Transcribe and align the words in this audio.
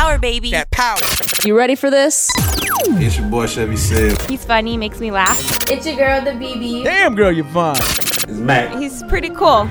Power, 0.00 0.18
baby. 0.18 0.50
That 0.52 0.70
power. 0.70 0.96
You 1.44 1.54
ready 1.54 1.74
for 1.74 1.90
this? 1.90 2.30
It's 2.38 3.18
your 3.18 3.28
boy 3.28 3.46
Chevy 3.46 3.76
Sid. 3.76 4.18
He's 4.22 4.42
funny, 4.42 4.78
makes 4.78 4.98
me 4.98 5.10
laugh. 5.10 5.38
It's 5.68 5.84
your 5.84 5.96
girl, 5.96 6.24
the 6.24 6.30
BB. 6.30 6.84
Damn, 6.84 7.14
girl, 7.14 7.30
you're 7.30 7.44
fine. 7.44 7.76
It's 7.76 8.26
Mac. 8.28 8.78
He's 8.78 9.02
pretty 9.02 9.28
cool. 9.28 9.68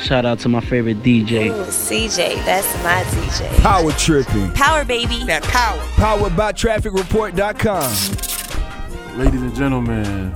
Shout 0.00 0.24
out 0.24 0.38
to 0.40 0.48
my 0.48 0.62
favorite 0.62 1.02
DJ. 1.02 1.48
Ooh, 1.48 1.66
CJ, 1.66 2.42
that's 2.46 2.66
my 2.82 3.02
DJ. 3.02 3.54
Power 3.60 3.92
tripping. 3.92 4.50
Power, 4.52 4.82
baby. 4.82 5.22
That 5.24 5.42
power. 5.42 5.78
Powered 5.96 6.34
by 6.34 6.54
trafficreport.com. 6.54 9.18
Ladies 9.18 9.42
and 9.42 9.54
gentlemen, 9.54 10.34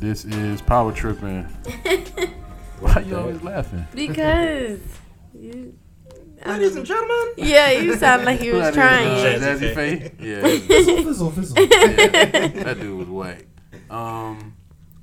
this 0.00 0.24
is 0.24 0.60
Power 0.60 0.90
Tripping. 0.90 1.44
Why 2.80 3.04
you 3.06 3.16
always 3.16 3.40
laughing? 3.42 3.86
Because. 3.94 4.80
You, 5.38 5.78
Ladies 6.46 6.76
and 6.76 6.86
gentlemen. 6.86 7.34
yeah, 7.36 7.70
you 7.72 7.96
sound 7.96 8.24
like 8.24 8.40
you 8.42 8.54
was 8.54 8.72
trying. 8.74 9.08
Jazzy 9.40 9.74
Faye? 9.74 10.12
Yeah. 10.18 10.40
Fizzle, 11.02 11.30
fizzle. 11.32 11.54
that 11.66 12.76
dude 12.80 12.98
was 12.98 13.08
whack. 13.08 13.44
Um, 13.90 14.56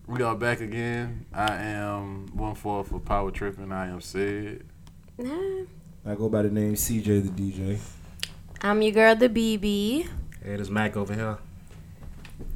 we 0.07 0.23
are 0.23 0.35
back 0.35 0.61
again. 0.61 1.25
I 1.33 1.55
am 1.55 2.27
one 2.35 2.55
four 2.55 2.83
for 2.83 2.99
Power 2.99 3.29
Tripping. 3.31 3.71
I 3.71 3.87
am 3.89 4.01
Sid. 4.01 4.65
I 5.19 6.15
go 6.15 6.29
by 6.29 6.41
the 6.43 6.49
name 6.49 6.73
CJ 6.73 7.35
the 7.35 7.51
DJ. 7.51 7.79
I'm 8.61 8.81
your 8.81 8.91
girl, 8.93 9.15
the 9.15 9.29
BB. 9.29 10.03
Hey, 10.03 10.07
there's 10.43 10.71
Mac 10.71 10.97
over 10.97 11.13
here. 11.13 11.37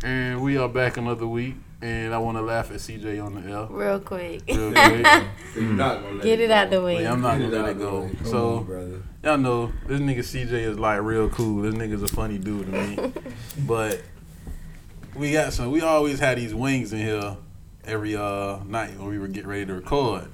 And 0.04 0.41
we 0.41 0.58
are 0.58 0.70
back 0.70 0.98
another 0.98 1.27
week. 1.27 1.55
And 1.84 2.13
I 2.13 2.20
want 2.20 2.38
to 2.38 2.41
laugh 2.44 2.70
at 2.70 2.77
CJ 2.77 3.23
on 3.26 3.41
the 3.41 3.52
L. 3.52 3.67
Real 3.67 3.99
quick. 3.99 4.44
Real 4.48 4.71
quick. 4.71 5.26
You're 5.55 5.63
not 5.63 6.04
gonna 6.04 6.16
let 6.16 6.23
Get 6.23 6.40
it 6.40 6.52
out 6.52 6.70
the 6.70 6.81
way. 6.81 7.02
Yeah, 7.02 7.12
I'm 7.12 7.21
not 7.21 7.40
gonna 7.40 7.49
let 7.49 7.70
it 7.70 7.80
go. 7.80 8.09
So 8.23 8.57
on, 8.57 9.04
y'all 9.23 9.38
know 9.38 9.73
this 9.88 9.99
nigga 9.99 10.20
CJ 10.20 10.52
is 10.52 10.77
like 10.77 11.02
real 11.02 11.30
cool. 11.30 11.63
This 11.63 11.73
nigga's 11.73 12.04
a 12.04 12.07
funny 12.07 12.38
dude 12.38 12.67
to 12.67 12.71
me. 12.71 13.13
but 13.65 14.01
we 15.15 15.32
got 15.32 15.54
some. 15.54 15.71
We 15.71 15.82
always 15.82 16.20
had 16.20 16.38
these 16.38 16.54
wings 16.54 16.93
in 16.93 16.99
here 16.99 17.35
every 17.85 18.16
uh 18.16 18.60
night 18.66 18.98
when 18.99 19.07
we 19.07 19.18
were 19.18 19.27
getting 19.27 19.49
ready 19.49 19.66
to 19.66 19.73
record. 19.73 20.27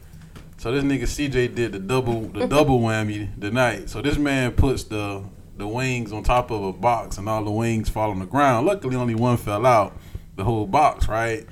So 0.57 0.71
this 0.71 0.83
nigga 0.83 1.03
CJ 1.03 1.55
did 1.55 1.71
the 1.71 1.79
double 1.79 2.21
the 2.23 2.45
double 2.47 2.81
whammy 2.81 3.39
tonight. 3.39 3.89
So 3.89 4.01
this 4.01 4.17
man 4.17 4.51
puts 4.51 4.83
the 4.83 5.23
the 5.55 5.67
wings 5.67 6.11
on 6.11 6.23
top 6.23 6.51
of 6.51 6.61
a 6.61 6.73
box 6.73 7.17
and 7.17 7.27
all 7.27 7.43
the 7.43 7.51
wings 7.51 7.89
fall 7.89 8.11
on 8.11 8.19
the 8.19 8.25
ground. 8.25 8.67
Luckily 8.67 8.95
only 8.95 9.15
one 9.15 9.37
fell 9.37 9.65
out. 9.65 9.97
The 10.37 10.45
whole 10.45 10.65
box, 10.65 11.09
right? 11.09 11.45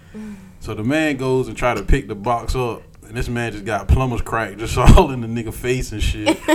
So 0.59 0.73
the 0.73 0.83
man 0.83 1.17
goes 1.17 1.47
and 1.47 1.57
try 1.57 1.73
to 1.73 1.83
pick 1.83 2.07
the 2.07 2.15
box 2.15 2.55
up. 2.55 2.83
And 3.07 3.15
this 3.15 3.29
man 3.29 3.51
just 3.51 3.65
got 3.65 3.87
plumber's 3.87 4.21
crack 4.21 4.57
just 4.57 4.77
all 4.79 5.11
in 5.11 5.21
the 5.21 5.27
nigga 5.27 5.53
face 5.53 5.91
and 5.91 6.01
shit. 6.01 6.25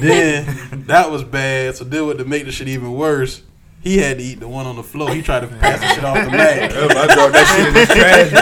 then 0.00 0.84
that 0.86 1.10
was 1.10 1.24
bad. 1.24 1.76
So 1.76 1.84
then 1.84 2.06
what 2.06 2.18
to 2.18 2.24
make 2.24 2.46
the 2.46 2.52
shit 2.52 2.68
even 2.68 2.92
worse, 2.92 3.42
he 3.80 3.98
had 3.98 4.18
to 4.18 4.24
eat 4.24 4.40
the 4.40 4.48
one 4.48 4.66
on 4.66 4.76
the 4.76 4.82
floor. 4.82 5.12
He 5.12 5.20
tried 5.22 5.40
to 5.40 5.48
pass 5.48 5.80
the 5.80 5.88
shit 5.94 6.04
off 6.04 6.24
the 6.24 6.30
mat. 6.30 6.72
I 6.74 7.14
dropped 7.14 7.32
that 7.34 7.46
shit 7.56 7.66
in 7.68 7.74
the 7.74 7.86
trash, 7.86 8.32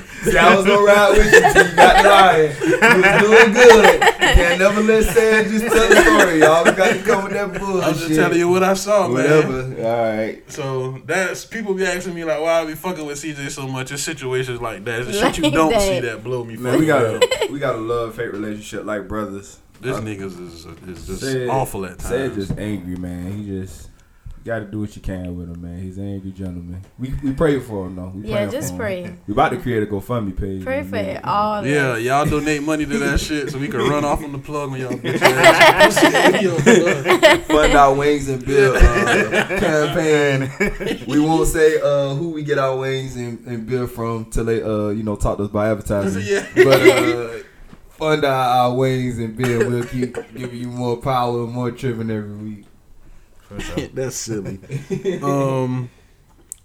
man. 0.00 0.04
See, 0.24 0.38
I 0.38 0.54
was 0.54 0.64
gonna 0.66 0.82
ride 0.82 1.10
with 1.16 1.32
you 1.32 1.40
till 1.52 1.66
you 1.68 1.76
got 1.76 2.04
lying. 2.04 2.52
You 2.60 3.02
was 3.02 3.22
doing 3.22 3.52
good. 3.52 4.00
Can't 4.00 4.58
never 4.60 4.80
let 4.82 5.04
Sam 5.04 5.44
just 5.50 5.64
tell 5.66 5.88
the 5.88 5.96
story. 6.02 6.38
Y'all 6.40 6.64
got 6.64 6.92
to 6.92 7.02
come 7.02 7.24
with 7.24 7.32
that 7.32 7.58
bullshit. 7.58 7.84
I'm 7.88 7.94
just 7.94 8.14
telling 8.14 8.38
you 8.38 8.48
what 8.48 8.62
I 8.62 8.74
saw, 8.74 9.08
man. 9.08 9.14
Whatever. 9.24 9.84
All 9.86 10.16
right. 10.16 10.50
So 10.50 10.98
that's 11.06 11.44
people 11.44 11.74
be 11.74 11.84
asking 11.84 12.14
me 12.14 12.24
like, 12.24 12.40
why 12.40 12.60
I 12.60 12.64
be 12.64 12.74
fucking 12.74 13.04
with 13.04 13.18
CJ 13.22 13.50
so 13.50 13.66
much 13.66 13.90
in 13.90 13.98
situations 13.98 14.60
like 14.60 14.84
that. 14.84 15.00
It's 15.02 15.18
the 15.20 15.32
shit 15.32 15.44
you 15.44 15.50
don't 15.50 15.70
that. 15.72 15.80
see 15.82 16.00
that 16.00 16.22
blow 16.24 16.44
me. 16.44 16.56
Man, 16.56 16.78
we 16.78 16.86
got 16.86 17.04
up. 17.04 17.22
a 17.22 17.52
we 17.52 17.58
got 17.58 17.74
a 17.74 17.78
love 17.78 18.16
hate 18.16 18.32
relationship 18.32 18.84
like 18.84 19.08
brothers. 19.08 19.58
This 19.80 19.96
Uh, 19.96 20.00
niggas 20.00 20.40
is 20.40 20.64
is 20.86 21.06
just 21.06 21.20
Sid- 21.20 21.48
awful 21.48 21.84
at 21.86 22.00
Sid 22.00 22.32
times. 22.32 22.46
just 22.48 22.58
angry, 22.58 22.94
man. 22.96 23.32
He 23.32 23.46
just 23.46 23.86
you 23.86 23.90
got 24.44 24.58
to 24.60 24.64
do 24.64 24.80
what 24.80 24.94
you 24.96 25.02
can 25.02 25.36
with 25.36 25.48
him, 25.48 25.62
man. 25.62 25.80
He's 25.80 25.98
an 25.98 26.08
angry 26.14 26.30
gentleman. 26.32 26.82
We 26.98 27.14
we 27.22 27.32
pray 27.32 27.60
for 27.60 27.86
him 27.86 27.96
though. 27.96 28.12
We 28.14 28.28
Yeah, 28.28 28.46
just 28.46 28.72
for 28.72 28.78
pray. 28.78 29.02
Him. 29.04 29.20
We 29.26 29.32
about 29.32 29.50
to 29.50 29.58
create 29.58 29.82
a 29.82 29.86
GoFundMe 29.86 30.36
page. 30.36 30.64
Pray 30.64 30.82
for 30.82 30.96
it 30.96 31.24
all. 31.24 31.64
Yeah, 31.66 31.94
this. 31.94 32.04
y'all 32.04 32.26
donate 32.26 32.62
money 32.62 32.84
to 32.86 32.98
that 32.98 33.20
shit 33.20 33.50
so 33.50 33.58
we 33.58 33.68
can 33.68 33.80
run 33.80 34.04
off 34.04 34.22
on 34.22 34.32
the 34.32 34.38
plug 34.38 34.70
when 34.70 34.80
y'all 34.80 34.92
bitch 34.92 35.20
ass. 35.22 36.42
Yo. 36.42 36.56
Fund 37.42 37.74
our 37.74 37.94
wings 37.94 38.28
and 38.28 38.44
bill 38.44 38.74
uh, 38.76 39.46
campaign. 39.58 40.50
We 41.06 41.20
won't 41.20 41.48
say 41.48 41.80
uh, 41.80 42.14
who 42.14 42.30
we 42.30 42.42
get 42.42 42.58
our 42.58 42.76
wings 42.76 43.16
and, 43.16 43.44
and 43.46 43.66
bill 43.66 43.86
from 43.86 44.26
till 44.26 44.44
they 44.44 44.62
uh 44.62 44.88
you 44.88 45.02
know 45.02 45.16
talk 45.16 45.38
to 45.38 45.44
us 45.44 45.50
by 45.50 45.70
advertising. 45.70 46.22
Yeah. 46.32 46.46
But 46.54 46.80
uh, 46.88 47.38
fund 47.90 48.24
our, 48.24 48.58
our 48.68 48.74
wings 48.74 49.18
and 49.18 49.36
bill. 49.36 49.68
We'll 49.70 49.84
keep 49.84 50.14
giving 50.34 50.58
you 50.58 50.68
more 50.68 50.96
power 50.96 51.44
and 51.44 51.52
more 51.52 51.70
tripping 51.70 52.10
every 52.10 52.36
week. 52.36 52.64
For 53.54 53.60
sure. 53.60 53.86
That's 53.94 54.16
silly. 54.16 54.60
um, 55.22 55.90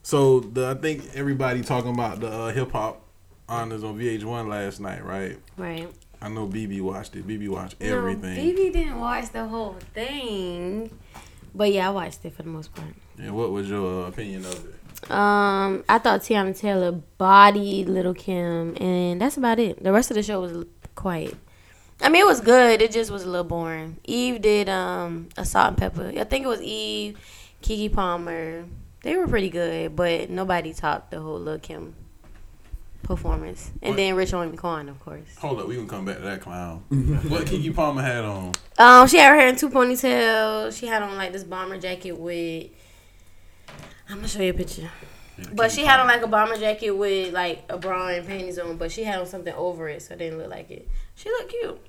so 0.04 0.40
the 0.40 0.70
I 0.70 0.74
think 0.76 1.04
everybody 1.16 1.62
talking 1.62 1.94
about 1.94 2.20
the 2.20 2.32
uh, 2.32 2.52
hip 2.52 2.72
hop 2.72 3.02
honors 3.50 3.84
on 3.84 3.98
VH1 3.98 4.48
last 4.48 4.80
night, 4.80 5.04
right? 5.04 5.38
Right. 5.58 5.90
I 6.22 6.30
know 6.30 6.48
BB 6.48 6.82
watched 6.82 7.16
it. 7.16 7.28
BB 7.28 7.50
watched 7.50 7.80
No, 7.80 7.98
everything. 7.98 8.36
BB 8.38 8.74
didn't 8.74 9.00
watch 9.00 9.30
the 9.32 9.46
whole 9.48 9.78
thing. 9.94 10.90
But 11.54 11.72
yeah, 11.72 11.88
I 11.88 11.92
watched 11.92 12.26
it 12.26 12.34
for 12.34 12.44
the 12.44 12.50
most 12.50 12.74
part. 12.74 12.94
And 13.18 13.36
what 13.36 13.52
was 13.52 13.70
your 13.70 14.06
uh, 14.06 14.08
opinion 14.08 14.46
of 14.46 14.66
it? 14.66 15.12
Um, 15.12 15.84
I 15.88 16.00
thought 16.00 16.22
Teyana 16.22 16.58
Taylor 16.58 16.92
bodied 16.92 17.88
Little 17.88 18.14
Kim, 18.14 18.76
and 18.82 19.22
that's 19.22 19.38
about 19.38 19.60
it. 19.60 19.84
The 19.84 19.92
rest 19.92 20.10
of 20.12 20.16
the 20.16 20.24
show 20.24 20.42
was 20.42 20.66
quiet. 20.96 21.36
I 22.02 22.10
mean, 22.10 22.22
it 22.22 22.26
was 22.26 22.42
good. 22.42 22.82
It 22.82 22.92
just 22.92 23.10
was 23.12 23.24
a 23.24 23.30
little 23.30 23.44
boring. 23.44 23.98
Eve 24.06 24.42
did 24.42 24.70
um 24.70 25.30
a 25.38 25.44
Salt-N-Pepa. 25.46 26.18
I 26.20 26.24
think 26.24 26.46
it 26.46 26.48
was 26.48 26.62
Eve, 26.62 27.18
Keke 27.62 27.92
Palmer. 27.94 28.66
They 29.02 29.16
were 29.16 29.28
pretty 29.28 29.50
good, 29.50 29.96
but 29.96 30.30
nobody 30.30 30.74
topped 30.74 31.12
the 31.12 31.20
whole 31.22 31.40
Lil 31.40 31.60
Kim 31.60 31.96
performance. 33.04 33.72
And 33.82 33.92
What? 33.92 33.98
then 33.98 34.16
Rich 34.16 34.32
Homie 34.32 34.58
Quan, 34.58 34.90
of 34.90 35.00
course. 35.00 35.28
Hold 35.40 35.60
up, 35.62 35.68
we 35.68 35.76
can 35.76 35.88
come 35.88 36.04
back 36.06 36.18
to 36.18 36.24
that 36.24 36.42
clown. 36.42 36.84
what 37.30 37.46
Keke 37.46 37.74
Palmer 37.74 38.02
had 38.02 38.26
on? 38.26 38.52
Um, 38.78 39.08
she 39.08 39.18
had 39.18 39.30
her 39.32 39.40
hair 39.40 39.48
in 39.48 39.56
two 39.56 39.70
ponytails. 39.70 40.78
She 40.78 40.88
had 40.88 41.02
on 41.02 41.16
like 41.18 41.32
this 41.32 41.44
bomber 41.44 41.78
jacket 41.78 42.14
with. 42.18 42.68
I'm 44.10 44.18
gonna 44.18 44.28
show 44.28 44.42
you 44.42 44.52
a 44.52 44.54
picture. 44.54 44.90
But 45.54 45.72
she 45.72 45.86
had 45.86 46.00
on 46.00 46.08
like 46.08 46.22
a 46.24 46.28
bomber 46.28 46.58
jacket 46.58 46.92
with 46.92 47.34
like 47.34 47.64
a 47.70 47.78
bra 47.78 48.08
and 48.10 48.26
panties 48.28 48.58
on, 48.60 48.78
but 48.78 48.92
she 48.92 49.04
had 49.04 49.20
on 49.20 49.26
something 49.26 49.54
over 49.54 49.88
it, 49.90 50.02
so 50.02 50.14
it 50.14 50.20
didn't 50.20 50.40
look 50.40 50.50
like 50.50 50.70
it. 50.72 50.88
She 51.16 51.30
looked 51.30 51.50
cute. 51.50 51.80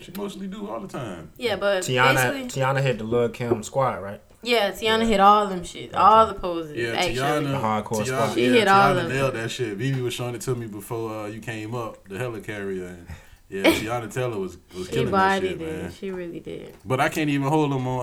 She 0.00 0.12
mostly 0.16 0.46
do 0.46 0.68
all 0.68 0.80
the 0.80 0.88
time. 0.88 1.30
Yeah, 1.38 1.56
but 1.56 1.82
Teyana, 1.84 2.44
Teyana 2.46 2.82
hit 2.82 2.98
the 2.98 3.04
Lil 3.04 3.30
Kim 3.30 3.62
squad, 3.62 4.02
right? 4.02 4.20
yeah, 4.42 4.70
Teyana 4.72 5.06
hit 5.06 5.20
all 5.20 5.46
them 5.46 5.62
shit, 5.64 5.94
all 5.94 6.26
the 6.26 6.34
poses. 6.34 6.76
Yeah, 6.76 6.90
actually. 6.90 7.14
Teyana, 7.14 7.60
Hardcore 7.60 8.02
Teyana, 8.02 8.06
squad. 8.06 8.34
She 8.34 8.46
yeah, 8.46 8.52
hit 8.52 8.68
all 8.68 8.94
Teyana 8.94 9.04
of 9.04 9.08
nailed 9.08 9.34
that 9.34 9.50
shit. 9.50 9.76
Vivi 9.76 10.02
was 10.02 10.12
showing 10.12 10.34
it 10.34 10.40
to 10.42 10.54
me 10.54 10.66
before 10.66 11.24
uh, 11.24 11.26
you 11.28 11.40
came 11.40 11.74
up, 11.74 12.06
the 12.08 12.16
helicarrier. 12.16 12.88
And 12.88 13.06
yeah, 13.48 13.62
Teyana 13.64 14.12
Taylor 14.12 14.38
was 14.38 14.58
was 14.76 14.86
She 14.88 14.92
killing 14.92 15.12
that 15.12 15.42
shit, 15.42 15.52
it. 15.52 15.60
man. 15.60 15.92
She 15.92 16.10
really 16.10 16.40
did. 16.40 16.74
But 16.84 17.00
I 17.00 17.08
can't 17.08 17.30
even 17.30 17.48
hold 17.48 17.70
them 17.72 17.86
on 17.86 18.00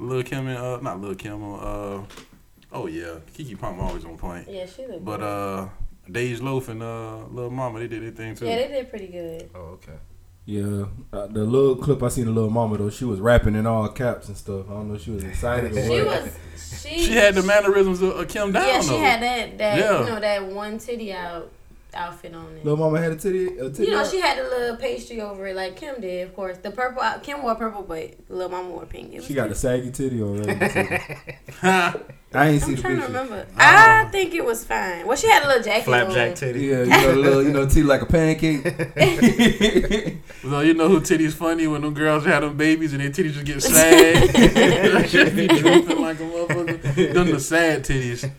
uh, 0.00 0.04
Lil 0.04 0.22
Kim 0.22 0.48
and 0.48 0.58
uh, 0.58 0.80
not 0.80 1.00
Lil 1.00 1.14
Kim 1.14 1.42
on. 1.42 1.60
Uh, 1.60 2.04
oh 2.76 2.86
yeah, 2.86 3.16
Keke 3.36 3.58
Palmer 3.58 3.82
always 3.82 4.04
on 4.04 4.16
point. 4.16 4.46
Yeah, 4.48 4.66
she 4.66 4.86
looked. 4.86 5.04
But 5.04 5.20
uh, 5.22 5.68
Dej 6.10 6.42
Loaf 6.42 6.68
and 6.68 6.82
uh, 6.82 7.24
Little 7.30 7.50
Mama, 7.50 7.78
they 7.80 7.88
did 7.88 8.02
their 8.02 8.10
thing 8.12 8.34
too. 8.34 8.46
yeah, 8.46 8.56
they 8.56 8.68
did 8.68 8.90
pretty 8.90 9.08
good. 9.08 9.50
Oh, 9.54 9.78
okay. 9.78 9.98
Yeah, 10.48 10.84
uh, 11.12 11.26
the 11.26 11.42
little 11.44 11.74
clip 11.74 12.00
I 12.04 12.08
seen 12.08 12.26
the 12.26 12.30
little 12.30 12.50
mama 12.50 12.78
though, 12.78 12.88
she 12.88 13.04
was 13.04 13.18
rapping 13.18 13.56
in 13.56 13.66
all 13.66 13.88
caps 13.88 14.28
and 14.28 14.36
stuff. 14.36 14.66
I 14.68 14.74
don't 14.74 14.88
know 14.88 14.94
if 14.94 15.02
she 15.02 15.10
was 15.10 15.24
excited 15.24 15.72
or 15.76 15.82
She 15.84 16.02
was. 16.04 16.38
She, 16.82 16.98
she 17.06 17.12
had 17.14 17.34
the 17.34 17.42
mannerisms 17.42 18.00
of, 18.00 18.10
of 18.16 18.28
Kim 18.28 18.52
down. 18.52 18.64
Yeah, 18.64 18.80
she 18.80 18.88
though. 18.90 18.98
had 19.00 19.22
that 19.22 19.58
that 19.58 19.78
Yeah. 19.78 19.98
you 20.00 20.06
know 20.06 20.20
that 20.20 20.46
one 20.46 20.78
titty 20.78 21.12
out 21.12 21.50
outfit 21.96 22.34
on 22.34 22.46
it. 22.56 22.64
Little 22.64 22.76
mama 22.78 23.00
had 23.00 23.12
a 23.12 23.16
titty. 23.16 23.58
A 23.58 23.70
titty 23.70 23.84
You 23.84 23.90
know, 23.92 24.00
out? 24.00 24.06
she 24.10 24.20
had 24.20 24.38
a 24.38 24.42
little 24.44 24.76
pastry 24.76 25.20
over 25.20 25.46
it 25.46 25.56
like 25.56 25.76
Kim 25.76 26.00
did, 26.00 26.28
of 26.28 26.34
course. 26.36 26.58
The 26.58 26.70
purple, 26.70 27.02
uh, 27.02 27.18
Kim 27.18 27.42
wore 27.42 27.54
purple, 27.54 27.82
but 27.82 28.14
Lil 28.28 28.48
Mama 28.48 28.68
wore 28.70 28.86
pink. 28.86 29.12
It 29.12 29.16
was 29.18 29.26
She 29.26 29.34
got 29.34 29.44
the 29.44 29.48
good. 29.50 29.56
saggy 29.56 29.90
titty 29.90 30.20
or 30.20 30.32
regular 30.34 30.68
titty. 30.68 30.98
I 32.34 32.48
ain't 32.48 32.60
see 32.62 32.70
I'm 32.72 32.74
the 32.76 32.82
trying 32.82 32.96
to 32.96 33.02
picture. 33.02 33.06
remember. 33.06 33.46
I 33.56 34.04
think 34.12 34.34
it 34.34 34.44
was 34.44 34.62
fine. 34.64 35.06
Well, 35.06 35.16
she 35.16 35.26
had 35.28 35.44
a 35.44 35.46
little 35.48 35.62
jacket 35.62 35.84
Flapjack 35.84 36.30
on. 36.30 36.34
titty. 36.34 36.60
Yeah, 36.66 36.80
you 36.82 36.86
know, 36.86 37.10
the 37.12 37.16
little, 37.16 37.42
you 37.42 37.52
know, 37.52 37.66
titty 37.66 37.82
like 37.84 38.02
a 38.02 38.06
pancake. 38.06 38.62
well, 40.44 40.62
you 40.64 40.74
know 40.74 40.88
who 40.88 41.00
titties 41.00 41.32
funny 41.32 41.66
when 41.66 41.80
them 41.82 41.94
girls 41.94 42.24
had 42.26 42.42
them 42.42 42.56
babies 42.56 42.92
and 42.92 43.00
their 43.00 43.10
titties 43.10 43.32
just 43.32 43.46
get 43.46 43.62
sad. 43.62 44.28
That 44.28 45.08
shit 45.08 45.34
be 45.34 45.46
drooping 45.48 46.00
like 46.02 46.18
a 46.20 46.24
motherfucker. 46.24 47.14
Them 47.14 47.30
the 47.30 47.40
sad 47.40 47.84
titties. 47.84 48.30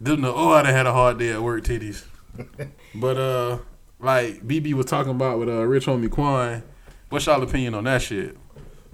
Them 0.00 0.22
the 0.22 0.32
oh 0.32 0.50
I 0.52 0.62
done 0.62 0.72
had 0.72 0.86
a 0.86 0.92
hard 0.92 1.18
day 1.18 1.32
at 1.32 1.42
work 1.42 1.64
titties. 1.64 2.04
But 2.94 3.16
uh, 3.16 3.58
like 4.00 4.46
BB 4.46 4.74
was 4.74 4.84
talking 4.86 5.12
about 5.12 5.38
with 5.38 5.48
uh 5.48 5.64
Rich 5.66 5.86
Homie 5.86 6.10
Quan. 6.10 6.62
What's 7.08 7.24
y'all 7.26 7.42
opinion 7.42 7.74
on 7.74 7.84
that 7.84 8.02
shit? 8.02 8.36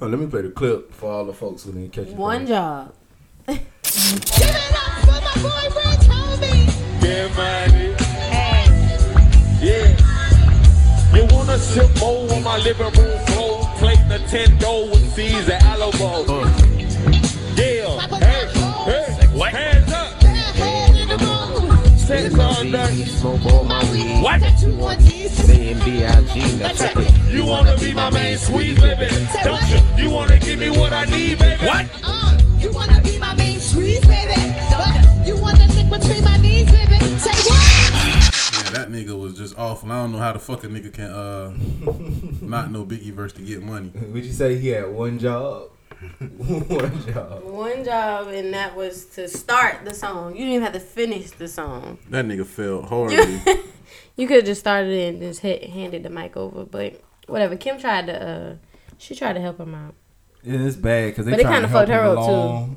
Oh, 0.01 0.07
let 0.07 0.21
me 0.21 0.27
play 0.27 0.43
the 0.43 0.51
clip 0.51 0.93
for 0.93 1.11
all 1.11 1.25
the 1.25 1.33
folks 1.35 1.65
who 1.65 1.73
didn't 1.73 1.93
catch 1.93 2.09
it. 2.09 2.15
One 2.15 2.47
job. 2.47 2.95
Yeah, 3.49 3.59
money. 7.35 7.95
Yeah. 9.61 9.97
You 11.15 11.27
wanna 11.35 11.59
sip 11.59 11.91
more 11.99 12.33
on 12.33 12.43
my 12.45 12.59
living 12.59 12.93
room 12.93 13.19
floor? 13.27 13.65
Play 13.79 13.97
Nintendo 14.07 14.89
with 14.91 15.03
MCs 15.17 15.49
at 15.49 15.63
Alamo. 15.65 16.25
Yeah, 16.27 16.58
Sex 22.09 22.39
all 22.39 22.65
night. 22.65 23.05
Smoke 23.05 23.45
all 23.53 23.65
my 23.65 23.85
weed. 23.93 24.23
What? 24.23 24.41
Saying 24.41 25.79
B.I.G. 25.85 26.57
Now 26.57 26.73
check 26.73 26.97
it. 26.97 27.31
You 27.31 27.45
wanna 27.45 27.77
be 27.77 27.93
my 27.93 28.09
main 28.09 28.39
squeeze, 28.39 28.81
baby? 28.81 29.15
Don't 29.45 29.63
you? 29.69 30.05
You 30.05 30.11
wanna 30.11 30.39
give 30.39 30.59
me 30.59 30.71
what 30.71 30.91
I 30.91 31.05
need, 31.05 31.39
baby? 31.39 31.67
What? 31.67 31.87
Uh, 32.03 32.39
you 32.61 32.73
wanna 32.73 33.03
be 33.03 33.19
my 33.19 33.35
main 33.35 33.61
squeeze, 33.61 34.01
baby? 34.07 34.41
What? 34.41 35.27
You 35.27 35.37
wanna 35.37 35.69
stick 35.69 35.91
between 35.91 36.25
my 36.25 36.39
knees, 36.39 36.71
baby? 36.73 36.99
Say 37.19 37.51
what? 37.51 37.61
Yeah, 38.55 38.71
that 38.71 38.89
nigga 38.89 39.21
was 39.21 39.37
just 39.37 39.59
awful. 39.59 39.93
I 39.93 39.97
don't 40.01 40.13
know 40.13 40.19
how 40.19 40.33
the 40.33 40.39
fuck 40.39 40.65
a 40.65 40.69
nigga 40.69 40.91
can 40.91 41.11
uh 41.11 41.51
not 42.41 42.73
know 42.73 42.87
Biggie 42.87 43.13
verse 43.13 43.35
to 43.35 43.43
get 43.43 43.63
money. 43.63 43.93
Would 43.95 44.25
you 44.25 44.33
say 44.33 44.57
he 44.57 44.69
had 44.69 44.91
one 44.91 45.19
job? 45.19 45.73
one 46.29 47.07
job. 47.13 47.43
One 47.45 47.85
job, 47.85 48.29
and 48.29 48.53
that 48.55 48.77
was 48.77 49.05
to 49.17 49.29
start 49.29 49.85
the 49.85 49.95
song. 49.95 50.33
You 50.33 50.39
didn't 50.41 50.53
even 50.55 50.63
have 50.65 50.73
to 50.75 50.81
finish 50.81 51.31
the 51.33 51.49
song. 51.49 51.99
That 52.11 52.25
nigga 52.25 52.47
failed 52.47 52.85
horribly. 52.89 53.41
You 54.17 54.27
could 54.27 54.37
have 54.39 54.45
just 54.47 54.61
started 54.61 54.91
it 54.93 55.15
and 55.15 55.23
just 55.23 55.41
hit, 55.41 55.65
handed 55.71 56.03
the 56.03 56.11
mic 56.11 56.37
over, 56.37 56.65
but 56.65 57.01
whatever. 57.27 57.57
Kim 57.57 57.79
tried 57.79 58.07
to, 58.07 58.29
uh, 58.29 58.55
she 58.99 59.15
tried 59.15 59.35
to 59.35 59.41
help 59.41 59.59
him 59.61 59.75
out. 59.75 59.95
Yeah, 60.43 60.61
it's 60.61 60.77
bad 60.77 61.11
because 61.11 61.27
they 61.27 61.33
But 61.33 61.43
kinda 61.43 61.69
fucked 61.69 61.89
her 61.91 62.05
him 62.05 62.19
up, 62.19 62.27
too. 62.27 62.77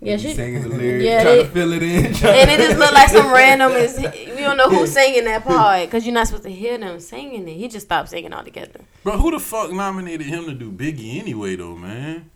Yeah, 0.00 0.16
He 0.16 0.28
she 0.28 0.34
singing 0.34 0.62
the 0.62 0.68
lyrics, 0.68 1.04
Yeah, 1.04 1.22
trying 1.24 1.36
they- 1.38 1.42
to 1.42 1.48
fill 1.50 1.72
it 1.72 1.82
in. 1.82 2.04
and 2.06 2.50
it 2.50 2.58
just 2.58 2.78
looked 2.78 2.92
like 2.94 3.08
some 3.08 3.32
random. 3.32 3.72
Is 3.72 4.00
you 4.00 4.36
don't 4.36 4.56
know 4.56 4.68
who's 4.68 4.92
singing 4.92 5.24
that 5.24 5.42
part 5.44 5.86
because 5.86 6.06
you're 6.06 6.14
not 6.14 6.26
supposed 6.28 6.44
to 6.44 6.52
hear 6.52 6.78
them 6.78 7.00
singing 7.00 7.48
it. 7.48 7.54
He 7.54 7.66
just 7.66 7.86
stopped 7.86 8.10
singing 8.10 8.32
altogether. 8.32 8.80
Bro, 9.02 9.18
who 9.18 9.32
the 9.32 9.40
fuck 9.40 9.72
nominated 9.72 10.26
him 10.26 10.44
to 10.44 10.54
do 10.54 10.70
Biggie 10.70 11.18
anyway, 11.18 11.56
though, 11.56 11.74
man? 11.74 12.30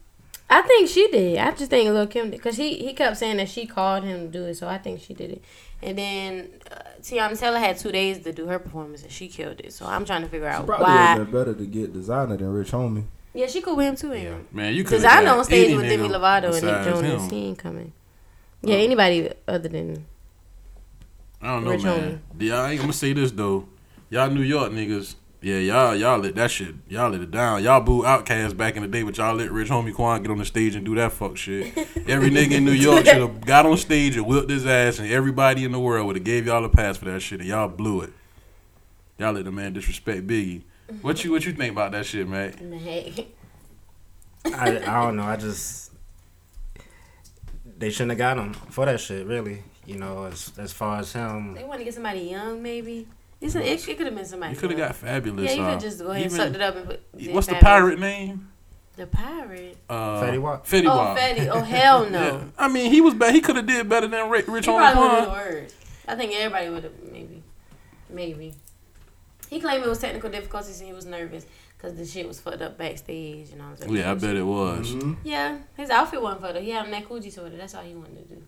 I 0.52 0.60
think 0.60 0.88
she 0.88 1.08
did. 1.08 1.38
I 1.38 1.50
just 1.52 1.70
think 1.70 1.88
Lil 1.88 2.06
Kim 2.06 2.31
did 2.31 2.37
because 2.37 2.56
he 2.56 2.76
he 2.76 2.93
kept 2.93 3.16
saying 3.16 3.38
that 3.38 3.49
she 3.49 3.66
called 3.66 4.04
him 4.04 4.26
to 4.26 4.38
do 4.38 4.44
it, 4.44 4.56
so 4.56 4.69
I 4.69 4.76
think 4.76 5.00
she 5.00 5.14
did 5.14 5.31
it. 5.31 5.43
And 5.82 5.96
then 5.96 6.50
uh, 6.70 6.76
Teyana 7.00 7.38
Taylor 7.38 7.58
had 7.58 7.78
two 7.78 7.90
days 7.90 8.19
to 8.20 8.32
do 8.32 8.46
her 8.46 8.58
performance, 8.58 9.02
and 9.02 9.10
she 9.10 9.28
killed 9.28 9.60
it. 9.60 9.72
So 9.72 9.87
I'm 9.87 10.04
trying 10.04 10.20
to 10.22 10.28
figure 10.28 10.46
out 10.46 10.66
Probably 10.66 10.84
why. 10.84 11.14
would 11.14 11.20
have 11.20 11.32
better 11.32 11.54
to 11.54 11.64
get 11.64 11.94
designer 11.94 12.37
than 12.37 12.52
Rich 12.52 12.70
Homie. 12.72 13.04
Yeah, 13.32 13.46
she 13.46 13.62
could 13.62 13.76
with 13.76 13.87
him 13.87 13.96
too. 13.96 14.12
Yeah. 14.14 14.37
Man, 14.52 14.75
you 14.75 14.84
could 14.84 14.90
Because 14.90 15.04
I 15.04 15.25
know 15.25 15.38
on 15.38 15.44
stage 15.44 15.75
with 15.75 15.88
Demi 15.88 16.08
Lovato 16.08 16.54
and 16.54 16.66
Nick 16.66 16.84
Jonas, 16.84 17.25
Him. 17.25 17.31
he 17.31 17.46
ain't 17.46 17.58
coming. 17.58 17.93
Yeah, 18.60 18.76
anybody 18.76 19.31
other 19.49 19.69
than 19.70 20.04
I 21.40 21.46
don't 21.54 21.64
know, 21.64 21.70
Rich 21.70 21.82
man. 21.82 22.22
Yeah, 22.38 22.60
I 22.60 22.72
ain't 22.72 22.81
gonna 22.81 22.93
say 22.93 23.14
this 23.14 23.31
though. 23.32 23.66
Y'all 24.10 24.31
New 24.31 24.43
York 24.43 24.70
niggas, 24.70 25.14
yeah, 25.43 25.59
y'all 25.59 25.97
y'all 25.97 26.21
let 26.21 26.37
that 26.37 26.53
shit, 26.53 26.75
y'all 26.89 27.11
let 27.11 27.21
it 27.21 27.33
down. 27.33 27.65
Y'all 27.65 27.81
boo 27.81 28.03
Outkast 28.03 28.56
back 28.56 28.77
in 28.77 28.83
the 28.83 28.89
day, 28.89 29.03
but 29.03 29.19
y'all 29.19 29.35
let 29.35 29.50
Rich 29.50 29.71
Homie 29.71 29.93
Quan 29.93 30.23
get 30.23 30.31
on 30.31 30.39
the 30.39 30.44
stage 30.44 30.77
and 30.77 30.85
do 30.85 30.94
that 30.94 31.11
fuck 31.11 31.37
shit. 31.37 31.77
Every 32.06 32.31
nigga 32.31 32.53
in 32.53 32.65
New 32.65 32.71
York 32.73 33.06
should 33.06 33.17
have 33.17 33.44
got 33.44 33.67
on 33.67 33.77
stage 33.77 34.17
and 34.17 34.25
whipped 34.25 34.49
his 34.49 34.65
ass, 34.67 35.00
and 35.00 35.11
everybody 35.11 35.65
in 35.65 35.73
the 35.73 35.81
world 35.81 36.06
would 36.06 36.15
have 36.15 36.25
gave 36.25 36.47
y'all 36.47 36.65
a 36.65 36.69
pass 36.69 36.97
for 36.97 37.06
that 37.06 37.21
shit, 37.21 37.41
and 37.41 37.49
y'all 37.49 37.67
blew 37.67 38.03
it. 38.03 38.12
Y'all 39.19 39.33
let 39.33 39.44
the 39.44 39.50
man 39.50 39.73
disrespect 39.73 40.29
Biggie. 40.29 40.62
What 41.00 41.25
you 41.25 41.33
what 41.33 41.45
you 41.45 41.53
think 41.53 41.73
about 41.73 41.91
that 41.91 42.06
shit, 42.06 42.29
man? 42.29 42.55
I, 44.45 44.79
I 44.79 45.05
don't 45.05 45.17
know. 45.17 45.25
I 45.25 45.37
just 45.37 45.91
they 47.79 47.91
shouldn't 47.91 48.12
have 48.12 48.19
got 48.19 48.38
him 48.38 48.53
for 48.53 48.87
that 48.87 49.00
shit. 49.00 49.27
Really, 49.27 49.65
you 49.87 49.97
know, 49.97 50.27
as 50.27 50.53
as 50.56 50.73
far 50.73 51.00
as 51.00 51.12
him, 51.12 51.55
they 51.55 51.65
want 51.65 51.81
to 51.81 51.85
get 51.85 51.95
somebody 51.95 52.21
young, 52.21 52.62
maybe. 52.62 53.09
It's 53.43 53.56
a, 53.56 53.73
it, 53.73 53.89
it 53.89 53.97
could 53.97 54.06
have 54.06 54.15
been 54.15 54.25
somebody. 54.25 54.55
You 54.55 54.61
could 54.61 54.71
have 54.71 54.79
young. 54.79 54.89
got 54.89 54.97
Fabolous. 54.97 55.44
Yeah, 55.47 55.53
you 55.55 55.62
uh, 55.62 55.73
could 55.73 55.81
just 55.81 55.99
go 55.99 56.11
ahead 56.11 56.23
and 56.23 56.33
even- 56.33 56.47
suck 56.47 56.55
it 56.55 56.61
up 56.62 56.77
and 56.77 56.87
put. 56.87 57.00
What's 57.35 57.47
the 57.49 57.56
pirate 57.56 57.99
name? 57.99 58.49
The 58.94 59.06
pirate. 59.06 59.79
Uh, 59.89 60.23
Fetty 60.23 60.41
Wap. 60.41 60.67
Fetty 60.67 60.85
Oh, 60.87 60.97
Wap. 60.97 61.19
Fetty. 61.19 61.49
Oh, 61.49 61.61
hell 61.61 62.09
no. 62.11 62.21
Yeah. 62.21 62.44
I 62.59 62.69
mean, 62.69 62.91
he 62.93 63.00
was 63.00 63.15
bad. 63.15 63.35
He 63.35 63.41
could 63.41 63.56
have 63.56 63.67
did 63.67 63.89
better 63.89 64.06
than 64.06 64.29
Rich, 64.31 64.47
Rich 64.49 64.67
He 64.67 64.71
Homie 64.71 64.93
probably 64.93 65.03
would 65.03 65.19
have 65.19 65.29
Quan. 65.29 65.67
I 66.09 66.15
think 66.15 66.35
everybody 66.35 66.69
would 66.69 66.85
have 66.85 66.93
maybe, 67.11 67.43
maybe. 68.11 68.55
He 69.49 69.61
claimed 69.61 69.85
it 69.85 69.88
was 69.88 69.99
technical 69.99 70.31
difficulties 70.31 70.79
and 70.81 70.88
he 70.88 70.95
was 70.95 71.06
nervous 71.06 71.47
because 71.77 71.97
the 71.97 72.05
shit 72.06 72.29
was 72.29 72.38
fucked 72.41 72.61
up 72.62 72.77
backstage. 72.79 73.50
You 73.50 73.56
know 73.56 73.65
what 73.65 73.71
I'm 73.71 73.77
saying? 73.79 73.97
Yeah, 73.97 74.11
I 74.11 74.15
bet 74.15 74.37
it 74.37 74.43
was. 74.43 74.95
Yeah, 75.25 75.59
his 75.77 75.91
outfit 75.91 76.21
wasn't 76.23 76.43
fucked 76.43 76.56
up. 76.56 76.62
He 76.62 76.71
had 76.71 76.85
on 76.85 76.91
that 76.91 77.09
Coogi 77.09 77.33
sweater. 77.33 77.56
That's 77.56 77.75
all 77.75 77.83
he 77.83 77.95
wanted 77.95 78.29
to 78.29 78.35
do. 78.35 78.43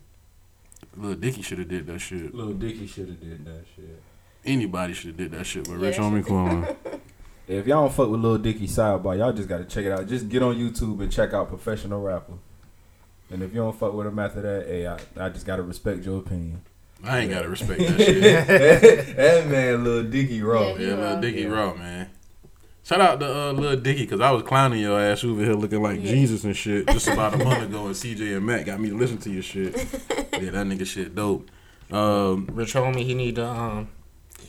Lil 0.96 1.14
Dicky 1.14 1.42
should 1.42 1.58
have 1.58 1.68
did 1.68 1.86
that 1.86 1.98
shit. 2.00 2.34
Little 2.34 2.52
Dicky 2.52 2.86
should 2.86 3.08
have 3.08 3.20
did 3.20 3.44
that 3.46 3.64
shit. 3.74 4.00
Anybody 4.46 4.92
should 4.94 5.08
have 5.08 5.16
did 5.16 5.32
that 5.32 5.44
shit, 5.44 5.64
but 5.68 5.78
Rich 5.78 5.96
that 5.96 6.02
Homie 6.02 6.18
shit- 6.18 6.26
Quan. 6.26 6.76
If 7.46 7.66
y'all 7.66 7.82
don't 7.84 7.92
fuck 7.92 8.08
with 8.08 8.20
Lil 8.20 8.38
Dicky 8.38 8.66
sidebar, 8.66 9.18
y'all 9.18 9.30
just 9.34 9.50
gotta 9.50 9.66
check 9.66 9.84
it 9.84 9.92
out. 9.92 10.06
Just 10.08 10.30
get 10.30 10.42
on 10.42 10.54
YouTube 10.56 11.02
and 11.02 11.12
check 11.12 11.34
out 11.34 11.48
Professional 11.50 12.00
Rapper. 12.00 12.32
And 13.30 13.42
if 13.42 13.50
you 13.52 13.60
don't 13.60 13.78
fuck 13.78 13.92
with 13.92 14.06
him 14.06 14.18
after 14.18 14.40
that, 14.40 14.66
hey, 14.66 14.86
I, 14.86 14.98
I 15.18 15.28
just 15.28 15.44
gotta 15.44 15.62
respect 15.62 16.06
your 16.06 16.20
opinion. 16.20 16.62
I 17.04 17.18
ain't 17.18 17.30
gotta 17.30 17.50
respect 17.50 17.80
that 17.80 17.98
shit. 18.00 19.16
that 19.16 19.46
man, 19.46 19.84
Lil 19.84 20.04
Dicky 20.04 20.40
raw. 20.40 20.68
Yeah, 20.68 20.76
he 20.78 20.84
Yeah, 20.86 20.94
Lil 20.94 21.02
raw. 21.14 21.20
Dicky 21.20 21.44
raw, 21.46 21.74
man. 21.74 22.08
Shout 22.82 23.00
out 23.02 23.20
to 23.20 23.26
uh, 23.48 23.52
Lil 23.52 23.76
Dicky 23.80 24.04
because 24.04 24.22
I 24.22 24.30
was 24.30 24.42
clowning 24.42 24.80
your 24.80 24.98
ass 24.98 25.22
over 25.22 25.42
here 25.44 25.52
looking 25.52 25.82
like 25.82 26.02
Yeah. 26.02 26.12
Jesus 26.12 26.44
and 26.44 26.56
shit 26.56 26.86
just 26.92 27.08
about 27.08 27.34
a 27.38 27.44
month 27.44 27.62
ago, 27.68 27.84
and 27.86 27.94
CJ 27.94 28.38
and 28.38 28.46
Matt 28.46 28.64
got 28.64 28.80
me 28.80 28.88
to 28.88 28.96
listen 28.96 29.18
to 29.18 29.30
your 29.30 29.42
shit. 29.42 29.74
yeah, 30.32 30.50
that 30.50 30.66
nigga 30.66 30.86
shit 30.86 31.14
dope. 31.14 31.50
Um, 31.90 32.48
Rich 32.54 32.72
Homie, 32.72 33.04
he 33.04 33.12
need 33.12 33.34
to 33.36 33.46
um, 33.46 33.88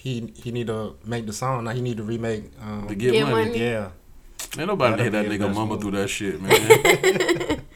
he 0.05 0.31
he 0.35 0.51
need 0.51 0.67
to 0.67 0.95
make 1.03 1.25
the 1.25 1.33
song. 1.33 1.63
Now 1.63 1.71
he 1.71 1.81
need 1.81 1.97
to 1.97 2.03
remake. 2.03 2.51
Um, 2.61 2.87
to 2.87 2.93
get, 2.93 3.11
Get 3.13 3.23
money. 3.27 3.49
money. 3.49 3.59
yeah, 3.59 3.89
Ain't 4.57 4.67
nobody 4.67 5.01
hear 5.01 5.09
That'd 5.09 5.13
that 5.13 5.23
be 5.23 5.29
his 5.31 5.41
nigga 5.41 5.47
best 5.47 5.57
mumble 5.57 5.77
through 5.77 5.91
that 5.91 6.07
shit, 6.07 6.39
man. 6.41 7.61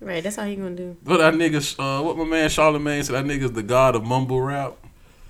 Right, 0.00 0.22
that's 0.22 0.36
all 0.38 0.44
he 0.44 0.54
gonna 0.56 0.76
do. 0.76 0.96
what 1.04 1.16
that 1.16 1.32
nigga, 1.32 1.60
uh, 1.78 2.02
what 2.04 2.18
my 2.18 2.24
man 2.24 2.50
Charlemagne 2.50 3.02
said, 3.02 3.14
that 3.14 3.24
nigga's 3.24 3.52
the 3.52 3.62
god 3.62 3.96
of 3.96 4.04
mumble 4.04 4.38
rap. 4.42 4.74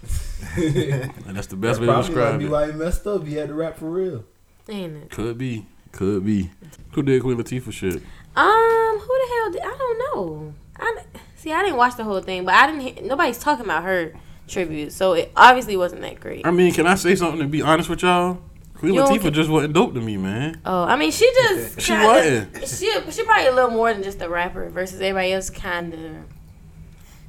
and 0.57 1.37
that's 1.37 1.47
the 1.47 1.55
best 1.57 1.81
way 1.81 1.87
to 1.87 1.95
describe 1.97 2.33
might 2.33 2.39
be 2.39 2.47
it. 2.47 2.51
why 2.51 2.67
he 2.67 2.73
messed 2.73 3.07
up. 3.07 3.25
He 3.25 3.35
had 3.35 3.49
to 3.49 3.55
rap 3.55 3.79
for 3.79 3.89
real. 3.89 4.25
Ain't 4.69 4.97
it? 4.97 5.11
Could 5.11 5.39
be. 5.39 5.67
Could 5.93 6.27
be. 6.27 6.51
Who 6.93 7.05
did 7.05 7.23
Queen 7.23 7.37
Latifah 7.39 7.73
shit? 7.73 8.03
Um, 8.35 8.99
who 8.99 9.07
the 9.07 9.29
hell 9.33 9.51
did 9.53 9.63
I 9.63 9.77
don't 9.79 9.99
know. 9.99 10.55
I 10.77 10.97
see. 11.37 11.53
I 11.53 11.63
didn't 11.63 11.77
watch 11.77 11.95
the 11.97 12.03
whole 12.03 12.21
thing, 12.21 12.45
but 12.45 12.55
I 12.55 12.67
didn't. 12.67 12.81
Hear, 12.81 12.95
nobody's 13.05 13.39
talking 13.39 13.65
about 13.65 13.85
her 13.85 14.13
tribute, 14.49 14.93
so 14.93 15.13
it 15.15 15.33
obviously 15.37 15.77
wasn't 15.77 16.03
that 16.03 16.21
great. 16.21 16.47
I 16.47 16.51
mean, 16.51 16.73
can 16.73 16.87
I 16.87 16.95
say 16.95 17.15
something 17.17 17.41
to 17.41 17.47
be 17.47 17.63
honest 17.63 17.89
with 17.89 18.03
y'all? 18.03 18.39
Queen 18.75 18.95
You 18.95 19.03
Latifah 19.03 19.33
just 19.33 19.49
wasn't 19.49 19.73
dope 19.73 19.95
to 19.95 20.01
me, 20.01 20.17
man. 20.17 20.61
Oh, 20.67 20.83
I 20.85 20.97
mean, 20.97 21.11
she 21.13 21.31
just 21.35 21.81
She 21.81 21.93
wasn't. 21.93 22.57
She 22.69 22.91
she 23.11 23.25
probably 23.25 23.47
a 23.47 23.53
little 23.55 23.71
more 23.71 23.93
than 23.93 24.03
just 24.03 24.21
a 24.21 24.29
rapper 24.29 24.69
versus 24.69 25.01
everybody 25.01 25.33
else. 25.33 25.49
Kind 25.51 25.95
of. 25.95 26.01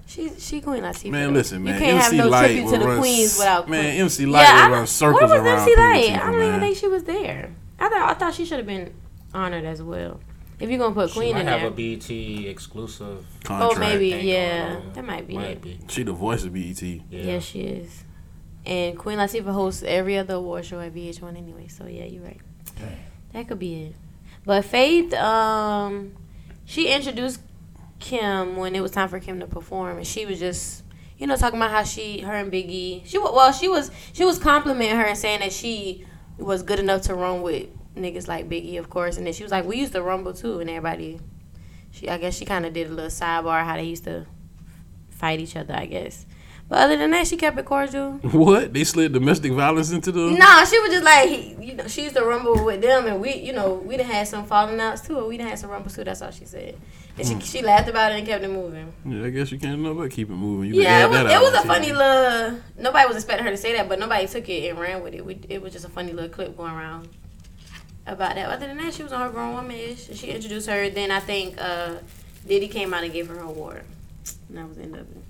She 0.08 0.30
she 0.38 0.62
Queen 0.62 0.84
Latifah. 0.84 1.12
Man, 1.12 1.34
listen, 1.34 1.64
man. 1.64 1.76
You 1.76 1.80
can't 1.80 2.04
MC 2.04 2.16
have 2.18 2.26
no 2.26 2.30
Lyte 2.32 2.46
tribute 2.52 2.70
to 2.72 2.78
the 2.80 2.86
run 2.88 3.00
queens 3.00 3.38
without 3.38 3.70
man, 3.70 3.84
Queen. 3.92 4.02
MC 4.02 4.26
Lyte 4.26 4.46
I 4.48 4.54
will 4.54 4.62
don't- 4.62 4.72
run 4.72 4.88
circles 4.88 5.22
Where 5.22 5.42
was 5.42 5.42
around 5.42 5.60
MC 5.62 5.76
Lyte? 5.76 6.04
Latifah, 6.06 6.22
I 6.28 6.32
don't 6.32 6.44
even 6.44 6.60
think 6.60 6.78
she 6.78 6.88
was 6.88 7.04
there. 7.04 7.52
I 7.80 7.90
thought 7.90 8.10
I 8.10 8.14
thought 8.14 8.34
she 8.34 8.46
should 8.46 8.58
have 8.58 8.68
been 8.68 8.94
honored 9.34 9.66
as 9.66 9.82
well. 9.82 10.20
If 10.60 10.70
you're 10.70 10.80
gonna 10.80 10.96
put 10.96 11.10
she 11.10 11.16
Queen 11.20 11.34
might 11.34 11.42
in 11.42 11.48
have 11.48 11.62
there. 11.62 11.70
a 11.70 11.98
BET 11.98 12.10
exclusive. 12.50 13.26
Contract. 13.44 13.76
Oh, 13.76 13.80
maybe 13.80 14.12
thing 14.12 14.28
yeah. 14.28 14.80
That 14.94 15.04
might 15.06 15.28
be 15.28 15.36
Might 15.36 15.46
it. 15.48 15.62
be. 15.62 15.80
She 15.90 16.04
the 16.04 16.14
voice 16.14 16.44
of 16.46 16.54
BET. 16.54 16.82
Yeah. 16.82 17.00
Yeah, 17.10 17.40
she 17.40 17.62
is. 17.62 18.04
And 18.66 18.98
Queen 18.98 19.18
Latifah 19.20 19.52
hosts 19.54 19.84
every 19.84 20.18
other 20.18 20.36
award 20.36 20.66
show 20.66 20.80
at 20.80 20.94
VH1 20.94 21.38
anyway. 21.38 21.68
So 21.68 21.86
yeah, 21.88 22.06
you're 22.06 22.24
right. 22.24 22.40
That 23.34 23.48
could 23.48 23.60
be 23.60 23.84
it. 23.84 23.96
But 24.46 24.64
Faith, 24.66 25.14
um, 25.14 26.14
she 26.66 26.88
introduced 26.92 27.42
Kim 28.00 28.56
when 28.56 28.76
it 28.76 28.82
was 28.82 28.92
time 28.92 29.10
for 29.10 29.20
Kim 29.20 29.40
to 29.42 29.48
perform, 29.48 29.98
and 29.98 30.08
she 30.08 30.26
was 30.26 30.40
just, 30.40 30.84
you 31.18 31.28
know, 31.28 31.36
talking 31.36 31.58
about 31.60 31.72
how 31.72 31.84
she, 31.84 32.20
her 32.20 32.34
and 32.34 32.52
Biggie, 32.52 33.02
she 33.06 33.18
wa- 33.18 33.34
well, 33.36 33.52
she 33.52 33.68
was 33.68 33.92
she 34.14 34.24
was 34.24 34.38
complimenting 34.40 34.96
her 34.98 35.06
and 35.06 35.18
saying 35.18 35.40
that 35.42 35.52
she 35.52 36.06
was 36.38 36.64
good 36.64 36.80
enough 36.80 37.02
to 37.04 37.14
run 37.16 37.42
with 37.42 37.68
niggas 37.96 38.28
like 38.28 38.50
Biggie, 38.50 38.78
of 38.78 38.90
course, 38.90 39.18
and 39.18 39.26
then 39.26 39.34
she 39.34 39.44
was 39.44 39.52
like, 39.52 39.66
we 39.66 39.78
used 39.78 39.94
to 39.94 40.02
rumble 40.02 40.34
too, 40.34 40.60
and 40.60 40.70
everybody, 40.70 41.20
she 41.92 42.10
I 42.10 42.18
guess 42.18 42.36
she 42.36 42.46
kind 42.46 42.66
of 42.66 42.74
did 42.74 42.88
a 42.88 42.94
little 42.94 43.10
sidebar 43.10 43.64
how 43.64 43.76
they 43.76 43.84
used 43.84 44.04
to 44.06 44.26
fight 45.10 45.40
each 45.40 45.56
other, 45.56 45.74
I 45.74 45.86
guess. 45.86 46.26
But 46.68 46.80
other 46.80 46.98
than 46.98 47.12
that, 47.12 47.28
she 47.28 47.38
kept 47.38 47.60
it 47.60 47.66
cordial. 47.66 48.14
What? 48.24 48.74
They 48.74 48.84
slid 48.84 49.14
domestic 49.14 49.52
violence 49.52 49.92
into 49.92 50.12
the. 50.12 50.32
Nah, 50.32 50.66
she 50.66 50.80
was 50.80 50.90
just 50.90 51.04
like, 51.04 51.30
he, 51.30 51.56
you 51.64 51.74
know, 51.76 51.88
she 51.88 52.04
used 52.04 52.16
to 52.16 52.26
rumble 52.26 52.66
with 52.66 52.82
them, 52.82 53.06
and 53.06 53.22
we, 53.22 53.36
you 53.36 53.54
know, 53.54 53.76
we 53.76 53.98
done 53.98 54.08
had 54.08 54.28
some 54.28 54.46
falling 54.46 54.80
outs 54.80 55.02
too, 55.02 55.18
or 55.18 55.28
we 55.28 55.38
done 55.38 55.48
had 55.48 55.60
some 55.60 55.70
rumbles 55.70 55.96
too. 55.96 56.04
That's 56.04 56.24
all 56.24 56.32
she 56.32 56.46
said, 56.46 56.76
and 57.18 57.28
she 57.28 57.36
mm. 57.36 57.44
she 57.44 57.62
laughed 57.62 57.88
about 57.88 58.14
it 58.14 58.18
and 58.18 58.28
kept 58.28 58.44
it 58.44 58.50
moving. 58.50 58.92
Yeah, 59.06 59.26
I 59.26 59.30
guess 59.30 59.52
you 59.52 59.60
can't 59.60 59.80
know 59.80 59.94
but 59.94 60.10
keep 60.10 60.30
it 60.30 60.34
moving. 60.34 60.74
You 60.74 60.82
Yeah, 60.82 61.06
it 61.06 61.10
was 61.10 61.20
that 61.20 61.32
it 61.32 61.40
was 61.40 61.54
a 61.54 61.68
funny 61.68 61.92
little. 61.92 62.60
Nobody 62.80 63.08
was 63.08 63.18
expecting 63.18 63.46
her 63.46 63.52
to 63.52 63.58
say 63.58 63.74
that, 63.74 63.88
but 63.88 64.00
nobody 64.00 64.26
took 64.26 64.50
it 64.50 64.70
and 64.70 64.80
ran 64.80 65.04
with 65.04 65.14
it. 65.14 65.24
We, 65.24 65.40
it 65.48 65.62
was 65.62 65.72
just 65.72 65.86
a 65.86 65.90
funny 65.90 66.14
little 66.14 66.32
clip 66.32 66.58
going 66.58 66.74
around 66.74 67.10
about 68.06 68.36
that. 68.36 68.50
Other 68.50 68.68
than 68.68 68.78
that, 68.78 68.94
she 68.94 69.04
was 69.04 69.12
on 69.12 69.22
her 69.22 69.30
grown 69.30 69.54
woman 69.54 69.76
ish. 69.76 70.10
She 70.18 70.28
introduced 70.28 70.68
her. 70.68 70.90
Then 70.90 71.12
I 71.12 71.20
think 71.20 71.56
uh, 71.60 71.96
Diddy 72.48 72.68
came 72.68 72.94
out 72.94 73.04
and 73.04 73.12
gave 73.14 73.28
her 73.28 73.36
her 73.36 73.42
award. 73.44 73.84
And 74.50 74.58
that 74.58 74.68
was 74.68 74.78
the 74.78 74.84
end 74.84 74.96
of 74.96 75.10
it. 75.10 75.24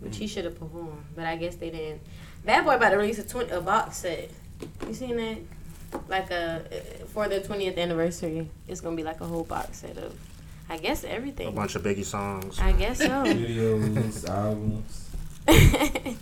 Which 0.00 0.16
he 0.18 0.26
should 0.26 0.44
have 0.44 0.58
performed, 0.58 1.04
but 1.14 1.24
I 1.24 1.36
guess 1.36 1.56
they 1.56 1.70
didn't. 1.70 2.02
Bad 2.44 2.64
Boy 2.64 2.74
about 2.76 2.90
to 2.90 2.96
release 2.96 3.18
a, 3.18 3.26
twin, 3.26 3.50
a 3.50 3.60
box 3.60 3.98
set. 3.98 4.30
You 4.86 4.94
seen 4.94 5.16
that? 5.16 5.38
like 6.08 6.30
a 6.30 6.62
for 7.08 7.28
their 7.28 7.40
20th 7.40 7.78
anniversary. 7.78 8.48
It's 8.68 8.80
gonna 8.80 8.96
be 8.96 9.02
like 9.02 9.20
a 9.20 9.24
whole 9.24 9.44
box 9.44 9.78
set 9.78 9.96
of, 9.96 10.14
I 10.68 10.78
guess 10.78 11.04
everything. 11.04 11.48
A 11.48 11.52
bunch 11.52 11.74
of 11.74 11.82
Biggie 11.82 12.04
songs. 12.04 12.58
I 12.58 12.72
guess 12.72 12.98
so. 12.98 13.06
Videos, 13.24 14.28
albums. 14.28 15.10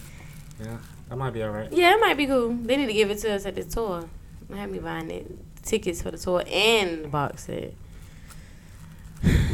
Yeah, 0.63 0.79
that 1.09 1.17
might 1.17 1.33
be 1.33 1.43
alright. 1.43 1.73
yeah, 1.73 1.95
it 1.95 2.01
might 2.01 2.17
be 2.17 2.27
cool. 2.27 2.51
They 2.51 2.77
need 2.77 2.87
to 2.87 2.93
give 2.93 3.11
it 3.11 3.19
to 3.19 3.33
us 3.35 3.45
at 3.45 3.57
the 3.57 3.65
tour. 3.65 4.09
Have 4.53 4.71
me 4.71 4.79
buying 4.79 5.11
it 5.11 5.31
tickets 5.63 6.03
for 6.03 6.11
the 6.11 6.19
tour 6.19 6.43
and 6.47 7.05
the 7.05 7.09
box 7.09 7.45
set. 7.45 7.73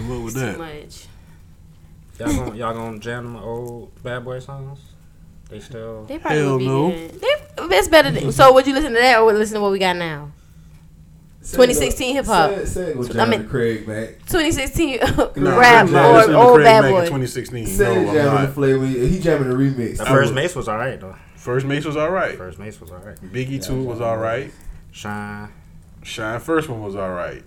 What 0.08 0.20
was 0.22 0.34
Too 0.34 0.58
much. 0.58 1.06
Y'all 2.18 2.28
gonna 2.36 2.56
y'all 2.56 2.74
gonna 2.74 2.98
jam 2.98 3.24
them 3.24 3.36
old 3.36 4.02
Bad 4.02 4.24
Boy 4.24 4.40
songs? 4.40 4.80
They 5.48 5.60
still. 5.60 6.04
They 6.04 6.18
probably 6.18 6.38
Hell 6.38 6.52
would 6.52 6.58
be 6.58 6.66
no. 6.66 6.90
good. 6.90 7.10
They, 7.20 7.76
it's 7.76 7.88
better. 7.88 8.10
Than, 8.10 8.32
so 8.32 8.52
would 8.52 8.66
you 8.66 8.74
listen 8.74 8.92
to 8.92 8.98
that 8.98 9.18
or 9.18 9.24
would 9.26 9.32
you 9.32 9.38
listen 9.38 9.54
to 9.56 9.60
what 9.60 9.72
we 9.72 9.78
got 9.78 9.96
now? 9.96 10.32
2016 11.42 12.14
hip 12.16 12.26
hop. 12.26 12.50
Say, 12.50 12.64
say 12.66 12.90
it 12.90 12.96
was 12.96 13.16
I 13.16 13.24
mean- 13.24 13.48
Craig, 13.48 13.88
man. 13.88 14.08
2016 14.26 14.98
Nah, 15.36 15.56
rap 15.58 15.86
I'm 15.86 15.92
not 15.92 16.04
or 16.04 16.12
listening 16.14 16.36
to 16.36 16.42
old 16.42 16.54
Craig 16.56 16.64
bad 16.66 16.84
in 16.84 16.90
boy. 16.90 17.00
2016. 17.00 17.66
Say 17.66 17.84
No, 17.84 17.90
it 17.90 17.96
I'm 17.96 18.04
jamming 18.06 18.14
the 18.34 18.42
not. 18.44 18.52
flavor. 18.54 18.86
He 18.86 19.18
jamming 19.20 19.48
the 19.48 19.54
remix. 19.56 19.96
The 19.96 20.04
first 20.06 20.28
would- 20.28 20.34
Mase 20.34 20.54
was 20.56 20.68
alright 20.68 21.00
though. 21.00 21.16
First 21.36 21.64
Mase 21.66 21.86
was 21.86 21.96
all 21.96 22.10
right. 22.10 22.36
First 22.36 22.58
Mase 22.58 22.78
was 22.80 22.90
alright. 22.90 23.16
Biggie 23.32 23.64
two 23.64 23.82
was 23.82 24.00
all 24.02 24.18
right. 24.18 24.52
Shine. 24.90 25.52
Shine 26.02 26.40
first 26.40 26.68
one 26.68 26.82
was 26.82 26.96
all 26.96 27.10
right. 27.12 27.44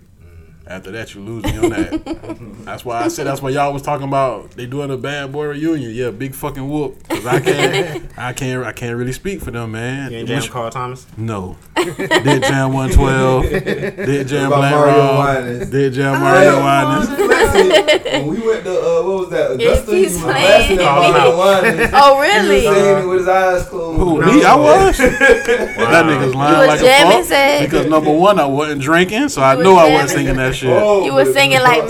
After 0.66 0.90
that, 0.92 1.14
you 1.14 1.20
lose 1.20 1.44
me 1.44 1.58
on 1.58 1.68
that. 1.70 2.38
that's 2.64 2.86
why 2.86 3.02
I 3.02 3.08
said 3.08 3.26
that's 3.26 3.42
why 3.42 3.50
y'all 3.50 3.70
was 3.74 3.82
talking 3.82 4.08
about 4.08 4.52
they 4.52 4.64
doing 4.64 4.90
a 4.90 4.96
bad 4.96 5.30
boy 5.30 5.44
reunion. 5.48 5.90
Yeah, 5.92 6.10
big 6.10 6.34
fucking 6.34 6.66
whoop. 6.66 7.06
Cause 7.06 7.26
I 7.26 7.38
can't, 7.40 8.04
I 8.18 8.32
can't, 8.32 8.64
I 8.64 8.72
can't 8.72 8.96
really 8.96 9.12
speak 9.12 9.42
for 9.42 9.50
them, 9.50 9.72
man. 9.72 10.10
You 10.10 10.18
ain't 10.18 10.28
jam 10.28 10.40
Which- 10.40 10.50
Carl 10.50 10.70
Thomas? 10.70 11.06
no, 11.18 11.56
did 11.76 12.42
jam 12.44 12.72
one 12.72 12.88
twelve. 12.90 13.42
Did 13.42 14.26
jam 14.26 14.48
What 14.48 14.58
about 14.58 14.60
Black 14.60 14.72
Mario 14.72 14.96
Rob. 14.96 15.44
Winans? 15.44 15.70
Did 15.70 15.92
jam 15.92 16.20
Mario 16.20 16.56
Winans. 16.56 17.10
Listen, 17.10 18.26
when 18.26 18.26
we 18.40 18.46
went 18.46 18.64
to 18.64 18.70
uh, 18.72 19.02
what 19.02 19.18
was 19.20 19.30
that? 19.30 19.50
Augusta, 19.52 19.90
he 19.92 19.98
he's 20.04 20.14
was 20.14 20.22
playing. 20.22 20.46
blasting 20.46 20.76
that 20.78 20.94
Mario 20.94 21.36
Winans. 21.38 21.90
Oh 21.94 22.22
He 22.22 22.38
was 22.38 22.48
really? 22.48 22.60
singing 22.62 23.04
it 23.04 23.06
with 23.06 23.18
his 23.18 23.28
eyes 23.28 23.68
closed. 23.68 23.98
Who 24.00 24.20
me? 24.38 24.42
I 24.44 24.54
was. 24.54 24.96
That 24.96 26.04
nigga's 26.06 26.34
lying 26.34 26.58
was 26.58 26.66
like 26.68 26.80
a 26.80 26.82
jamming, 26.82 27.16
fuck. 27.18 27.24
said? 27.26 27.64
Because 27.70 27.86
number 27.86 28.10
one, 28.12 28.38
I 28.40 28.46
wasn't 28.46 28.80
drinking, 28.80 29.28
so 29.28 29.42
I 29.42 29.52
You 29.52 29.58
was 29.58 29.64
know 29.66 29.76
I 29.76 29.82
jamming. 29.88 29.94
wasn't 30.00 30.10
singing 30.18 30.36
that 30.36 30.53
shit. 30.56 30.70
Oh, 30.70 31.04
You 31.04 31.12
was 31.14 31.28
but- 31.28 31.34
singing 31.34 31.60
like 31.60 31.82
see, 31.82 31.86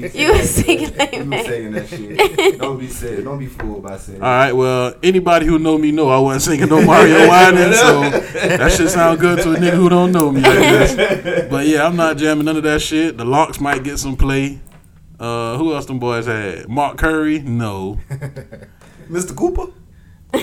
Mac. 0.00 0.14
You 0.14 0.32
was 0.32 0.50
singing 0.50 0.96
like 0.96 1.12
You 1.12 1.18
was 1.20 1.26
Mac. 1.28 1.46
singing 1.46 1.72
that 1.72 1.88
shit. 1.88 2.58
Don't 2.58 2.78
be 2.78 2.88
said. 2.88 3.24
Don't 3.24 3.38
be 3.38 3.46
fooled 3.46 3.82
by 3.82 3.96
saying. 3.98 4.20
All 4.22 4.28
right, 4.28 4.52
well, 4.52 4.94
anybody 5.02 5.46
who 5.46 5.58
know 5.58 5.76
me 5.78 5.92
know 5.92 6.08
I 6.08 6.18
wasn't 6.18 6.42
singing 6.42 6.68
no 6.68 6.84
Mario 6.84 7.18
Winans, 7.28 7.78
so 7.78 8.00
that 8.10 8.72
should 8.72 8.90
sound 8.90 9.20
good 9.20 9.42
to 9.42 9.52
a 9.52 9.56
nigga 9.56 9.74
who 9.76 9.88
don't 9.88 10.12
know 10.12 10.30
me. 10.32 10.40
But 10.42 11.66
yeah, 11.66 11.84
I'm 11.86 11.96
not 11.96 12.16
jamming 12.16 12.44
none 12.44 12.56
of 12.56 12.62
that 12.64 12.80
shit. 12.82 13.16
The 13.16 13.24
Lox 13.24 13.60
might 13.60 13.82
get 13.84 13.98
some 13.98 14.16
play. 14.16 14.60
Uh, 15.18 15.56
who 15.56 15.74
else 15.74 15.86
them 15.86 15.98
boys 15.98 16.26
had? 16.26 16.68
Mark 16.68 16.98
Curry? 16.98 17.38
No, 17.38 17.98
Mr. 19.08 19.34
Cooper. 19.34 19.72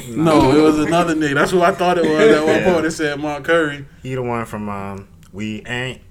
no, 0.09 0.51
it 0.57 0.61
was 0.63 0.79
another 0.79 1.13
nigga. 1.13 1.35
That's 1.35 1.51
who 1.51 1.61
I 1.61 1.71
thought 1.71 1.97
it 1.99 2.05
was 2.09 2.35
at 2.37 2.43
one 2.45 2.63
point. 2.73 2.85
It 2.87 2.91
said 2.91 3.19
Mark 3.19 3.43
Curry. 3.43 3.85
He 4.01 4.15
the 4.15 4.23
one 4.23 4.45
from 4.45 4.67
um, 4.69 5.07
We 5.31 5.63
Ain't. 5.67 6.01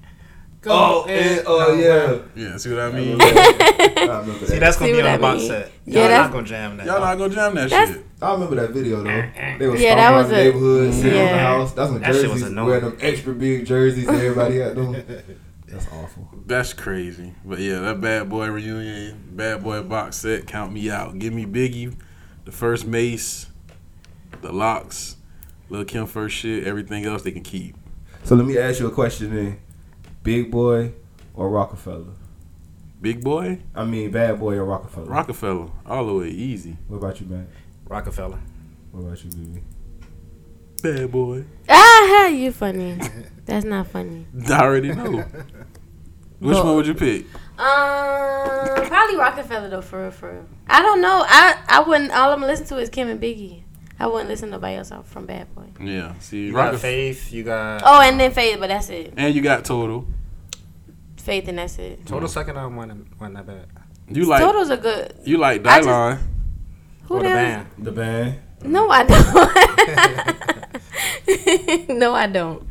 Oh, 0.66 1.04
and 1.09 1.38
eh, 1.40 1.42
oh 1.47 1.75
yeah. 1.75 2.19
Yeah, 2.37 2.57
see 2.57 2.71
what 2.71 2.78
I 2.81 2.87
I 2.87 2.92
mean? 2.92 3.19
I 3.21 4.45
See, 4.47 4.59
that's 4.59 4.76
gonna 4.76 4.92
be 4.92 5.00
on 5.02 5.12
the 5.12 5.19
box 5.19 5.42
set. 5.47 5.73
Yeah, 5.85 6.00
Y'all 6.00 6.09
that's- 6.09 6.26
not 6.28 6.33
gonna 6.33 6.47
jam 6.47 6.76
that. 6.76 6.87
Y'all 6.87 7.00
not 7.00 7.19
gonna 7.19 7.35
jam 7.35 7.54
that 7.57 7.71
That's- 7.71 7.95
shit. 7.97 8.07
I 8.21 8.33
remember 8.35 8.54
that 8.57 8.71
video 8.71 9.02
though. 9.02 9.59
They 9.59 9.66
was 9.66 9.81
Yeah, 9.81 9.88
yeah, 9.88 9.95
that 9.97 10.11
that 10.12 10.16
was 10.19 10.28
the 10.28 10.35
a- 10.35 10.45
neighborhood, 10.45 10.95
sitting 10.95 11.21
on 11.21 11.26
the 11.33 11.38
house. 11.38 11.73
That's 11.73 11.90
when 11.90 12.00
That 12.02 12.14
shit 12.14 12.23
was 12.31 12.40
jerseys 12.40 12.42
annoying. 12.52 12.66
wearing 12.69 12.85
them 12.85 12.99
extra 13.00 13.35
big 13.35 13.66
jerseys. 13.66 14.07
and 14.07 14.16
Everybody 14.16 14.59
had 14.59 14.76
them. 14.76 14.92
That's 15.66 15.87
awful. 15.88 16.28
That's 16.47 16.73
crazy. 16.75 17.35
But 17.45 17.59
yeah, 17.59 17.81
that 17.81 18.00
Bad 18.00 18.28
Boy 18.28 18.49
reunion, 18.50 19.31
Bad 19.33 19.64
Boy 19.64 19.83
box 19.83 20.19
set, 20.19 20.47
count 20.47 20.73
me 20.73 20.90
out. 20.90 21.19
Give 21.19 21.33
me 21.33 21.47
Biggie, 21.47 21.97
the 22.45 22.52
first 22.52 22.87
Mase, 22.87 23.47
the 24.42 24.52
Lox, 24.52 25.16
Lil 25.71 25.85
Kim 25.87 26.07
first 26.07 26.37
shit. 26.37 26.64
Everything 26.64 27.04
else 27.07 27.23
they 27.23 27.33
can 27.33 27.42
keep. 27.42 27.75
So 28.23 28.35
let 28.37 28.47
me 28.47 28.59
ask 28.59 28.78
you 28.81 28.87
a 28.87 28.90
question 28.90 29.35
then: 29.35 29.59
Big 30.23 30.50
Boy 30.50 30.93
or 31.35 31.49
Roc-A-Fella? 31.50 32.14
Big 33.00 33.23
Boy, 33.25 33.61
I 33.75 33.85
mean, 33.85 34.11
Bad 34.12 34.38
Boy 34.38 34.55
or 34.55 34.64
Roc-A-Fella? 34.64 35.07
Roc-A-Fella, 35.07 35.71
all 35.87 36.07
the 36.07 36.14
way 36.14 36.29
easy. 36.29 36.76
What 36.88 36.99
about 36.99 37.21
you, 37.21 37.26
man? 37.26 37.49
Roc-A-Fella. 37.88 38.38
What 38.93 39.00
about 39.00 39.25
you, 39.25 39.31
baby? 39.31 39.62
Bad 40.83 41.11
Boy. 41.12 41.45
Ah, 41.69 42.26
you 42.29 42.52
funny. 42.52 42.99
That's 43.45 43.64
not 43.64 43.88
funny. 43.88 44.26
I 44.49 44.61
already 44.62 44.93
know. 44.93 45.25
Which 46.38 46.55
But- 46.57 46.64
one 46.64 46.76
would 46.76 46.87
you 46.87 46.95
pick? 46.95 47.26
Um, 47.59 48.87
probably 48.87 49.17
Roc-A-Fella 49.17 49.69
though, 49.69 49.83
for 49.83 50.02
real, 50.02 50.11
for 50.11 50.33
real. 50.33 50.47
I 50.69 50.81
don't 50.83 51.00
know. 51.00 51.25
I 51.29 51.59
I 51.69 51.81
wouldn't. 51.83 52.11
All 52.11 52.31
I'm 52.33 52.41
gonna 52.41 52.50
listen 52.50 52.67
to 52.69 52.79
is 52.79 52.88
Kim 52.88 53.09
and 53.09 53.21
Biggie. 53.21 53.62
I 54.02 54.06
wouldn't 54.09 54.28
listen 54.28 54.49
to 54.49 54.52
nobody 54.56 54.75
else 54.76 54.90
out 54.90 55.06
from 55.06 55.26
Bad 55.26 55.54
Boy. 55.54 55.66
Yeah, 55.80 56.14
see, 56.18 56.47
You 56.47 56.52
got 56.52 56.76
Faith. 56.80 57.32
You 57.32 57.44
got. 57.44 57.82
Oh, 57.85 58.00
and 58.00 58.18
then 58.18 58.32
Faith, 58.32 58.59
but 58.59 58.66
that's 58.68 58.88
it. 58.90 59.14
and 59.16 59.32
you 59.32 59.40
got 59.42 59.64
Total. 59.64 60.04
Faith, 61.18 61.47
and 61.47 61.59
that's 61.59 61.78
it. 61.78 62.04
Total 62.04 62.28
second 62.28 62.56
album 62.59 62.75
wasn't, 62.76 63.06
wasn't 63.21 63.37
that 63.37 63.47
bad. 63.47 63.66
You 64.09 64.25
like 64.25 64.42
Total's 64.42 64.71
a 64.71 64.76
good. 64.76 65.14
you 65.25 65.38
like 65.38 65.64
I 65.64 65.78
just- 65.78 65.88
Dylon. 65.88 66.18
Who 67.04 67.14
Or 67.14 67.18
the 67.23 67.28
the 67.28 67.30
hell- 67.30 67.38
band. 67.38 67.66
The 67.78 67.92
band. 67.92 68.35
No, 68.64 68.88
I 68.90 69.04
don't. 69.04 69.25
no, 71.99 72.12
I 72.14 72.26
don't. 72.26 72.66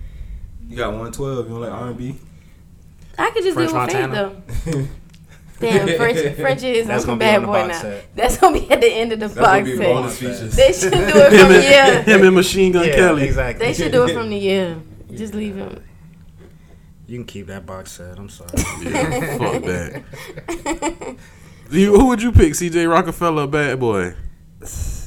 You 0.68 0.76
got 0.78 0.88
112. 0.90 1.48
You 1.48 1.54
don't 1.54 1.62
like 1.62 1.72
R&B? 1.72 2.16
I 3.18 3.30
could 3.32 3.44
just 3.44 3.54
French 3.56 3.72
deal 3.72 3.80
with 3.82 3.92
Faith 3.92 4.12
though. 4.12 4.88
Damn, 5.62 5.88
French 5.98 6.36
French 6.38 6.64
is 6.64 6.88
That's 6.88 7.06
gonna 7.06 7.18
be 7.18 7.26
Bad 7.26 7.36
on 7.38 7.42
the 7.44 7.48
Boy 7.48 7.54
box 7.68 7.68
now. 7.76 7.82
set. 7.82 8.16
That's 8.16 8.38
gonna 8.38 8.60
be 8.60 8.70
at 8.72 8.82
the 8.82 8.92
end 8.92 9.12
of 9.14 9.20
the 9.20 9.28
That's 9.28 9.40
box 9.40 9.64
be 9.70 9.78
set. 9.78 9.86
bonus 9.86 10.20
features. 10.20 10.56
They 10.56 10.74
should 10.74 10.92
do 10.92 10.98
it 11.04 11.40
from 11.40 11.48
the 11.50 11.56
and, 11.56 12.08
year. 12.08 12.16
him 12.18 12.26
and 12.26 12.36
Machine 12.36 12.72
Gun 12.74 12.88
Yeah, 12.88 12.96
Kelly. 12.96 13.24
exactly. 13.24 13.66
They 13.68 13.74
should 13.74 13.92
do 13.92 14.04
it 14.06 14.14
from 14.14 14.30
the 14.30 14.38
year. 14.38 14.78
Just 15.16 15.34
leave 15.34 15.56
him. 15.56 15.84
You 17.08 17.18
can 17.18 17.26
keep 17.26 17.48
that 17.48 17.66
box 17.66 17.92
set. 17.94 18.18
I'm 18.18 18.30
sorry. 18.30 18.50
Yeah, 18.84 19.38
fuck 19.38 19.64
that. 19.64 21.16
You, 21.70 21.94
who 21.98 22.06
would 22.08 22.22
you 22.22 22.32
pick, 22.32 22.54
CJ 22.54 22.90
Roc-A-Fella 22.90 23.44
or 23.46 23.48
Bad 23.48 23.80
Boy? 23.80 24.14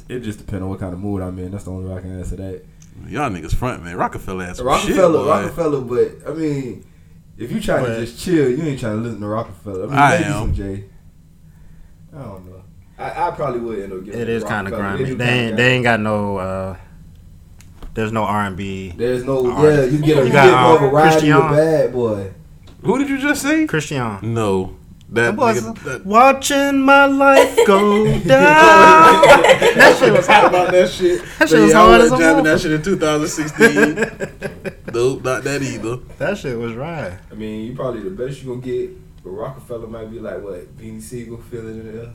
It 0.08 0.20
just 0.20 0.38
depends 0.38 0.62
on 0.62 0.68
what 0.70 0.80
kind 0.80 0.92
of 0.92 0.98
mood 1.00 1.22
I'm 1.22 1.38
in. 1.38 1.50
That's 1.50 1.64
the 1.64 1.70
only 1.72 1.88
way 1.90 1.96
I 1.96 2.00
can 2.00 2.18
answer 2.18 2.36
that. 2.36 2.62
Y'all 3.08 3.30
niggas 3.30 3.54
front, 3.54 3.82
man. 3.84 3.96
Roc-A-Fella 3.96 4.44
has 4.46 4.56
some 4.58 4.66
Roc-A-Fella, 4.66 5.18
shit, 5.18 5.24
boy. 5.24 5.28
Roc-A-Fella, 5.28 5.80
but 5.82 6.30
I 6.30 6.34
mean, 6.34 6.84
if 7.38 7.50
you 7.52 7.60
trying 7.60 7.84
But- 7.84 7.94
to 7.96 8.06
just 8.06 8.18
chill, 8.24 8.48
you 8.50 8.62
ain't 8.62 8.80
trying 8.80 8.96
to 8.98 9.02
listen 9.02 9.20
to 9.20 9.26
Roc-A-Fella. 9.26 9.84
I 9.84 9.86
mean, 9.88 9.98
I 9.98 10.10
maybe 10.10 10.24
am. 10.24 10.32
some 10.32 10.54
Jay. 10.54 10.84
I 12.16 12.22
don't 12.22 12.46
know. 12.46 12.62
I, 12.98 13.28
I 13.28 13.30
probably 13.32 13.60
would 13.60 13.78
end 13.80 13.92
up 13.92 14.04
giving 14.04 14.20
It 14.20 14.24
to 14.26 14.30
is 14.32 14.44
kind 14.44 14.68
of 14.68 14.74
grimy. 14.74 15.14
They 15.14 15.24
ain't, 15.28 15.56
they 15.56 15.72
ain't 15.74 15.82
got 15.84 15.98
no. 16.00 16.36
Uh, 16.36 16.76
there's 17.94 18.12
no 18.12 18.22
R 18.24 18.46
and 18.46 18.56
B. 18.56 18.92
There's 18.96 19.24
no, 19.24 19.50
All 19.52 19.64
yeah, 19.64 19.84
you 19.84 19.98
get 19.98 20.18
a 20.18 20.20
You 20.20 20.26
you 20.26 20.32
got, 20.32 20.44
get 20.46 20.62
more 20.62 20.76
uh, 20.88 20.90
variety 20.90 21.28
with 21.32 21.36
Christian. 21.42 21.56
Bad 21.56 21.92
Boy. 21.92 22.32
Who 22.84 22.98
did 22.98 23.08
you 23.08 23.18
just 23.18 23.42
say? 23.42 23.66
Christian. 23.66 24.34
No. 24.34 24.76
That, 25.10 25.34
nigga, 25.36 25.78
that, 25.84 26.04
watching 26.06 26.80
my 26.80 27.04
life 27.06 27.56
go 27.66 28.04
down. 28.26 28.26
that 28.26 29.96
shit 30.00 30.12
was 30.12 30.26
hot. 30.26 30.46
about 30.46 30.72
that 30.72 30.90
shit. 30.90 31.20
That 31.38 31.48
shit 31.48 31.58
But 31.58 31.60
was 31.62 31.70
yeah, 31.72 31.78
hard 31.78 32.00
I 32.00 32.04
as 32.04 32.10
wasn't 32.10 32.20
a 32.20 32.24
jamming 32.24 32.44
that 32.44 32.60
shit 32.60 32.72
in 32.72 32.82
2016. 32.82 34.40
nope, 34.94 35.24
not 35.24 35.44
that 35.44 35.62
either. 35.62 35.96
That 36.18 36.38
shit 36.38 36.56
was 36.58 36.74
right. 36.74 37.18
I 37.30 37.34
mean, 37.34 37.66
you 37.66 37.74
probably 37.74 38.02
the 38.02 38.10
best 38.10 38.42
you 38.42 38.48
gonna 38.48 38.60
get. 38.60 38.90
But 39.22 39.30
Roc-A-Fella 39.30 39.86
might 39.86 40.10
be 40.10 40.20
like 40.20 40.42
what 40.42 40.76
Beanie 40.76 41.00
Sigel 41.00 41.38
feeling 41.38 41.80
in 41.80 41.96
there. 41.96 42.12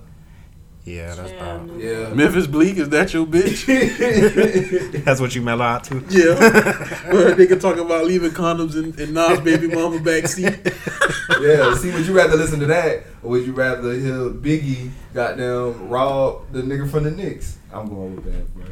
Yeah, 0.86 1.14
that's 1.14 1.32
about. 1.32 1.80
Yeah. 1.80 2.14
Memphis 2.14 2.48
Bleek, 2.48 2.78
is 2.78 2.90
that 2.90 3.14
your 3.14 3.26
bitch? 3.26 3.66
That's 5.06 5.20
what 5.20 5.36
you 5.36 5.42
mellow 5.42 5.66
out 5.66 5.84
to. 5.86 6.04
yeah. 6.10 6.34
Where 7.12 7.34
a 7.34 7.36
nigga 7.36 7.60
talking 7.60 7.84
about 7.86 8.06
leaving 8.06 8.32
condoms 8.32 8.76
in, 8.76 9.00
in 9.00 9.14
Nas' 9.14 9.40
baby 9.42 9.68
mama 9.68 10.00
backseat. 10.00 10.66
yeah. 11.42 11.76
See, 11.76 11.92
would 11.92 12.08
you 12.08 12.14
rather 12.14 12.38
listen 12.38 12.60
to 12.62 12.66
that, 12.68 13.04
or 13.22 13.32
would 13.32 13.46
you 13.46 13.54
rather 13.54 13.94
hear 13.94 14.30
Biggie 14.30 14.90
goddamn 15.14 15.90
rob 15.90 16.52
the 16.52 16.62
nigga 16.62 16.90
from 16.90 17.04
the 17.04 17.12
Knicks? 17.12 17.58
I'm 17.72 17.88
going 17.88 18.16
with 18.16 18.26
that, 18.26 18.56
bro. 18.56 18.66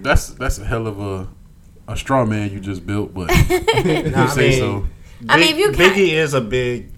That's 0.00 0.28
that's 0.30 0.58
a 0.58 0.64
hell 0.64 0.86
of 0.88 0.98
a 0.98 1.28
a 1.88 1.96
straw 1.96 2.24
man 2.24 2.50
you 2.52 2.60
just 2.60 2.86
built, 2.86 3.12
but 3.14 3.28
Nah, 3.28 3.34
you 3.34 4.14
I 4.14 4.26
say 4.28 4.48
mean, 4.50 4.58
so. 4.58 4.86
I 5.28 5.36
mean, 5.38 5.52
if 5.54 5.58
you 5.58 5.72
can't- 5.72 5.94
Biggie 5.94 6.12
is 6.12 6.34
a 6.34 6.40
big. 6.40 6.90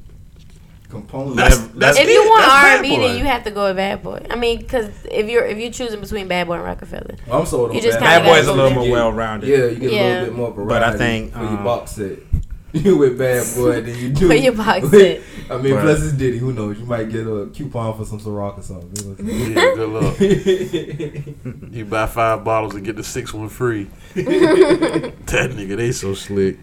Component. 0.89 1.37
That's, 1.37 1.57
If 1.57 1.73
that's 1.75 1.99
if 1.99 2.07
it. 2.07 2.13
you 2.13 2.21
want 2.23 2.45
R 2.49 2.67
and 2.75 2.83
B, 2.83 2.97
then 2.97 3.19
you 3.19 3.25
have 3.25 3.43
to 3.43 3.51
go 3.51 3.65
with 3.67 3.77
Bad 3.77 4.05
Boy. 4.05 4.25
I 4.31 4.37
mean, 4.37 4.59
because 4.61 4.89
if 5.11 5.29
you're 5.29 5.45
if 5.45 5.59
you're 5.59 5.73
choosing 5.73 6.01
between 6.01 6.29
Bad 6.29 6.47
Boy 6.47 6.55
and 6.55 6.63
Roc-A-Fella, 6.65 7.17
I'm 7.31 7.45
sold 7.45 7.71
on 7.71 7.75
You 7.77 7.83
just 7.83 7.99
Bad 7.99 8.23
kinda 8.23 8.31
Bad 8.33 8.45
a 8.45 8.53
little 8.53 8.71
more 8.71 8.89
well 8.91 9.13
rounded. 9.13 9.49
Yeah, 9.49 9.67
you 9.67 9.75
get 9.81 9.91
a 9.93 9.95
little 9.95 10.25
bit 10.27 10.35
more 10.35 10.53
variety 10.53 10.69
But 10.69 10.83
I 10.85 10.97
think, 10.97 11.33
for 11.33 11.41
your 11.41 11.49
um, 11.49 11.65
box 11.65 11.91
set. 11.93 12.19
You 12.73 12.97
with 12.99 13.17
bad 13.19 13.47
boy 13.57 13.81
than 13.81 13.95
you 13.99 14.11
do. 14.11 14.29
Where 14.29 14.37
your 14.37 14.53
box 14.53 14.83
with- 14.83 14.95
at? 14.95 15.21
I 15.51 15.63
mean, 15.63 15.75
Right. 15.75 15.83
plus 15.83 16.03
it's 16.03 16.13
Diddy. 16.13 16.39
Who 16.39 16.53
knows? 16.53 16.79
You 16.79 16.85
might 16.85 17.09
get 17.11 17.27
a 17.27 17.47
coupon 17.47 17.97
for 17.97 18.05
some 18.05 18.19
Ciroc 18.19 18.59
or 18.59 18.63
something. 18.63 19.17
Yeah, 19.27 19.75
good 19.75 19.89
luck. 19.89 20.17
You 21.73 21.85
buy 21.85 22.07
five 22.07 22.43
bottles 22.45 22.75
and 22.75 22.85
get 22.85 22.97
the 22.97 23.05
sixth 23.05 23.33
one 23.35 23.49
free. 23.49 23.85
that 24.15 25.51
nigga, 25.55 25.77
they 25.77 25.93
so 25.93 26.15
slick. 26.15 26.59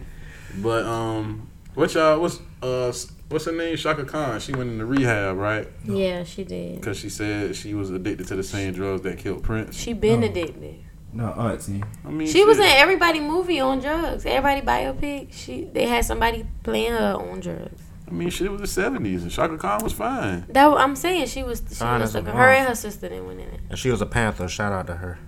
But 0.58 0.84
um, 0.84 1.48
what 1.74 1.94
y'all? 1.94 2.20
What's 2.20 2.40
uh, 2.62 2.92
what's 3.28 3.44
her 3.46 3.52
name? 3.52 3.76
Chaka 3.76 4.04
Khan. 4.04 4.38
She 4.40 4.52
went 4.52 4.70
into 4.70 4.84
rehab, 4.86 5.36
right? 5.36 5.66
Yeah, 5.84 6.24
she 6.24 6.44
did. 6.44 6.76
Because 6.76 6.98
she 6.98 7.08
said 7.08 7.56
she 7.56 7.74
was 7.74 7.90
addicted 7.90 8.26
to 8.28 8.36
the 8.36 8.42
same 8.44 8.72
drugs 8.74 9.02
that 9.02 9.18
killed 9.18 9.42
Prince. 9.42 9.76
She 9.76 9.92
been 9.94 10.22
Oh. 10.22 10.26
addicted. 10.26 10.76
No, 11.14 11.26
auntie. 11.32 11.82
I 12.04 12.10
mean, 12.10 12.26
She 12.26 12.44
was 12.44 12.58
in 12.58 12.64
everybody 12.64 13.20
movie 13.20 13.60
on 13.60 13.78
drugs. 13.80 14.26
Everybody 14.26 14.60
biopic. 14.66 15.32
She 15.32 15.64
they 15.64 15.86
had 15.86 16.04
somebody 16.04 16.44
playing 16.64 16.92
her 16.92 17.14
on 17.14 17.40
drugs. 17.40 17.80
I 18.08 18.10
mean, 18.10 18.30
shit. 18.30 18.48
It 18.48 18.50
was 18.50 18.60
the 18.60 18.66
seventies, 18.66 19.22
and 19.22 19.30
Chaka 19.30 19.56
Khan 19.56 19.82
was 19.82 19.92
fine. 19.92 20.44
That 20.48 20.66
I'm 20.66 20.96
saying 20.96 21.26
she 21.28 21.42
was. 21.42 21.62
She 21.68 21.76
Fine 21.76 22.00
was 22.00 22.14
a 22.14 22.22
her 22.22 22.50
and 22.52 22.68
her 22.68 22.74
sister 22.74 23.08
then 23.08 23.26
went 23.26 23.40
in 23.40 23.48
it. 23.48 23.60
And 23.70 23.78
she 23.78 23.90
was 23.90 24.00
a 24.02 24.06
Panther. 24.06 24.48
Shout 24.48 24.72
out 24.72 24.86
to 24.88 24.96
her. 24.96 25.18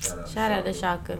Shout 0.00 0.50
out 0.52 0.64
to 0.64 0.72
Chaka. 0.72 1.18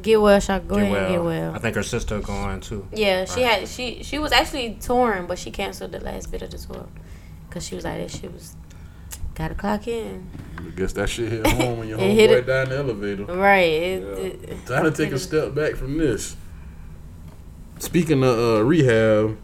Get 0.00 0.20
well, 0.20 0.40
Chaka. 0.40 0.64
Go 0.64 0.76
Get 0.76 0.84
ahead 0.84 0.96
and 0.98 1.08
get 1.12 1.18
well. 1.22 1.24
well. 1.50 1.54
I 1.54 1.58
think 1.58 1.74
her 1.74 1.82
sister 1.82 2.20
going 2.20 2.60
too. 2.60 2.86
Yeah, 2.94 3.24
she 3.24 3.42
had 3.42 3.68
she 3.68 4.02
she 4.04 4.18
was 4.18 4.32
actually 4.32 4.78
touring, 4.80 5.26
but 5.26 5.38
she 5.38 5.50
canceled 5.50 5.92
the 5.92 6.00
last 6.00 6.30
bit 6.30 6.42
of 6.42 6.50
the 6.50 6.58
tour 6.58 6.86
because 7.48 7.66
she 7.66 7.74
was 7.74 7.84
like 7.84 7.98
that. 7.98 8.10
She 8.10 8.28
was 8.28 8.56
gotta 9.34 9.54
clock 9.54 9.86
in. 9.88 10.28
I 10.58 10.70
guess 10.76 10.92
that 10.94 11.08
shit 11.08 11.30
hit 11.32 11.46
home 11.52 11.78
when 11.80 11.88
your 11.88 11.98
It 11.98 12.12
hit 12.14 12.30
homeboy 12.30 12.38
it- 12.38 12.46
died 12.46 12.62
in 12.64 12.68
the 12.70 12.78
elevator. 12.78 13.24
Right. 13.24 13.60
It, 13.60 14.02
it, 14.48 14.66
Time 14.66 14.84
to 14.84 14.90
take 14.90 15.12
a 15.12 15.18
step 15.18 15.54
back 15.54 15.74
from 15.74 15.98
this. 15.98 16.36
Speaking 17.78 18.22
of 18.22 18.38
uh, 18.38 18.64
rehab, 18.64 19.36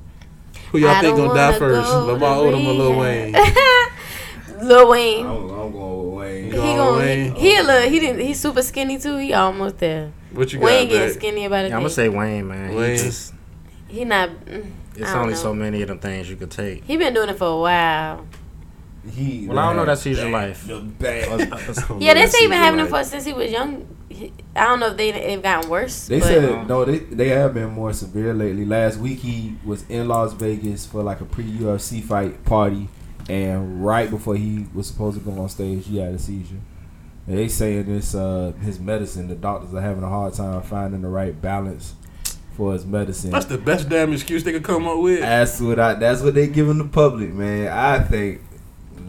who 0.71 0.79
y'all 0.79 0.91
I 0.91 1.01
think 1.01 1.17
gonna 1.17 1.35
die 1.35 1.47
wanna 1.51 1.59
first? 1.59 1.91
go 1.91 2.07
Lamar 2.07 2.37
to 2.37 2.57
Odom 2.57 2.67
or 2.67 2.73
Lil 2.73 2.99
Wayne? 2.99 3.33
rehab. 3.33 3.93
Lil 4.63 4.89
Wayne. 4.91 5.27
I'm, 5.27 5.37
I'm 5.51 5.73
going 5.73 6.07
with 6.07 6.19
Wayne. 6.19 6.45
He 6.45 6.51
Going 6.53 6.77
going 6.77 6.99
Wayne? 6.99 7.35
he, 7.35 7.41
he 7.51 7.57
a 7.57 7.63
little 7.63 7.89
he 7.91 7.99
didn't 8.01 8.21
he's 8.27 8.39
super 8.41 8.63
skinny 8.63 8.99
too. 8.99 9.17
He 9.17 9.33
almost 9.33 9.79
there. 9.79 10.13
What 10.33 10.53
you 10.53 10.59
got, 10.61 10.67
Wayne 10.67 10.89
getting 10.89 11.15
skinny 11.15 11.45
about 11.47 11.65
it. 11.65 11.69
Yeah, 11.71 11.77
I'm 11.77 11.81
gonna 11.83 11.91
say 11.91 12.09
Wayne, 12.09 12.47
man. 12.47 12.75
Wayne. 12.75 12.91
He 12.99 13.03
just, 13.05 13.35
he 13.89 14.05
not. 14.05 14.31
it's 14.47 15.09
I 15.11 15.15
don't 15.15 15.23
only 15.23 15.35
know. 15.35 15.41
so 15.41 15.55
many 15.55 15.83
of 15.83 15.89
them 15.89 15.99
things 15.99 16.29
you 16.31 16.37
could 16.37 16.51
take. 16.51 16.85
He 16.85 16.97
been 16.97 17.15
doing 17.15 17.29
it 17.31 17.39
for 17.39 17.47
a 17.49 17.59
while. 17.59 18.27
He, 19.11 19.47
Well, 19.49 19.59
I 19.59 19.67
don't 19.67 19.77
know. 19.77 19.83
the 19.83 19.87
That's 19.87 20.03
his 20.05 20.19
bad- 20.19 20.33
life. 20.33 20.67
The 20.67 20.81
bad. 20.81 22.01
Yeah, 22.01 22.15
they 22.15 22.27
say 22.27 22.29
see 22.29 22.45
he 22.45 22.49
been 22.49 22.59
having 22.59 22.81
him 22.81 22.91
like- 22.91 23.05
for 23.05 23.09
since 23.09 23.25
he 23.25 23.33
was 23.33 23.51
young. 23.51 23.87
I 24.57 24.65
don't 24.65 24.81
know 24.81 24.89
if 24.89 24.97
they 24.97 25.13
they've 25.13 25.43
gotten 25.43 25.71
worse. 25.71 26.07
They 26.09 26.19
but 26.19 26.27
said 26.27 26.67
no. 26.69 26.85
They 26.85 26.99
they 26.99 27.29
have 27.29 27.55
been 27.55 27.71
more 27.71 27.93
severe 27.93 28.35
lately. 28.35 28.65
Last 28.65 28.99
week 28.99 29.19
he 29.21 29.57
was 29.65 29.85
in 29.89 30.09
Las 30.09 30.33
Vegas 30.33 30.87
for 30.87 31.03
like 31.03 31.21
a 31.21 31.25
pre 31.25 31.45
UFC 31.45 32.03
fight 32.03 32.45
party, 32.45 32.89
and 33.29 33.85
right 33.85 34.11
before 34.11 34.35
he 34.37 34.67
was 34.75 34.87
supposed 34.89 35.19
to 35.19 35.25
go 35.25 35.39
on 35.41 35.49
stage, 35.49 35.87
he 35.87 35.99
had 35.99 36.15
a 36.15 36.19
seizure. 36.19 36.57
And 37.27 37.37
they 37.39 37.47
saying 37.49 37.85
this 37.85 38.15
uh, 38.15 38.53
his 38.63 38.81
medicine. 38.81 39.29
The 39.29 39.35
doctors 39.35 39.75
are 39.75 39.83
having 39.83 40.03
a 40.03 40.09
hard 40.09 40.33
time 40.35 40.63
finding 40.63 41.03
the 41.03 41.09
right 41.09 41.39
balance 41.41 41.95
for 42.57 42.73
his 42.73 42.85
medicine. 42.87 43.31
That's 43.31 43.45
the 43.47 43.59
best 43.59 43.89
damn 43.89 44.13
excuse 44.13 44.43
they 44.43 44.53
could 44.53 44.65
come 44.65 44.89
up 44.89 44.99
with. 44.99 45.21
That's 45.21 45.61
what 45.61 45.79
I. 45.79 45.95
That's 45.95 46.23
what 46.23 46.35
they 46.35 46.49
giving 46.49 46.79
the 46.79 46.87
public, 46.87 47.33
man. 47.35 47.69
I 47.69 48.01
think. 48.03 48.41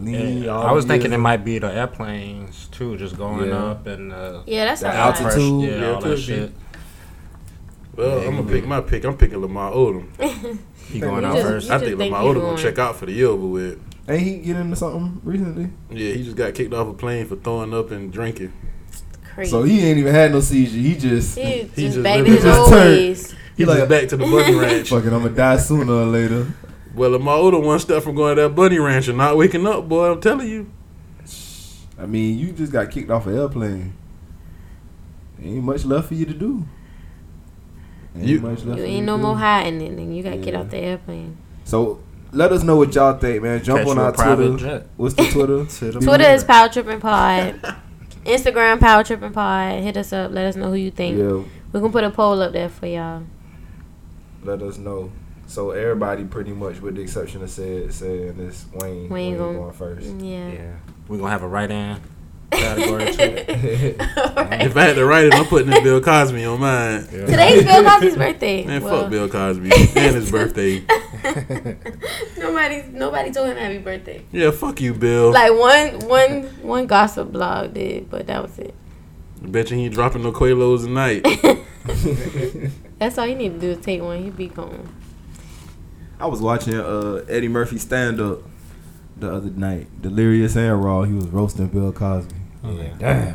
Lean 0.00 0.42
Yeah, 0.44 0.56
I 0.58 0.72
was 0.72 0.86
the 0.86 0.92
thinking 0.94 1.12
it 1.12 1.18
might 1.18 1.44
be 1.44 1.58
the 1.58 1.72
airplanes 1.72 2.66
too, 2.68 2.96
just 2.96 3.16
going 3.16 3.48
Yeah. 3.48 3.56
up 3.66 3.86
and 3.86 4.12
uh, 4.12 4.42
yeah, 4.46 4.64
that's 4.66 4.80
The 4.82 4.88
a 4.90 4.94
altitude. 4.94 5.62
Yeah, 5.70 5.76
Yeah, 5.80 5.90
all 5.92 5.98
it 5.98 6.02
could 6.02 6.10
that 6.12 6.16
be. 6.16 6.22
shit. 6.22 6.52
Well, 7.96 8.20
Yeah, 8.20 8.28
I'm 8.28 8.36
gonna 8.36 8.48
pick 8.50 8.66
my 8.66 8.80
pick. 8.80 9.04
I'm 9.04 9.16
picking 9.16 9.38
Lamar 9.40 9.72
Odom. 9.72 10.06
He 10.90 10.98
going 10.98 11.24
out 11.24 11.36
just- 11.36 11.46
first. 11.46 11.70
I 11.70 11.78
think 11.78 11.98
think 11.98 12.12
Lamar 12.12 12.22
he 12.22 12.28
Odom 12.40 12.40
gonna 12.42 12.58
check 12.62 12.78
out 12.80 12.96
for 12.96 13.06
the 13.06 13.12
year 13.12 13.28
over 13.28 13.46
with. 13.46 13.78
Ain't 14.08 14.22
he 14.22 14.38
get 14.38 14.56
into 14.56 14.74
something 14.74 15.20
recently? 15.22 15.70
Yeah, 15.88 16.14
he 16.14 16.24
just 16.24 16.36
got 16.36 16.52
kicked 16.54 16.74
off 16.74 16.88
a 16.88 16.92
plane 16.94 17.26
for 17.26 17.36
throwing 17.36 17.72
up 17.72 17.92
and 17.92 18.12
drinking. 18.12 18.52
Crazy. 19.34 19.50
So 19.52 19.62
he 19.62 19.80
ain't 19.82 19.98
even 19.98 20.12
had 20.12 20.32
no 20.32 20.40
seizure. 20.40 20.76
He 20.78 20.96
just 20.96 21.38
he, 21.38 21.44
he 21.44 21.60
just 21.62 21.76
just 21.76 22.02
back 22.02 22.14
to 22.16 22.18
living 22.22 22.32
his 22.34 22.42
his 22.42 22.56
old 22.56 22.70
turn. 22.70 22.78
ways. 22.88 23.34
He 23.56 23.64
like- 23.64 23.78
like 23.80 23.88
back 23.88 24.08
to 24.08 24.16
the 24.16 24.24
bunny 24.24 24.54
ranch. 24.58 24.88
fucking. 24.88 25.12
I'm 25.12 25.22
gonna 25.22 25.34
die 25.36 25.58
sooner 25.58 25.92
or 25.92 26.06
later. 26.06 26.46
Well, 26.94 27.14
if 27.14 27.22
my 27.22 27.32
Odom 27.32 27.62
one 27.64 27.78
step 27.78 28.02
from 28.02 28.14
going 28.16 28.36
to 28.36 28.42
that 28.42 28.48
bunny 28.54 28.78
ranch 28.78 29.08
and 29.08 29.16
not 29.18 29.36
waking 29.36 29.66
up, 29.66 29.88
boy. 29.88 30.10
I'm 30.12 30.20
telling 30.20 30.48
you. 30.48 30.70
I 31.98 32.06
mean, 32.06 32.38
you 32.38 32.52
just 32.52 32.72
got 32.72 32.90
kicked 32.90 33.10
off 33.10 33.26
an 33.26 33.36
airplane. 33.36 33.92
Ain't 35.42 35.62
much 35.64 35.84
left 35.84 36.08
for 36.08 36.14
you 36.14 36.26
to 36.26 36.34
do. 36.34 36.64
Ain't 38.16 38.26
You- 38.26 38.40
much 38.40 38.64
left 38.64 38.78
You 38.80 38.84
for 38.84 38.90
ain't 38.90 39.06
no 39.06 39.16
do. 39.16 39.22
more 39.22 39.36
hiding 39.36 39.80
it, 39.80 39.92
and 39.98 40.16
you 40.16 40.22
gotta 40.22 40.36
get 40.38 40.54
off 40.54 40.70
the 40.70 40.78
airplane. 40.78 41.36
So 41.64 42.00
let 42.32 42.52
us 42.52 42.62
know 42.62 42.76
what 42.76 42.94
y'all 42.94 43.16
think, 43.18 43.42
man. 43.42 43.62
Jump 43.62 43.80
Catch 43.80 43.88
on 43.88 43.98
our 43.98 44.12
Twitter. 44.12 44.56
jet. 44.56 44.86
What's 44.96 45.14
the 45.14 45.24
Twitter? 45.24 45.64
To 45.92 46.00
Twitter 46.00 46.24
is 46.30 46.42
Power 46.44 46.68
Tripping 46.68 47.00
Pod. 47.00 47.76
Instagram 48.24 48.80
Power 48.80 49.04
Tripping 49.04 49.32
Pod. 49.32 49.80
Hit 49.82 49.96
us 49.96 50.12
up. 50.12 50.32
Let 50.32 50.46
us 50.46 50.56
know 50.56 50.68
who 50.70 50.76
you 50.76 50.90
think. 50.90 51.18
Yeah, 51.18 51.42
We 51.72 51.80
can 51.80 51.92
put 51.92 52.04
a 52.04 52.10
poll 52.10 52.42
up 52.42 52.52
there 52.52 52.68
for 52.68 52.86
y'all. 52.86 53.22
let 54.42 54.60
us 54.62 54.76
know. 54.78 55.12
So 55.50 55.72
everybody, 55.72 56.22
pretty 56.22 56.52
much, 56.52 56.80
with 56.80 56.94
the 56.94 57.02
exception 57.02 57.42
of 57.42 57.50
said, 57.50 57.92
saying 57.92 58.36
this 58.36 58.66
Wayne, 58.72 59.08
Wayne 59.08 59.10
Wayne 59.10 59.36
gon- 59.36 59.56
going 59.56 59.72
first. 59.72 60.06
Yeah. 60.20 60.48
Yeah, 60.48 60.76
we 61.08 61.18
gonna 61.18 61.28
have 61.30 61.42
a 61.42 61.48
right 61.58 61.68
in 61.68 62.00
category 62.52 63.06
too. 63.12 63.96
If 63.98 64.76
I 64.76 64.82
had 64.84 64.94
to 64.94 65.04
write 65.04 65.24
it, 65.24 65.34
I'm 65.34 65.46
putting 65.46 65.70
this 65.70 65.80
Bill 65.82 66.00
Cosby 66.00 66.44
on 66.44 66.60
mine. 66.60 67.02
Today's 67.08 67.64
Bill 67.64 67.82
Cosby's 67.82 68.14
birthday. 68.24 68.64
Man, 68.64 68.84
Well, 68.84 69.02
fuck 69.02 69.10
Bill 69.10 69.28
Cosby 69.28 69.72
and 69.96 70.14
his 70.14 70.30
birthday. 70.30 70.84
Nobody, 72.38 72.84
nobody 72.92 73.32
told 73.32 73.48
him 73.48 73.56
happy 73.56 73.78
birthday. 73.78 74.24
Yeah, 74.30 74.52
fuck 74.52 74.80
you, 74.80 74.94
Bill. 74.94 75.32
Like 75.32 75.50
one, 75.52 76.08
one, 76.08 76.42
one 76.62 76.86
gossip 76.86 77.32
blog 77.32 77.74
did, 77.74 78.08
but 78.08 78.28
that 78.28 78.40
was 78.40 78.56
it. 78.60 78.72
Bet 79.42 79.72
you 79.72 79.78
he 79.78 79.86
ain't 79.86 79.94
dropping 79.94 80.22
no 80.22 80.30
Quaaludes 80.30 80.84
tonight. 80.84 81.24
That's 83.00 83.18
all 83.18 83.26
you 83.26 83.34
need 83.34 83.54
to 83.54 83.58
do 83.58 83.70
is 83.70 83.84
take 83.84 84.00
one. 84.00 84.24
You 84.24 84.30
be 84.30 84.46
gone. 84.46 84.88
I 86.20 86.26
was 86.26 86.40
watching 86.42 86.74
uh, 86.74 87.24
Eddie 87.28 87.48
Murphy 87.48 87.78
stand 87.78 88.20
up 88.20 88.40
the 89.16 89.32
other 89.32 89.50
night, 89.50 90.02
Delirious 90.02 90.54
and 90.56 90.84
Raw. 90.84 91.02
He 91.02 91.14
was 91.14 91.26
roasting 91.26 91.68
Bill 91.68 91.92
Cosby. 91.92 92.34
I 92.62 92.68
was 92.68 92.78
like, 92.78 92.98
damn. 92.98 93.34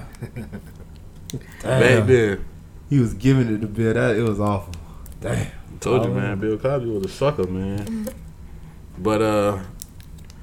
Back 1.64 2.08
then. 2.08 2.46
He 2.90 3.00
was 3.00 3.16
giving 3.16 3.54
it 3.54 3.62
to 3.62 3.68
Bill. 3.68 3.94
That 3.94 4.16
it 4.16 4.22
was 4.22 4.40
awful. 4.40 4.74
Damn. 5.20 5.48
Told 5.80 6.06
you, 6.06 6.12
man. 6.12 6.40
Bill 6.40 6.58
Cosby 6.58 6.90
was 6.90 7.06
a 7.06 7.10
sucker, 7.10 7.46
man. 7.46 8.08
But 9.00 9.22
uh, 9.22 9.60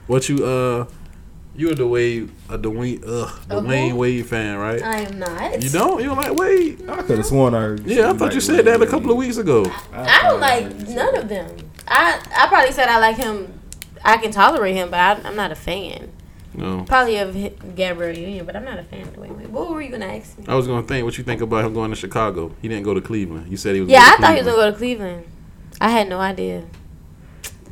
what 0.09 0.29
you 0.29 0.45
uh, 0.45 0.87
you 1.55 1.71
a 1.71 1.75
Dwyane 1.75 2.31
a 2.49 2.59
Dwyane 2.59 3.03
ugh 3.07 3.41
A 3.51 3.61
who? 3.61 3.67
Dwyane 3.69 3.93
Wade 3.95 4.27
fan, 4.27 4.59
right? 4.59 4.83
I 4.83 5.01
am 5.03 5.19
not. 5.19 5.63
You 5.63 5.71
don't? 5.71 6.01
You 6.01 6.07
don't 6.07 6.17
like 6.17 6.35
Wade? 6.35 6.89
I 6.89 7.03
could 7.03 7.19
have 7.19 7.27
sworn 7.27 7.55
I. 7.55 7.77
Yeah, 7.85 8.11
I 8.11 8.15
thought 8.15 8.35
you 8.35 8.41
said 8.41 8.65
that 8.65 8.83
a 8.83 8.87
couple 8.87 9.11
of 9.13 9.17
weeks 9.17 9.37
ago. 9.37 9.65
I 9.93 10.23
don't 10.23 10.41
like 10.41 10.77
none 10.89 11.15
of 11.17 11.29
them. 11.29 11.57
I 11.89 12.21
I 12.37 12.47
probably 12.49 12.73
said 12.73 12.89
I 12.89 12.99
like 12.99 13.17
him. 13.17 13.61
I 14.05 14.17
can 14.17 14.31
tolerate 14.31 14.75
him, 14.75 14.91
but 14.91 14.99
I, 14.99 15.29
I'm 15.29 15.37
not 15.37 15.53
a 15.53 15.55
fan. 15.55 16.11
No. 16.55 16.85
Probably 16.85 17.17
of 17.17 17.35
Gabrielle 17.77 18.17
Union, 18.17 18.45
but 18.45 18.57
I'm 18.57 18.65
not 18.65 18.79
a 18.79 18.83
fan 18.83 19.09
of 19.09 19.17
Wade. 19.17 19.49
What 19.49 19.71
were 19.71 19.81
you 19.81 19.91
gonna 19.91 20.07
ask 20.07 20.39
me? 20.39 20.45
I 20.49 20.55
was 20.55 20.67
gonna 20.67 20.87
think 20.87 21.05
what 21.05 21.17
you 21.17 21.25
think 21.25 21.41
about 21.41 21.65
him 21.65 21.73
going 21.73 21.91
to 21.91 21.97
Chicago. 21.97 22.55
He 22.61 22.69
didn't 22.69 22.85
go 22.85 22.95
to 22.95 23.01
Cleveland. 23.01 23.51
You 23.51 23.57
said 23.57 23.75
he 23.75 23.81
was. 23.81 23.91
Yeah, 23.91 24.01
I 24.03 24.17
thought 24.21 24.31
he 24.31 24.43
was 24.43 24.47
gonna 24.47 24.57
go 24.57 24.71
to 24.71 24.77
Cleveland. 24.77 25.25
I 25.81 25.91
had 25.91 26.09
no 26.09 26.19
idea. 26.19 26.65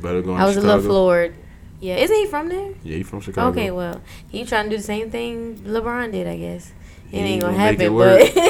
Better 0.01 0.21
going 0.21 0.41
I 0.41 0.45
was 0.45 0.55
to 0.55 0.61
a 0.61 0.63
little 0.63 0.81
floored. 0.81 1.35
Yeah, 1.79 1.95
isn't 1.95 2.15
he 2.15 2.25
from 2.25 2.49
there? 2.49 2.73
Yeah, 2.83 2.97
he 2.97 3.03
from 3.03 3.21
Chicago. 3.21 3.49
Okay, 3.49 3.71
well, 3.71 4.01
he 4.29 4.45
trying 4.45 4.65
to 4.65 4.69
do 4.71 4.77
the 4.77 4.83
same 4.83 5.09
thing 5.11 5.57
LeBron 5.57 6.11
did, 6.11 6.27
I 6.27 6.37
guess. 6.37 6.73
It 7.11 7.17
ain't 7.17 7.27
ain't 7.27 7.41
gonna 7.41 7.57
gonna 7.57 7.71
make 7.71 7.73
it 7.73 7.81
happen, 7.81 7.93
work. 7.93 8.19
but 8.33 8.45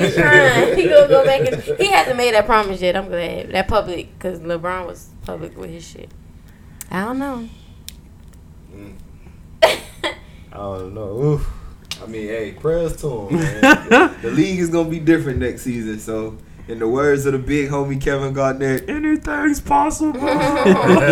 he's 0.00 0.14
trying. 0.16 0.76
He 0.76 0.88
gonna 0.88 1.08
go 1.08 1.24
back 1.24 1.52
and 1.52 1.62
he 1.78 1.86
hasn't 1.86 2.16
made 2.16 2.34
that 2.34 2.44
promise 2.44 2.82
yet. 2.82 2.96
I'm 2.96 3.06
glad 3.06 3.50
that 3.50 3.68
public 3.68 4.12
because 4.18 4.40
LeBron 4.40 4.86
was 4.86 5.08
public 5.24 5.56
with 5.56 5.70
his 5.70 5.86
shit. 5.86 6.10
I 6.90 7.04
don't 7.04 7.20
know. 7.20 7.48
I 9.62 9.78
don't 10.52 10.94
know. 10.94 11.22
Oof. 11.22 11.48
I 12.02 12.06
mean, 12.06 12.26
hey, 12.26 12.50
prayers 12.52 12.96
to 13.02 13.28
him, 13.28 13.36
man. 13.36 13.60
the 14.22 14.32
league 14.32 14.58
is 14.58 14.68
gonna 14.68 14.88
be 14.88 14.98
different 14.98 15.38
next 15.38 15.62
season. 15.62 16.00
So, 16.00 16.36
in 16.66 16.80
the 16.80 16.88
words 16.88 17.24
of 17.26 17.34
the 17.34 17.38
big 17.38 17.70
homie 17.70 18.00
Kevin 18.00 18.32
Garnett, 18.32 18.88
anything's 18.88 19.60
possible. 19.60 20.20
That's 20.20 21.04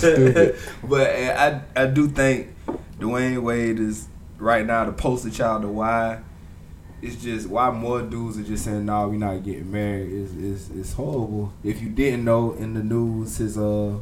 stupid. 0.00 0.58
But 0.82 1.08
uh, 1.08 1.60
I, 1.76 1.82
I 1.82 1.86
do 1.86 2.08
think 2.08 2.48
Dwyane 2.98 3.42
Wade 3.42 3.78
is 3.78 4.08
right 4.42 4.66
now 4.66 4.84
the 4.84 4.92
poster 4.92 5.30
child 5.30 5.64
of 5.64 5.70
why. 5.70 6.20
It's 7.00 7.16
just 7.16 7.48
why 7.48 7.70
more 7.70 8.00
dudes 8.02 8.38
are 8.38 8.44
just 8.44 8.64
saying, 8.64 8.84
"Nah, 8.86 9.08
we 9.08 9.16
not 9.16 9.42
getting 9.42 9.72
married." 9.72 10.12
Is 10.12 10.34
is 10.36 10.70
is 10.70 10.92
horrible. 10.92 11.52
If 11.64 11.82
you 11.82 11.88
didn't 11.88 12.24
know 12.24 12.52
in 12.52 12.74
the 12.74 12.82
news, 12.82 13.38
his 13.38 13.58
uh 13.58 13.94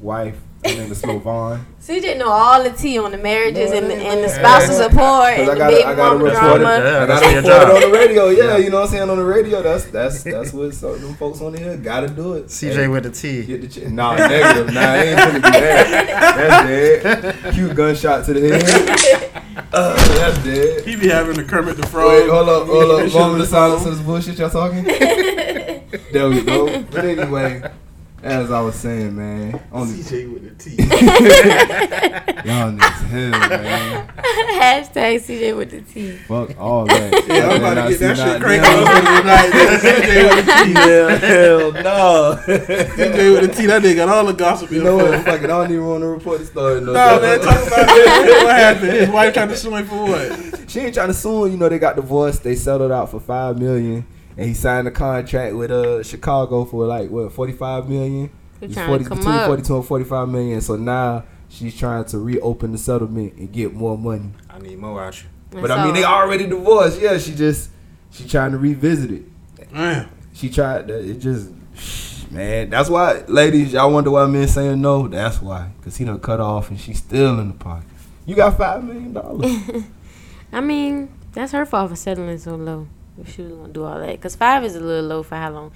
wife. 0.00 0.40
Her 0.64 0.74
name 0.74 0.90
is 0.90 1.00
Siohvaughn. 1.00 1.60
CJ 1.80 2.18
know 2.18 2.30
all 2.30 2.64
the 2.64 2.70
tea 2.70 2.98
on 2.98 3.12
the 3.12 3.16
marriages 3.16 3.70
and, 3.70 3.88
the, 3.88 3.94
Man, 3.94 4.06
and 4.06 4.18
the 4.24 4.26
man. 4.26 4.28
spousal 4.28 4.74
support 4.74 5.34
and 5.34 5.46
Cause 5.46 5.50
I 5.50 5.54
the 5.54 5.76
baby 5.76 5.84
I 5.84 5.94
got 5.94 6.12
to 6.12 6.18
mama 6.18 6.24
report 6.24 6.34
it. 6.34 6.58
drama. 6.64 6.84
Yeah, 6.84 7.02
I 7.02 7.06
got 7.06 7.20
to 7.20 7.26
report 7.36 7.46
it 7.46 7.84
on 7.84 7.90
the 7.92 7.96
radio. 7.96 8.28
Yeah, 8.30 8.56
you 8.56 8.70
know 8.70 8.78
what 8.80 8.84
I'm 8.86 8.90
saying 8.90 9.08
on 9.10 9.18
the 9.18 9.24
radio. 9.24 9.62
That's 9.62 9.84
that's 9.84 10.24
that's 10.24 10.52
what 10.52 10.74
some 10.74 11.00
them 11.00 11.14
folks 11.14 11.40
on 11.42 11.54
here 11.54 11.76
got 11.76 12.00
to 12.00 12.08
do 12.08 12.34
it. 12.34 12.46
CJ 12.46 12.74
Hey, 12.74 12.88
with 12.88 13.04
the 13.04 13.10
tea. 13.12 13.44
Get 13.44 13.60
the 13.60 13.68
ch- 13.68 13.84
nah, 13.86 14.16
negative. 14.16 14.74
Nah, 14.74 14.80
I 14.80 14.96
ain't 15.04 15.20
finna 15.20 15.34
do 15.34 15.40
that. 15.42 16.34
That's 16.36 17.32
dead. 17.44 17.44
Cute 17.54 17.76
gunshot 17.76 18.24
to 18.24 18.32
the 18.32 18.40
head. 18.58 19.17
Uh, 19.72 19.94
that's 20.16 20.42
dead. 20.44 20.84
He 20.86 20.96
be 20.96 21.08
having 21.08 21.36
the 21.36 21.44
Kermit 21.44 21.76
the 21.76 21.86
Frog. 21.86 22.08
Wait, 22.08 22.28
hold 22.30 22.48
up, 22.48 22.66
hold 22.66 22.90
up. 22.90 23.02
Shit 23.10 23.14
Moment 23.14 23.34
of 23.34 23.38
the 23.40 23.46
silence 23.46 23.82
phone. 23.82 23.92
to 23.92 23.98
this 23.98 24.06
bullshit 24.06 24.38
y'all 24.38 24.48
talking. 24.50 24.84
there 26.12 26.28
we 26.28 26.42
go. 26.42 26.82
But 26.84 27.04
anyway, 27.04 27.70
as 28.22 28.50
I 28.50 28.60
was 28.60 28.74
saying, 28.74 29.14
man, 29.16 29.60
on 29.70 29.86
the, 29.88 29.94
CJ 29.94 30.32
with 30.32 30.58
the 30.58 30.64
T. 30.64 30.70
y'all 32.48 32.72
niggas 32.72 33.06
hell, 33.06 33.30
man. 33.30 34.08
Hashtag 34.58 35.20
CJ 35.24 35.56
with 35.56 35.70
the 35.70 35.80
T. 35.82 36.12
Fuck 36.26 36.58
all 36.60 36.84
that. 36.86 37.24
Yeah, 37.28 37.48
I'm 37.48 37.60
about 37.60 37.74
to 37.84 37.90
get 37.90 38.00
that 38.00 38.16
now- 38.16 38.32
shit 38.32 38.42
cranking 38.42 38.84
now- 38.84 38.96
on 38.96 39.20
tonight. 39.20 39.50
CJ 39.78 40.36
with 40.36 40.46
the 40.46 40.64
T. 40.64 40.72
Hell, 40.74 41.08
hell 41.18 41.72
no. 41.72 42.38
CJ 42.46 43.40
with 43.40 43.50
the 43.50 43.56
T. 43.56 43.66
That 43.66 43.82
nigga 43.82 43.96
got 43.96 44.08
all 44.08 44.24
the 44.26 44.32
gossip. 44.32 44.70
You 44.72 44.82
know 44.82 44.96
what? 44.96 45.24
Fuck 45.24 45.40
it. 45.42 45.44
I 45.44 45.46
don't 45.46 45.70
even 45.70 45.86
want 45.86 46.02
to 46.02 46.08
report 46.08 46.40
the 46.40 46.46
story. 46.46 46.80
No, 46.80 46.92
Nah, 46.92 47.20
man, 47.20 47.38
talk 47.40 47.66
about 47.66 47.88
it. 47.88 48.44
What 48.44 48.56
happened? 48.56 48.92
His 48.92 49.08
wife 49.10 49.34
tried 49.34 49.48
to 49.50 49.56
sue 49.56 49.74
him 49.76 49.86
for 49.86 49.96
what? 50.06 50.70
She 50.70 50.80
ain't 50.80 50.94
trying 50.94 51.08
to 51.08 51.14
sue 51.14 51.44
him. 51.44 51.52
You 51.52 51.58
know, 51.58 51.68
they 51.68 51.78
got 51.78 51.96
divorced. 51.96 52.42
They 52.42 52.56
settled 52.56 52.90
out 52.92 53.10
for 53.10 53.20
five 53.20 53.58
million, 53.58 54.04
and 54.38 54.46
he 54.48 54.54
signed 54.54 54.88
a 54.88 54.90
contract 54.90 55.54
with 55.54 55.70
uh 55.70 56.02
Chicago 56.02 56.64
for 56.64 56.86
like 56.86 57.10
what 57.10 57.30
forty 57.32 57.52
five 57.52 57.88
million. 57.88 58.30
He 58.60 58.66
It's 58.66 58.74
trying 58.74 58.98
to 59.00 59.04
come 59.04 59.18
between 59.18 59.34
up. 59.34 59.46
forty 59.46 59.62
two 59.62 59.76
and 59.76 59.84
forty 59.84 60.04
five 60.04 60.28
million. 60.28 60.60
So 60.62 60.76
now 60.76 61.24
she's 61.48 61.76
trying 61.76 62.04
to 62.06 62.18
reopen 62.18 62.72
the 62.72 62.78
settlement 62.78 63.34
and 63.34 63.52
get 63.52 63.74
more 63.74 63.98
money. 63.98 64.30
I 64.48 64.58
need 64.58 64.78
more 64.78 65.02
out 65.02 65.20
you. 65.22 65.28
But 65.50 65.70
I 65.70 65.84
mean, 65.84 65.94
they 65.94 66.04
already 66.04 66.46
divorced. 66.46 67.00
Yeah, 67.00 67.18
she 67.18 67.34
just 67.34 67.70
she 68.10 68.26
trying 68.28 68.52
to 68.52 68.58
revisit 68.58 69.10
it. 69.10 69.24
Man, 69.72 70.08
She 70.32 70.48
tried. 70.50 70.86
that. 70.88 71.04
It 71.04 71.18
just 71.18 71.50
man. 72.30 72.70
That's 72.70 72.88
why, 72.88 73.22
ladies, 73.28 73.72
y'all 73.72 73.92
wonder 73.92 74.10
why 74.10 74.26
men 74.26 74.46
saying 74.48 74.80
no. 74.80 75.08
That's 75.08 75.40
why, 75.42 75.70
cause 75.82 75.96
he 75.96 76.04
done 76.04 76.20
cut 76.20 76.40
off 76.40 76.70
and 76.70 76.78
she's 76.80 76.98
still 76.98 77.38
in 77.40 77.48
the 77.48 77.54
pocket. 77.54 77.88
You 78.26 78.34
got 78.34 78.56
five 78.58 78.84
million 78.84 79.12
dollars. 79.14 79.50
I 80.52 80.60
mean, 80.60 81.12
that's 81.32 81.52
her 81.52 81.64
fault 81.66 81.90
for 81.90 81.96
settling 81.96 82.38
so 82.38 82.54
low. 82.56 82.88
If 83.20 83.34
she 83.34 83.42
was 83.42 83.52
gonna 83.52 83.72
do 83.72 83.84
all 83.84 83.98
that, 83.98 84.12
because 84.12 84.36
five 84.36 84.64
is 84.64 84.76
a 84.76 84.80
little 84.80 85.08
low 85.08 85.22
for 85.22 85.36
how 85.36 85.50
long? 85.50 85.72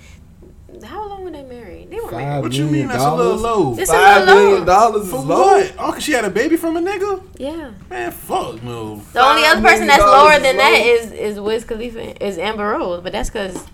How 0.84 1.06
long 1.06 1.22
were 1.24 1.30
they 1.30 1.42
married? 1.42 1.90
They 1.90 1.96
were 2.00 2.10
married. 2.10 2.24
Five 2.24 2.42
what 2.44 2.52
you 2.54 2.62
mean 2.64 2.72
million 2.72 2.88
that's 2.88 3.02
a 3.04 3.14
little 3.14 3.36
dollars? 3.42 3.42
low? 3.42 3.78
It's 3.78 3.90
a 3.90 3.92
Five 3.92 4.20
little 4.26 4.34
million 4.42 4.58
low. 4.60 4.64
dollars 4.64 5.02
is 5.04 5.10
For 5.10 5.16
low. 5.18 5.36
what? 5.42 5.74
Oh, 5.78 5.92
cause 5.92 6.02
she 6.02 6.12
had 6.12 6.24
a 6.24 6.30
baby 6.30 6.56
from 6.56 6.76
a 6.78 6.80
nigga? 6.80 7.22
Yeah. 7.36 7.72
Man, 7.90 8.10
fuck 8.12 8.62
no. 8.62 8.96
The 9.12 9.20
only 9.20 9.44
other 9.44 9.60
person 9.60 9.86
million 9.86 9.86
that's 9.88 10.02
dollars 10.02 10.22
lower 10.22 10.32
is 10.32 10.42
than 10.42 10.56
that 10.56 10.70
low. 10.72 10.94
is 10.94 11.12
is 11.12 11.40
Wiz 11.40 11.64
Khalifa 11.64 12.24
is 12.26 12.38
Amber 12.38 12.70
Rose, 12.70 13.02
but 13.02 13.12
that's 13.12 13.28
because 13.28 13.66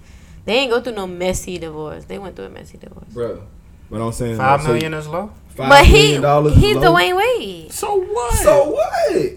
they 0.45 0.55
ain't 0.55 0.73
go 0.73 0.81
through 0.81 0.95
no 0.95 1.07
messy 1.07 1.59
divorce. 1.59 2.05
They 2.05 2.19
went 2.19 2.35
through 2.35 2.47
a 2.47 2.51
messy 2.51 2.79
divorce. 2.79 3.05
bro. 3.13 3.43
But 3.91 4.01
I'm 4.03 4.13
saying 4.13 4.37
Five 4.37 4.63
so 4.63 4.69
million 4.69 4.93
is 4.95 5.07
low. 5.07 5.31
five 5.51 5.69
but 5.69 5.85
he 5.87 5.93
million 6.03 6.23
dollars 6.23 6.57
is 6.57 6.63
he's 6.63 6.77
low? 6.77 6.95
Dwyane 6.95 7.17
Wade. 7.17 7.73
So 7.73 7.95
what? 8.01 8.35
So 8.35 8.71
what? 8.71 9.33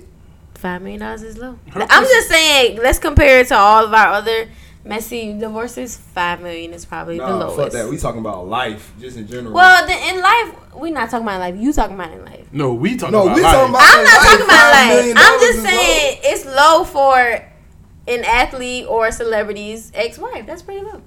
Five 0.62 0.84
million 0.84 1.00
dollars 1.00 1.24
is 1.24 1.40
low. 1.40 1.58
Her 1.72 1.88
I'm 1.90 2.04
just 2.04 2.30
saying, 2.30 2.78
let's 2.78 3.00
compare 3.00 3.40
it 3.40 3.48
to 3.48 3.56
all 3.56 3.84
of 3.84 3.94
our 3.96 4.10
other 4.10 4.48
messy 4.86 5.34
divorces. 5.34 5.98
Five 5.98 6.40
million 6.42 6.72
is 6.72 6.86
probably 6.86 7.18
the 7.18 7.26
lowest. 7.26 7.58
fuck 7.58 7.72
that. 7.72 7.90
We 7.90 7.98
talking 7.98 8.20
about 8.20 8.48
life, 8.48 8.94
just 9.00 9.18
in 9.18 9.26
general. 9.26 9.56
well, 9.56 9.88
the, 9.88 9.94
in 9.94 10.22
life, 10.22 10.76
we 10.76 10.92
not 10.92 11.10
talking 11.10 11.26
about 11.26 11.40
life. 11.40 11.56
You 11.58 11.74
talking 11.74 11.96
about 11.96 12.12
in 12.12 12.24
life. 12.24 12.46
No, 12.52 12.76
we 12.76 12.96
talking 12.96 13.12
no, 13.12 13.24
about 13.24 13.36
we 13.38 13.42
life. 13.42 13.54
talking 13.54 13.70
about. 13.72 13.82
I'm 13.84 14.04
not 14.04 14.24
talking 14.24 14.46
about 14.46 14.72
life. 14.72 15.14
I'm 15.18 15.40
just 15.40 15.58
is 15.58 15.64
saying 15.64 16.20
it's 16.26 16.46
low 16.46 16.84
for 16.84 17.18
an 18.08 18.24
athlete 18.24 18.86
or 18.88 19.08
a 19.08 19.12
celebrity's 19.12 19.92
ex-wife. 19.96 20.46
That's 20.46 20.62
pretty 20.62 20.86
low. 20.86 21.02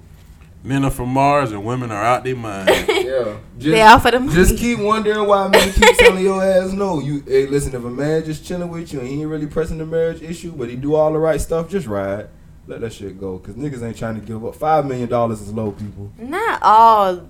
Men 0.65 0.83
are 0.83 0.89
from 0.91 1.09
Mars 1.09 1.51
and 1.51 1.63
women 1.63 1.91
are 1.91 2.03
out 2.03 2.23
their 2.23 2.35
mind. 2.35 2.67
low. 2.69 2.75
Yeah, 3.05 3.37
just, 3.57 3.71
they 3.71 3.81
offer 3.83 4.11
them. 4.11 4.29
Just 4.29 4.57
keep 4.57 4.79
wondering 4.79 5.25
why 5.27 5.47
men 5.47 5.71
keep 5.71 5.95
telling 5.97 6.23
your 6.23 6.43
ass 6.43 6.71
no. 6.73 6.99
You 6.99 7.23
hey, 7.25 7.45
listen, 7.45 7.73
if 7.75 7.83
a 7.83 7.89
man 7.89 8.25
just 8.25 8.43
chilling 8.45 8.69
with 8.69 8.91
you 8.91 8.99
and 8.99 9.07
he 9.07 9.21
ain't 9.21 9.29
really 9.29 9.45
pressing 9.47 9.77
the 9.77 9.85
marriage 9.85 10.21
issue, 10.21 10.51
but 10.51 10.69
he 10.69 10.75
do 10.75 10.95
all 10.95 11.13
the 11.13 11.19
right 11.19 11.39
stuff, 11.39 11.69
just 11.69 11.87
ride. 11.87 12.27
Let 12.67 12.81
that 12.81 12.91
shit 12.93 13.19
go, 13.19 13.37
cause 13.37 13.53
niggas 13.53 13.83
ain't 13.83 13.95
trying 13.95 14.19
to 14.19 14.25
give 14.25 14.43
up. 14.43 14.55
Five 14.55 14.85
million 14.87 15.07
dollars 15.07 15.39
is 15.39 15.53
low, 15.53 15.71
people. 15.71 16.11
Not 16.17 16.59
all. 16.63 17.27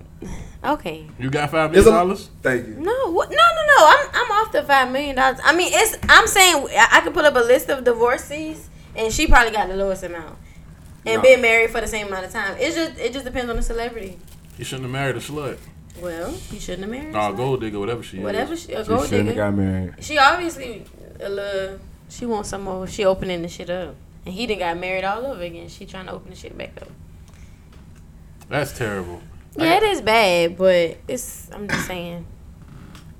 Okay. 0.64 1.06
You 1.18 1.28
got 1.30 1.50
five 1.50 1.74
It's 1.76 1.84
million 1.84 1.94
a- 1.94 2.04
dollars? 2.04 2.30
Thank 2.42 2.66
you. 2.66 2.74
No, 2.76 3.12
what? 3.12 3.30
No, 3.30 3.36
no, 3.36 3.66
no. 3.66 3.76
I'm 3.86 4.08
I'm 4.14 4.30
off 4.32 4.50
the 4.52 4.62
five 4.62 4.90
million 4.90 5.14
dollars. 5.14 5.38
I 5.44 5.54
mean, 5.54 5.70
it's. 5.74 5.96
I'm 6.08 6.26
saying 6.26 6.66
I, 6.70 6.88
I 6.92 7.00
could 7.02 7.12
put 7.12 7.26
up 7.26 7.36
a 7.36 7.40
list 7.40 7.68
of 7.68 7.84
divorcees, 7.84 8.68
and 8.96 9.12
she 9.12 9.26
probably 9.26 9.52
got 9.52 9.68
the 9.68 9.76
lowest 9.76 10.02
amount, 10.04 10.38
and 11.06 11.16
Nah. 11.16 11.22
been 11.22 11.40
married 11.40 11.70
for 11.70 11.80
the 11.80 11.86
same 11.86 12.08
amount 12.08 12.26
of 12.26 12.32
time. 12.32 12.56
It's 12.58 12.74
just 12.74 12.98
it 12.98 13.12
just 13.12 13.24
depends 13.24 13.48
on 13.50 13.56
the 13.56 13.62
celebrity. 13.62 14.18
You 14.58 14.64
shouldn't 14.64 14.84
have 14.84 14.92
married 14.92 15.16
a 15.16 15.20
slut. 15.20 15.58
Well, 16.00 16.34
you 16.52 16.60
shouldn't 16.60 16.82
have 16.82 16.90
married. 16.90 17.12
Nah, 17.12 17.30
her. 17.30 17.36
gold 17.36 17.60
digger, 17.60 17.78
whatever 17.78 18.02
she 18.02 18.18
Whatever 18.18 18.52
is. 18.52 18.62
she 18.62 18.72
a 18.72 18.82
She 18.84 18.88
gold 18.88 19.04
shouldn't 19.08 19.28
have 19.28 19.36
digger. 19.36 19.50
got 19.50 19.54
married. 19.54 19.94
She 20.04 20.18
obviously 20.18 20.84
a 21.20 21.28
little. 21.28 21.78
She 22.08 22.26
wants 22.26 22.50
some 22.50 22.62
more. 22.62 22.86
She 22.86 23.04
opening 23.04 23.42
the 23.42 23.48
shit 23.48 23.70
up, 23.70 23.94
and 24.24 24.34
he 24.34 24.46
done 24.46 24.58
got 24.58 24.76
married 24.78 25.04
all 25.04 25.24
over 25.26 25.42
again. 25.42 25.68
She 25.68 25.86
trying 25.86 26.06
to 26.06 26.12
open 26.12 26.30
the 26.30 26.36
shit 26.36 26.56
back 26.56 26.72
up. 26.82 26.88
That's 28.48 28.76
terrible. 28.76 29.22
Yeah, 29.56 29.76
it 29.78 29.82
is 29.84 30.00
bad, 30.02 30.56
but 30.58 30.98
it's. 31.08 31.50
I'm 31.52 31.66
just 31.68 31.86
saying. 31.86 32.26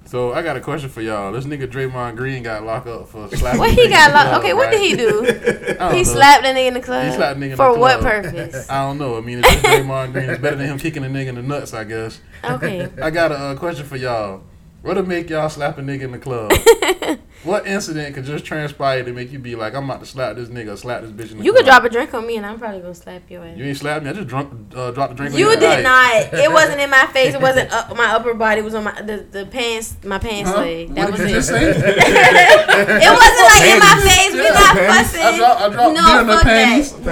So 0.07 0.33
I 0.33 0.43
got 0.43 0.57
a 0.57 0.61
question 0.61 0.89
for 0.89 1.03
y'all. 1.03 1.33
This 1.33 1.45
nigga 1.45 1.67
Draymond 1.67 2.17
Green 2.17 2.43
got 2.43 2.65
locked 2.65 2.87
up 2.87 3.09
for 3.09 3.29
slapping. 3.29 3.59
What 3.59 3.71
he 3.71 3.89
got? 3.89 4.13
locked? 4.13 4.39
Okay, 4.39 4.53
what 4.53 4.71
did 4.71 4.81
he 4.81 4.97
do? 4.97 5.25
He 5.77 5.99
know. 5.99 6.03
slapped 6.05 6.45
a 6.45 6.49
nigga 6.49 6.69
in 6.69 6.75
the 6.75 6.81
club. 6.81 7.07
He 7.07 7.13
slapped 7.13 7.37
a 7.37 7.41
nigga 7.41 7.51
in 7.51 7.57
for 7.57 7.79
what 7.79 8.01
purpose? 8.01 8.69
I 8.71 8.83
don't 8.83 8.99
know. 8.99 9.17
I 9.17 9.21
mean, 9.21 9.41
it's 9.41 9.49
Draymond 9.49 10.13
Green. 10.13 10.31
It's 10.31 10.41
better 10.41 10.57
than 10.57 10.67
him 10.67 10.79
kicking 10.79 11.05
a 11.05 11.09
nigga 11.09 11.29
in 11.29 11.35
the 11.35 11.43
nuts, 11.43 11.75
I 11.75 11.85
guess. 11.85 12.21
Okay. 12.45 12.89
I 13.03 13.11
got 13.11 13.33
a 13.33 13.37
uh, 13.37 13.57
question 13.57 13.85
for 13.85 13.97
y'all. 13.97 14.43
What'll 14.87 15.05
make 15.05 15.29
y'all 15.31 15.49
slap 15.49 15.79
a 15.79 15.83
nigga 15.83 16.03
in 16.03 16.13
the 16.13 16.19
club? 16.19 16.53
what 17.43 17.67
incident 17.67 18.15
could 18.15 18.25
just 18.25 18.45
transpire 18.45 19.03
to 19.03 19.13
make 19.13 19.33
you 19.33 19.39
be 19.41 19.57
like, 19.57 19.75
I'm 19.75 19.85
about 19.85 19.99
to 20.01 20.07
slap 20.07 20.37
this 20.37 20.49
nigga, 20.49 20.75
or 20.75 20.77
slap 20.77 21.03
this 21.03 21.11
bitch 21.11 21.33
in 21.33 21.39
the 21.39 21.45
You 21.45 21.51
club? 21.53 21.57
could 21.65 21.67
drop 21.67 21.85
a 21.85 21.89
drink 21.89 22.15
on 22.15 22.25
me, 22.25 22.37
and 22.37 22.47
I'm 22.47 22.57
probably 22.59 22.81
gonna 22.81 22.95
slap 22.95 23.29
your 23.29 23.45
ass. 23.45 23.57
You 23.57 23.65
ain't 23.65 23.77
slap 23.77 24.05
me. 24.05 24.11
I 24.11 24.13
just 24.13 24.29
drunk, 24.29 24.53
uh, 24.77 24.93
dropped 24.93 25.11
the 25.11 25.17
drink. 25.17 25.35
on 25.35 25.41
You 25.41 25.49
your 25.51 25.57
did 25.59 25.83
not. 25.83 26.33
It 26.35 26.53
wasn't 26.53 26.81
in 26.81 26.89
my 26.91 27.07
face. 27.13 27.35
It 27.35 27.41
wasn't 27.41 27.73
up, 27.73 27.97
my 27.97 28.07
upper 28.13 28.33
body. 28.35 28.61
It 28.61 28.65
was 28.65 28.75
on 28.77 28.85
my 28.85 29.01
the, 29.03 29.27
the 29.29 29.47
pants, 29.47 29.97
my 30.05 30.19
pants 30.19 30.51
Huh? 30.51 30.59
leg. 30.61 30.95
That 30.95 31.11
What 31.11 31.13
was 31.13 31.21
did 31.21 31.31
it. 31.31 31.35
you 31.35 31.43
say? 31.43 31.71
it 31.71 33.11
wasn't 33.11 33.47
like 33.51 33.65
in 33.73 33.79
my 33.81 34.01
face. 34.07 34.33
We 34.33 34.43
Yeah, 34.45 34.51
not 34.51 34.73
panties. 34.77 35.11
fussing. 35.11 35.23
I 35.23 35.37
dropped, 35.39 35.61
I 35.63 35.69
dropped 35.71 35.95
no, 35.97 36.05
beer 36.07 36.21
in 36.21 36.27
the 36.29 36.33
fuck 36.35 36.43
panties. 36.45 36.93
that. 36.93 37.05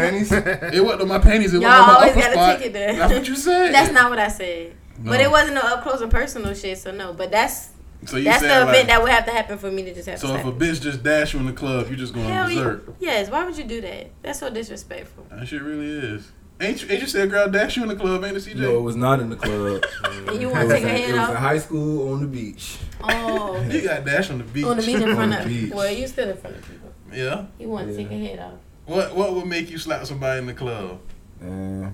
Panties. 0.60 0.74
It 0.78 0.84
wasn't 0.84 1.02
on 1.02 1.08
my 1.08 1.18
panties. 1.18 1.54
It 1.54 1.60
Y'all 1.60 1.70
was 1.70 1.80
on 1.80 1.86
my 1.88 1.94
always 1.94 2.10
upper 2.12 2.20
gotta 2.20 2.32
spot. 2.34 2.58
take 2.60 2.72
there. 2.72 2.94
That's 2.94 3.12
what 3.14 3.28
you 3.28 3.34
said. 3.36 3.72
That's 3.74 3.92
not 3.92 4.10
what 4.10 4.18
I 4.20 4.28
said. 4.28 4.74
But 4.98 5.20
it 5.20 5.30
wasn't 5.30 5.54
no 5.54 5.60
up 5.62 5.82
close 5.82 6.00
and 6.00 6.10
personal 6.10 6.54
shit. 6.54 6.78
So 6.78 6.90
no. 6.92 7.12
But 7.12 7.30
that's 7.30 7.70
So 8.06 8.16
you 8.16 8.24
that's 8.24 8.42
the 8.42 8.48
saying 8.48 8.62
event 8.62 8.78
like, 8.78 8.86
that 8.88 9.02
would 9.02 9.10
have 9.10 9.24
to 9.26 9.32
happen 9.32 9.58
for 9.58 9.70
me 9.70 9.82
to 9.84 9.94
just 9.94 10.08
have 10.08 10.18
so 10.18 10.28
to 10.28 10.34
if 10.34 10.44
a 10.46 10.52
bitch 10.52 10.80
just 10.80 11.02
dash 11.02 11.34
you 11.34 11.40
in 11.40 11.46
the 11.46 11.52
club, 11.52 11.88
you 11.90 11.96
just 11.96 12.12
going 12.14 12.26
Hell 12.26 12.50
yeah. 12.50 12.62
berserk. 12.62 12.94
Yes. 13.00 13.30
Why 13.30 13.44
would 13.44 13.56
you 13.56 13.64
do 13.64 13.80
that? 13.80 14.10
That's 14.22 14.38
so 14.40 14.50
disrespectful. 14.50 15.26
That 15.30 15.46
shit 15.48 15.62
really 15.62 15.88
is. 15.88 16.30
Ain't 16.60 16.80
you, 16.82 16.88
ain't 16.88 17.00
you 17.00 17.08
said 17.08 17.30
girl 17.30 17.50
dash 17.50 17.76
you 17.76 17.82
in 17.82 17.88
the 17.88 17.96
club, 17.96 18.22
ain't 18.24 18.36
it, 18.36 18.40
CJ? 18.44 18.54
No, 18.56 18.78
it 18.78 18.82
was 18.82 18.94
not 18.94 19.18
in 19.20 19.28
the 19.28 19.36
club. 19.36 19.84
And 20.28 20.40
you 20.40 20.48
It 20.48 20.52
want 20.52 20.68
was, 20.68 20.74
to 20.74 20.80
take 20.80 20.82
in, 20.84 20.88
her 20.88 21.16
it 21.16 21.18
was 21.20 21.30
in 21.30 21.36
high 21.36 21.58
school 21.58 22.12
on 22.12 22.20
the 22.20 22.26
beach. 22.28 22.78
Oh. 23.02 23.60
You 23.68 23.82
got 23.82 24.04
dash 24.04 24.30
on 24.30 24.38
the 24.38 24.44
beach. 24.44 24.64
On 24.64 24.76
the 24.76 24.82
beach 24.82 24.96
in 25.02 25.14
front 25.14 25.34
of. 25.34 25.46
beach. 25.48 25.72
Well, 25.74 25.90
you 25.92 26.06
still 26.06 26.30
in 26.30 26.36
front 26.36 26.56
of 26.56 26.62
people. 26.68 26.92
Yeah. 27.12 27.46
You 27.58 27.68
want 27.68 27.88
to 27.88 27.92
Yeah. 27.92 27.98
take 27.98 28.08
her 28.10 28.18
head 28.18 28.38
off. 28.38 28.52
What 28.86 29.16
What 29.16 29.34
would 29.34 29.46
make 29.46 29.68
you 29.70 29.78
slap 29.78 30.06
somebody 30.06 30.38
in 30.38 30.46
the 30.46 30.54
club? 30.54 31.00
And 31.40 31.92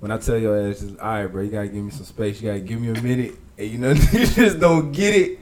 when 0.00 0.10
I 0.10 0.18
tell 0.18 0.38
your 0.38 0.68
ass, 0.68 0.80
just, 0.80 0.98
all 0.98 1.08
right, 1.08 1.26
bro, 1.26 1.42
you 1.42 1.50
gotta 1.50 1.68
give 1.68 1.84
me 1.84 1.90
some 1.90 2.04
space. 2.04 2.40
You 2.40 2.48
gotta 2.48 2.60
give 2.60 2.80
me 2.80 2.88
a 2.90 3.02
minute. 3.02 3.34
And 3.56 3.68
you 3.68 3.78
know, 3.78 3.90
you 4.12 4.26
just 4.26 4.60
don't 4.60 4.92
get 4.92 5.14
it. 5.14 5.38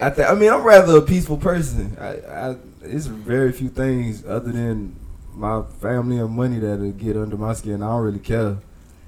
I, 0.00 0.10
th- 0.10 0.28
I 0.28 0.34
mean, 0.34 0.52
I'm 0.52 0.62
rather 0.62 0.98
a 0.98 1.02
peaceful 1.02 1.36
person. 1.36 1.96
I, 2.00 2.08
I, 2.08 2.56
it's 2.82 3.06
very 3.06 3.52
few 3.52 3.68
things 3.68 4.24
other 4.24 4.52
than 4.52 4.94
my 5.34 5.62
family 5.80 6.18
and 6.18 6.30
money 6.30 6.58
that'll 6.58 6.92
get 6.92 7.16
under 7.16 7.36
my 7.36 7.52
skin. 7.52 7.82
I 7.82 7.88
don't 7.88 8.02
really 8.02 8.18
care. 8.20 8.58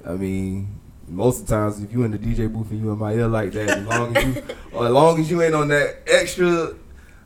I 0.07 0.13
mean, 0.13 0.81
most 1.07 1.43
of 1.43 1.47
the 1.47 1.55
times, 1.55 1.83
if 1.83 1.93
you 1.93 2.03
in 2.05 2.11
the 2.13 2.19
DJ 2.19 2.53
booth 2.53 2.71
and 2.71 2.81
you 2.81 2.91
in 2.91 2.99
my 2.99 3.13
ear 3.13 3.29
like 3.29 3.53
that, 3.53 3.69
as 3.69 3.87
long 3.87 4.17
as 4.17 4.25
you, 4.25 4.43
or 4.73 4.87
as 4.87 4.93
long 4.93 5.21
as 5.21 5.31
you 5.31 5.43
ain't 5.43 5.55
on 5.55 5.69
that 5.69 5.99
extra. 6.07 6.75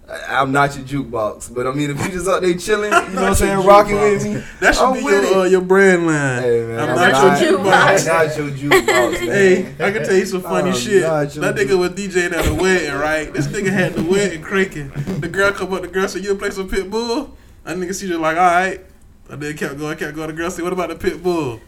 I- 0.07 0.41
I'm 0.41 0.53
not 0.53 0.77
your 0.77 0.85
jukebox, 1.05 1.55
but 1.55 1.67
I 1.67 1.73
mean, 1.73 1.91
if 1.91 1.99
you 2.05 2.11
just 2.13 2.29
out 2.29 2.43
there 2.43 2.53
chilling, 2.59 2.93
you 2.93 2.99
know 3.15 3.23
what 3.23 3.29
I'm 3.31 3.35
saying, 3.35 3.67
rocking 3.67 3.95
with 3.99 4.25
me, 4.25 4.43
That 4.61 4.75
should 4.75 4.85
I'm 4.85 4.95
be 4.95 5.03
with 5.03 5.31
your 5.31 5.41
uh, 5.41 5.45
your 5.45 5.61
brand 5.63 6.07
line. 6.07 6.43
Hey 6.43 6.61
man, 6.67 6.79
I'm 6.79 6.89
I'm 6.91 6.97
not 6.97 7.13
not, 7.13 7.41
your 7.41 7.59
jukebox. 7.59 8.01
I'm 8.01 8.29
not 8.29 8.37
your 8.37 8.51
jukebox, 8.51 9.21
man. 9.27 9.29
Hey, 9.29 9.75
I 9.81 9.91
can 9.93 10.05
tell 10.05 10.15
you 10.17 10.27
some 10.27 10.43
funny 10.43 10.71
I'm 10.71 10.77
shit. 10.77 11.03
That 11.03 11.35
your 11.35 11.45
nigga 11.45 11.79
was 11.79 11.91
DJing 11.93 12.33
at 12.33 12.47
a 12.47 12.55
wedding, 12.55 12.95
right? 12.95 13.33
This 13.33 13.47
nigga 13.47 13.71
had 13.73 13.95
the 13.95 14.03
wedding 14.03 14.43
cranking. 14.43 14.91
The 15.21 15.29
girl 15.29 15.53
come 15.53 15.73
up, 15.73 15.81
the 15.83 15.89
girl 15.89 16.07
said, 16.07 16.23
"You 16.23 16.35
play 16.35 16.51
some 16.51 16.69
Pitbull?" 16.69 17.31
That 17.65 17.79
nigga 17.79 17.95
see 17.95 18.07
just 18.07 18.21
like, 18.21 18.37
"All 18.37 18.43
right." 18.45 18.85
And 19.31 19.41
then 19.43 19.57
kept 19.57 19.79
going, 19.79 19.97
kept 19.97 20.15
going. 20.15 20.27
The 20.29 20.35
girl 20.35 20.51
said, 20.51 20.65
"What 20.65 20.75
about 20.75 20.91
the 20.91 20.97
Pitbull?" 20.97 21.61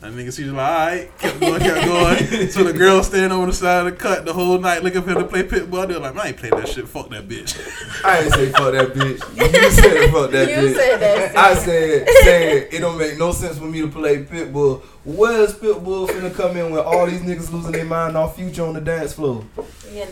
That 0.00 0.12
nigga 0.12 0.28
CJ 0.28 0.54
like, 0.54 0.56
all 0.66 0.86
right, 0.86 1.18
kept 1.18 1.40
going, 1.40 1.60
kept 1.60 1.84
going. 1.86 2.48
so 2.50 2.64
the 2.64 2.72
girl 2.72 3.02
standing 3.02 3.32
on 3.32 3.46
the 3.48 3.52
side 3.52 3.86
of 3.86 3.92
the 3.92 3.92
cut 3.92 4.24
the 4.24 4.32
whole 4.32 4.58
night 4.58 4.82
looking 4.82 5.02
for 5.02 5.10
him 5.10 5.18
to 5.18 5.24
play 5.24 5.42
Pitbull. 5.42 5.86
They're 5.86 5.98
like, 5.98 6.14
man, 6.14 6.24
I 6.24 6.28
ain't 6.28 6.38
playing 6.38 6.54
that 6.56 6.68
shit. 6.68 6.88
Fuck 6.88 7.10
that 7.10 7.28
bitch. 7.28 7.54
I 8.02 8.20
ain't 8.20 8.32
say 8.32 8.48
fuck 8.50 8.72
that 8.72 8.94
bitch. 8.94 9.20
You 9.60 9.70
said 9.70 10.10
fuck 10.10 10.30
that 10.30 10.48
You 10.48 10.56
bitch. 10.70 10.74
said 10.74 10.96
that 11.00 11.36
I 11.36 11.54
said, 11.54 12.08
said 12.22 12.68
it 12.72 12.80
don't 12.80 12.96
make 12.96 13.18
no 13.18 13.32
sense 13.32 13.58
for 13.58 13.64
me 13.66 13.82
to 13.82 13.88
play 13.88 14.24
Pitbull. 14.24 14.80
Where's 15.04 15.54
Pitbull 15.54 16.08
finna 16.08 16.34
come 16.34 16.56
in 16.56 16.70
when 16.70 16.80
all 16.82 17.04
these 17.06 17.20
niggas 17.20 17.52
losing 17.52 17.72
their 17.72 17.84
mind 17.84 18.16
off 18.16 18.36
future 18.36 18.64
on 18.64 18.72
the 18.72 18.80
dance 18.80 19.12
floor? 19.12 19.44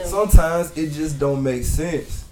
Sometimes 0.05 0.77
it 0.77 0.91
just 0.91 1.19
don't 1.19 1.43
make 1.43 1.65
sense. 1.65 2.27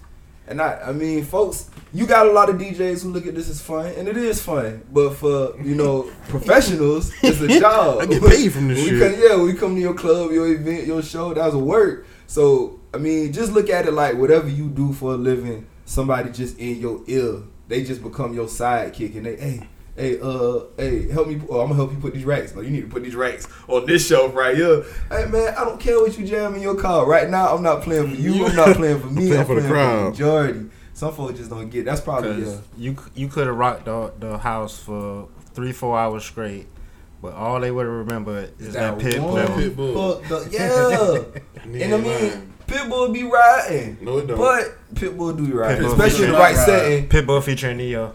And 0.46 0.60
I, 0.60 0.78
I 0.88 0.92
mean, 0.92 1.24
folks, 1.24 1.70
you 1.96 2.06
got 2.06 2.26
a 2.26 2.32
lot 2.32 2.50
of 2.50 2.56
DJs 2.56 3.02
who 3.02 3.10
look 3.10 3.26
at 3.26 3.34
this 3.34 3.48
as 3.48 3.60
fun, 3.60 3.86
and 3.96 4.06
it 4.06 4.16
is 4.16 4.42
fun. 4.42 4.82
But 4.92 5.14
for 5.14 5.56
you 5.62 5.74
know 5.74 6.10
professionals, 6.28 7.12
it's 7.22 7.40
a 7.40 7.60
job. 7.60 8.00
I 8.00 8.06
get 8.06 8.22
paid 8.22 8.52
from 8.52 8.68
this 8.68 8.84
shit. 8.84 9.00
Come, 9.00 9.20
yeah, 9.22 9.36
when 9.36 9.46
we 9.46 9.54
come 9.54 9.74
to 9.74 9.80
your 9.80 9.94
club, 9.94 10.30
your 10.30 10.46
event, 10.52 10.86
your 10.86 11.02
show, 11.02 11.32
that's 11.34 11.54
a 11.54 11.58
work. 11.58 12.06
So 12.26 12.80
I 12.92 12.98
mean, 12.98 13.32
just 13.32 13.52
look 13.52 13.70
at 13.70 13.86
it 13.86 13.92
like 13.92 14.16
whatever 14.16 14.48
you 14.48 14.68
do 14.68 14.92
for 14.92 15.14
a 15.14 15.16
living, 15.16 15.66
somebody 15.84 16.30
just 16.30 16.58
in 16.58 16.76
your 16.80 17.02
ear, 17.06 17.42
they 17.68 17.82
just 17.84 18.02
become 18.02 18.34
your 18.34 18.46
sidekick, 18.46 19.16
and 19.16 19.26
they, 19.26 19.36
hey. 19.36 19.68
Hey, 19.98 20.18
uh, 20.20 20.60
hey, 20.76 21.08
help 21.10 21.26
me. 21.26 21.40
Oh, 21.48 21.60
I'm 21.60 21.68
gonna 21.68 21.76
help 21.76 21.90
you 21.90 21.98
put 21.98 22.12
these 22.12 22.26
racks. 22.26 22.52
Oh, 22.54 22.60
you 22.60 22.68
need 22.68 22.82
to 22.82 22.86
put 22.86 23.02
these 23.02 23.14
racks 23.14 23.48
on 23.66 23.86
this 23.86 24.06
shelf 24.06 24.34
right 24.34 24.54
here. 24.54 24.84
Hey, 25.10 25.24
man, 25.24 25.54
I 25.56 25.64
don't 25.64 25.80
care 25.80 25.98
what 25.98 26.18
you 26.18 26.26
jam 26.26 26.54
in 26.54 26.60
your 26.60 26.74
car. 26.74 27.06
Right 27.08 27.30
now, 27.30 27.54
I'm 27.56 27.62
not 27.62 27.80
playing 27.80 28.10
for 28.10 28.14
you. 28.20 28.44
I'm 28.44 28.54
not 28.54 28.76
playing 28.76 29.00
for 29.00 29.06
me. 29.10 29.28
Playing 29.28 29.40
I'm 29.40 29.46
for 29.46 29.54
the 29.54 29.60
playing 29.62 29.72
crowd. 29.72 29.98
for 29.98 30.04
the 30.04 30.10
majority. 30.10 30.70
Some 30.96 31.12
folks 31.12 31.36
just 31.38 31.50
don't 31.50 31.68
get. 31.68 31.84
That's 31.84 32.00
probably 32.00 32.42
Cause 32.42 32.54
uh, 32.56 32.62
you 32.78 32.96
c- 32.96 33.10
you 33.14 33.28
could 33.28 33.46
have 33.48 33.56
rocked 33.56 33.84
the, 33.84 34.12
the 34.18 34.38
house 34.38 34.78
for 34.78 35.28
three 35.52 35.72
four 35.72 35.98
hours 35.98 36.24
straight, 36.24 36.66
but 37.20 37.34
all 37.34 37.60
they 37.60 37.70
would 37.70 37.86
remember 37.86 38.48
is 38.58 38.72
that, 38.72 38.96
Pitbull. 38.96 39.32
one 39.34 39.46
Pitbull. 39.46 40.22
fucked 40.22 40.32
up- 40.32 40.52
Yeah, 41.66 41.84
and 41.84 41.94
I 41.94 41.98
mean, 41.98 42.52
Pitbull 42.66 43.12
be 43.12 43.24
riding. 43.24 43.98
No, 44.00 44.16
it 44.16 44.26
don't. 44.26 44.38
But 44.38 44.74
Pitbull 44.94 45.36
do 45.36 45.46
be 45.46 45.52
riding, 45.52 45.82
Pitbull 45.84 45.92
especially 45.92 46.24
in 46.26 46.32
the 46.32 46.38
right 46.38 46.56
setting. 46.56 47.08
Pitbull 47.10 47.42
featuring 47.42 47.76
Ne-Yo. 47.76 48.14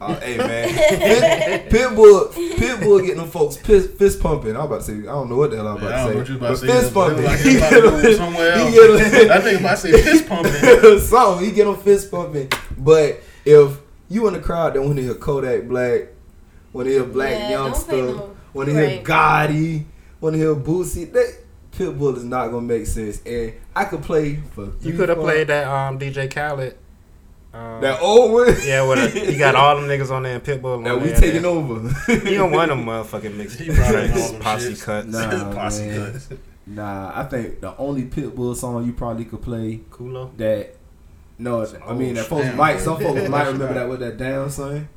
Oh, 0.00 0.14
hey 0.14 0.36
man, 0.36 1.68
Pitbull, 1.68 2.28
Pitbull 2.32 3.00
getting 3.02 3.16
them 3.16 3.28
folks 3.28 3.56
fist, 3.56 3.90
fist 3.94 4.20
pumping. 4.20 4.54
I'm 4.56 4.62
about 4.66 4.82
to 4.82 4.84
say, 4.86 4.92
I 5.00 5.02
don't 5.12 5.28
know 5.28 5.36
what 5.36 5.50
the 5.50 5.56
hell 5.56 5.68
I 5.68 5.72
was 5.74 5.82
Yeah, 5.82 5.88
I 5.88 5.92
about 5.92 6.06
don't 6.06 6.06
know 6.06 6.12
to 6.12 6.18
what 6.18 6.28
you 6.28 6.34
say, 6.34 6.38
about 6.38 6.48
but 6.48 6.60
to 6.60 6.66
say. 6.66 6.66
fist 6.80 6.94
pumping. 6.94 7.16
was 7.16 7.26
Like 7.26 7.40
he 7.40 7.56
about 7.56 7.70
to 7.70 7.80
go 8.02 8.14
somewhere 8.14 8.52
He 8.58 8.60
else. 8.60 8.74
get 9.10 9.30
a- 9.30 9.34
I 9.34 9.40
think 9.40 9.60
if 9.60 9.66
I 9.66 9.74
say 9.74 10.02
fist 10.02 10.28
pumping, 10.28 10.98
something. 11.00 11.44
He 11.46 11.52
get 11.52 11.64
them 11.64 11.76
fist 11.76 12.10
pumping. 12.10 12.52
But 12.76 13.20
if 13.44 13.78
you 14.08 14.26
in 14.28 14.34
the 14.34 14.40
crowd 14.40 14.74
that 14.74 14.82
want 14.82 14.96
to 14.96 15.02
hear 15.02 15.14
Kodak 15.14 15.66
Black, 15.68 16.08
want 16.72 16.86
to 16.86 16.92
hear 16.92 17.04
Black 17.04 17.32
Yeah, 17.32 17.48
don't 17.50 17.64
Youngster, 17.66 17.88
play 17.90 18.00
no- 18.02 18.36
want 18.54 18.68
to 18.68 18.74
hear 18.74 18.86
right. 18.86 19.04
Gotti, 19.04 19.84
want 20.20 20.34
to 20.34 20.38
hear 20.38 20.54
Boosie, 20.54 21.12
that 21.12 21.38
Pitbull 21.72 22.16
is 22.16 22.24
not 22.24 22.48
gonna 22.48 22.62
make 22.62 22.86
sense. 22.86 23.20
And 23.26 23.52
I 23.74 23.84
could 23.84 24.02
play 24.02 24.36
for 24.52 24.72
You 24.80 24.96
could 24.96 25.08
have 25.08 25.18
played 25.18 25.48
that 25.48 25.66
um 25.66 25.98
DJ 25.98 26.32
Khaled. 26.32 26.76
Um, 27.54 27.80
that 27.80 28.00
old 28.02 28.32
one. 28.32 28.54
yeah, 28.64 28.86
with 28.86 29.16
a, 29.16 29.32
you 29.32 29.38
got 29.38 29.54
all 29.54 29.76
them 29.76 29.86
niggas 29.86 30.10
on 30.10 30.22
there 30.24 30.34
and 30.34 30.44
Pitbull. 30.44 30.76
On 30.78 30.84
that 30.84 31.00
we 31.00 31.08
there, 31.08 31.20
taking 31.20 31.42
man. 31.42 31.50
over. 31.50 31.88
You 32.12 32.36
don't 32.38 32.50
want 32.52 32.68
them 32.68 32.84
motherfucking 32.86 33.34
mixed 33.36 33.58
He 33.58 33.74
brought 33.74 33.94
in 33.94 34.12
all 34.12 34.16
tracks, 34.18 34.32
posse 34.40 34.72
shits. 34.74 34.84
cuts. 34.84 35.06
Nah, 35.08 35.52
Posse 35.54 35.86
man. 35.86 36.12
cuts. 36.12 36.28
Nah, 36.66 37.12
I 37.14 37.24
think 37.24 37.60
the 37.62 37.74
only 37.78 38.04
Pitbull 38.04 38.54
song 38.54 38.84
you 38.84 38.92
probably 38.92 39.24
could 39.24 39.40
play 39.42 39.80
Culo. 39.90 40.36
that 40.36 40.74
no, 41.38 41.60
it's, 41.62 41.74
I 41.86 41.94
mean 41.94 42.14
that 42.14 42.26
folks 42.26 42.54
might 42.54 42.80
some 42.80 43.00
folks 43.00 43.28
might 43.30 43.46
remember 43.46 43.72
that 43.74 43.88
with 43.88 44.00
that 44.00 44.18
down 44.18 44.50
son 44.50 44.88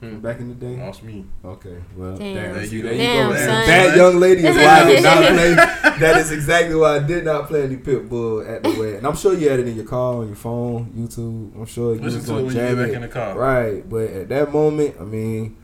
Hmm. 0.00 0.18
back 0.18 0.40
in 0.40 0.48
the 0.50 0.54
day. 0.54 0.76
lost 0.76 1.02
me. 1.02 1.24
Okay, 1.42 1.76
well, 1.96 2.16
Damn. 2.18 2.34
damn, 2.34 2.54
There 2.54 2.64
you 2.66 2.82
there 2.82 2.92
go. 2.92 2.96
you 2.98 3.02
Damn, 3.06 3.30
go. 3.30 3.36
son. 3.38 3.66
That 3.66 3.96
young 3.96 4.20
lady 4.20 4.46
is 4.46 4.54
why 4.56 4.80
I 4.80 4.84
did 4.84 5.02
not 5.02 5.16
play. 5.18 5.54
That 5.54 6.16
is 6.18 6.32
exactly 6.32 6.74
why 6.74 6.96
I 6.96 6.98
did 6.98 7.24
not 7.24 7.48
play 7.48 7.62
any 7.64 7.76
Pitbull 7.78 8.46
at 8.46 8.62
the 8.62 8.68
wedding. 8.78 8.96
And 8.96 9.06
I'm 9.06 9.16
sure 9.16 9.32
you 9.32 9.48
had 9.48 9.58
it 9.60 9.68
in 9.68 9.74
your 9.76 9.86
car, 9.86 10.16
on 10.16 10.26
your 10.26 10.36
phone, 10.36 10.92
YouTube. 10.94 11.56
I'm 11.56 11.64
sure 11.64 11.94
you 11.94 12.02
Listen 12.02 12.18
was 12.20 12.26
to 12.28 12.36
it 12.36 12.42
gonna 12.42 12.52
jam 12.54 12.74
get 12.76 12.82
back 12.82 12.88
it. 12.90 12.94
in 12.96 13.00
the 13.02 13.08
car. 13.08 13.38
Right, 13.38 13.88
but 13.88 14.04
at 14.10 14.28
that 14.28 14.52
moment, 14.52 14.96
I 15.00 15.04
mean, 15.04 15.56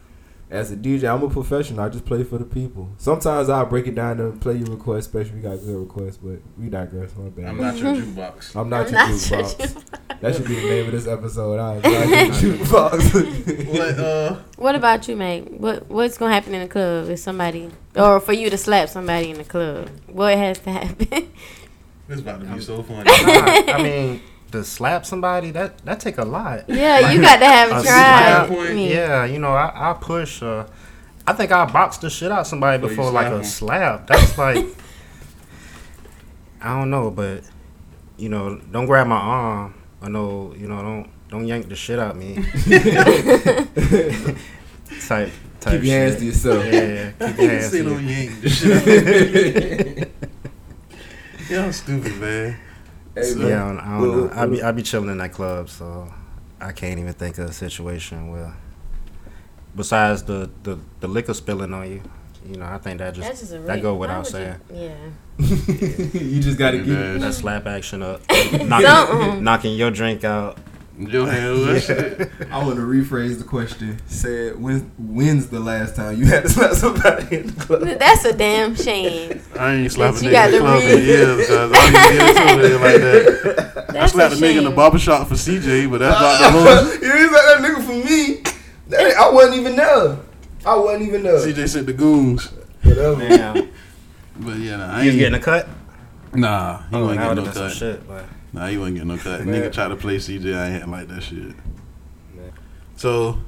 as 0.52 0.70
a 0.70 0.76
DJ, 0.76 1.12
I'm 1.12 1.22
a 1.22 1.28
professional. 1.30 1.80
I 1.80 1.88
just 1.88 2.04
play 2.04 2.22
for 2.24 2.36
the 2.38 2.44
people. 2.44 2.92
Sometimes 2.98 3.48
I'll 3.48 3.66
break 3.66 3.86
it 3.86 3.94
down 3.94 4.20
and 4.20 4.40
play 4.40 4.54
your 4.56 4.66
request, 4.68 5.08
especially 5.08 5.30
if 5.30 5.36
we 5.36 5.40
got 5.42 5.56
good 5.60 5.76
requests, 5.76 6.18
but 6.18 6.38
we 6.58 6.68
digress. 6.68 7.16
My 7.16 7.28
bad. 7.30 7.46
I'm 7.46 7.56
not 7.60 7.76
your 7.78 7.94
jukebox. 7.94 8.54
I'm 8.60 8.68
not 8.68 8.86
I'm 8.86 8.92
your 8.92 9.00
not 9.00 9.08
your 9.08 9.18
jukebox. 9.18 9.84
That 10.20 10.34
should 10.36 10.46
be 10.46 10.54
the 10.54 10.68
name 10.68 10.86
of 10.86 10.92
this 10.92 11.06
episode. 11.08 11.58
I'm 11.58 11.80
not 11.80 12.42
your 12.42 12.56
jukebox. 12.56 13.72
What? 13.78 13.98
Uh, 13.98 14.36
What 14.56 14.74
about 14.76 15.08
you, 15.08 15.16
Meg? 15.16 15.48
What 15.58 15.88
What's 15.90 16.18
gonna 16.18 16.34
happen 16.34 16.54
in 16.54 16.60
the 16.62 16.68
club 16.68 17.08
if 17.08 17.18
somebody, 17.18 17.70
or 17.96 18.20
for 18.20 18.32
you 18.34 18.50
to 18.50 18.58
slap 18.58 18.88
somebody 18.90 19.30
in 19.30 19.38
the 19.38 19.44
club? 19.44 19.88
What 20.06 20.36
has 20.36 20.58
to 20.60 20.70
happen? 20.70 21.32
this 22.08 22.20
about 22.20 22.40
to 22.40 22.46
be 22.46 22.60
so 22.60 22.82
funny. 22.82 23.04
Nah, 23.04 23.72
I 23.74 23.82
mean, 23.82 24.20
to 24.52 24.64
slap 24.64 25.04
somebody 25.06 25.50
that 25.52 25.78
that 25.84 26.00
take 26.00 26.18
a 26.18 26.24
lot. 26.24 26.68
yeah, 26.68 27.10
you 27.12 27.20
got 27.20 27.38
to 27.38 27.46
have 27.46 27.70
A 27.70 27.76
a 27.76 27.82
slap, 27.82 28.48
try. 28.48 28.56
I 28.56 28.72
mean, 28.74 28.90
Yeah, 28.90 29.24
you 29.24 29.38
know, 29.38 29.52
I, 29.52 29.90
I 29.90 29.92
push. 29.94 30.42
Uh, 30.42 30.66
I 31.26 31.32
think 31.34 31.52
I 31.52 31.64
box 31.66 31.98
the 31.98 32.10
shit 32.10 32.32
out 32.32 32.46
somebody 32.46 32.80
Before 32.80 32.96
before 32.96 33.10
like 33.12 33.32
a 33.32 33.44
slap. 33.44 34.06
That's 34.08 34.36
like, 34.38 34.64
I 36.60 36.78
don't 36.78 36.90
know, 36.90 37.10
but 37.10 37.44
you 38.16 38.28
know, 38.28 38.56
don't 38.70 38.86
grab 38.86 39.06
my 39.06 39.16
arm. 39.16 39.74
I 40.00 40.08
know, 40.08 40.54
you 40.58 40.66
know, 40.68 40.82
don't 40.82 41.08
don't 41.28 41.46
yank 41.46 41.68
the 41.68 41.76
shit 41.76 41.98
out 41.98 42.16
me. 42.16 42.34
type 45.06 45.30
type 45.60 45.72
Keep 45.80 45.82
your 45.84 45.98
hands 45.98 46.16
to 46.16 46.24
yourself. 46.24 46.64
Yeah, 46.66 46.72
yeah. 46.72 47.10
keep 47.28 47.38
your 47.38 47.50
hands 47.52 47.70
to 47.70 47.76
Say 47.78 47.82
no 47.84 47.98
you. 47.98 48.08
yank 48.08 48.40
the 48.40 48.48
shit. 48.50 50.12
Y'all 51.50 51.72
stupid, 51.72 52.16
man. 52.18 52.56
Hey. 53.14 53.34
Yeah, 53.36 53.64
I 53.64 53.68
don't, 53.68 53.78
I 53.80 53.98
don't 54.00 54.16
know. 54.26 54.30
I 54.42 54.46
be 54.46 54.62
I 54.62 54.72
be 54.72 54.82
chilling 54.82 55.10
in 55.10 55.18
that 55.18 55.32
club, 55.32 55.68
so 55.68 56.12
I 56.60 56.72
can't 56.72 56.98
even 56.98 57.12
think 57.12 57.38
of 57.38 57.50
a 57.50 57.52
situation 57.52 58.30
where, 58.30 58.54
besides 59.76 60.22
the 60.24 60.50
the, 60.62 60.78
the 61.00 61.08
liquor 61.08 61.34
spilling 61.34 61.72
on 61.74 61.90
you, 61.90 62.02
you 62.48 62.56
know, 62.56 62.66
I 62.66 62.78
think 62.78 62.98
that 62.98 63.14
just, 63.14 63.26
That's 63.28 63.40
just 63.40 63.52
a 63.52 63.58
that 63.60 63.82
go 63.82 63.94
without 63.94 64.26
saying. 64.26 64.56
you- 64.72 64.76
Yeah. 64.90 64.96
you 65.38 66.40
just 66.42 66.58
got 66.58 66.72
to 66.72 66.78
get. 66.78 67.20
That 67.20 67.32
slap 67.42 67.66
action 67.66 68.02
up, 68.02 68.20
knocking, 68.62 69.42
knocking 69.44 69.74
your 69.76 69.90
drink 69.90 70.24
out. 70.24 70.58
Your 70.98 71.26
hand 71.26 71.52
was 71.60 71.86
that 71.86 72.28
shit. 72.28 72.30
I 72.52 72.58
want 72.62 72.76
to 72.76 72.82
rephrase 72.82 73.38
the 73.38 73.44
question. 73.44 73.98
Said, 74.06 74.60
when, 74.60 74.80
when's 74.98 75.48
the 75.48 75.58
last 75.58 75.96
time 75.96 76.18
you 76.18 76.26
had 76.26 76.42
to 76.42 76.48
slap 76.50 76.72
somebody 76.72 77.36
in 77.36 77.46
the 77.46 77.60
club? 77.64 77.80
That's 77.98 78.24
a 78.26 78.32
damn 78.36 78.74
shame. 78.76 79.40
I 79.58 79.74
ain't 79.74 79.92
slapped 79.92 80.20
a 80.20 80.24
You 80.24 80.30
nigga 80.30 80.46
in 80.46 80.52
the 80.52 80.58
club 80.58 80.82
in 80.82 80.88
read. 80.88 81.04
years 81.04 81.50
I 81.50 81.66
didn't 81.90 82.70
get 82.70 82.80
like 82.80 83.00
that. 83.00 83.96
I 84.02 84.06
slapped 84.06 84.34
a 84.34 84.36
nigga 84.36 84.50
in 84.50 84.56
the 84.58 84.62
shame. 84.70 84.74
barber 84.76 84.98
shop 84.98 85.28
for 85.28 85.34
CJ, 85.34 85.90
but 85.90 85.98
that's 85.98 86.20
not 86.20 86.52
the 86.52 86.58
most. 86.58 87.02
you 87.02 87.12
ain't 87.12 87.32
like 87.32 87.42
that 87.42 87.58
nigga 87.62 87.84
for 87.86 88.08
me. 88.10 88.42
That- 88.88 89.16
I 89.16 89.30
wasn't 89.30 89.56
even 89.56 89.76
there. 89.76 90.18
I 90.66 90.76
wasn't 90.76 91.02
even 91.08 91.22
there. 91.22 91.38
CJ 91.38 91.68
sent 91.68 91.86
the 91.86 91.92
goons. 91.94 92.46
Whatever. 92.82 93.16
Damn, 93.28 93.70
But 94.36 94.58
yeah, 94.58 94.76
nah, 94.76 94.86
I 94.92 95.00
you 95.02 95.06
was 95.06 95.06
ain't 95.14 95.18
getting 95.18 95.34
a 95.34 95.40
cut. 95.42 95.68
Nah, 96.34 96.78
he 96.82 96.96
Oh, 96.96 97.00
wasn't 97.06 97.20
getting 97.20 97.36
no 97.36 97.42
been 97.44 97.52
some 97.52 97.68
cut. 97.68 97.76
shit, 97.76 98.06
but 98.08 98.24
Nah, 98.52 98.66
he 98.66 98.76
wasn't 98.76 98.96
getting 98.96 99.08
no 99.08 99.18
cut. 99.18 99.44
Man. 99.44 99.62
Nigga 99.62 99.72
tried 99.72 99.88
to 99.88 99.96
play 99.96 100.16
CJ. 100.16 100.54
I 100.54 100.76
ain't 100.76 100.88
like 100.88 101.08
that 101.08 101.22
shit. 101.22 101.54
So, 102.96 103.38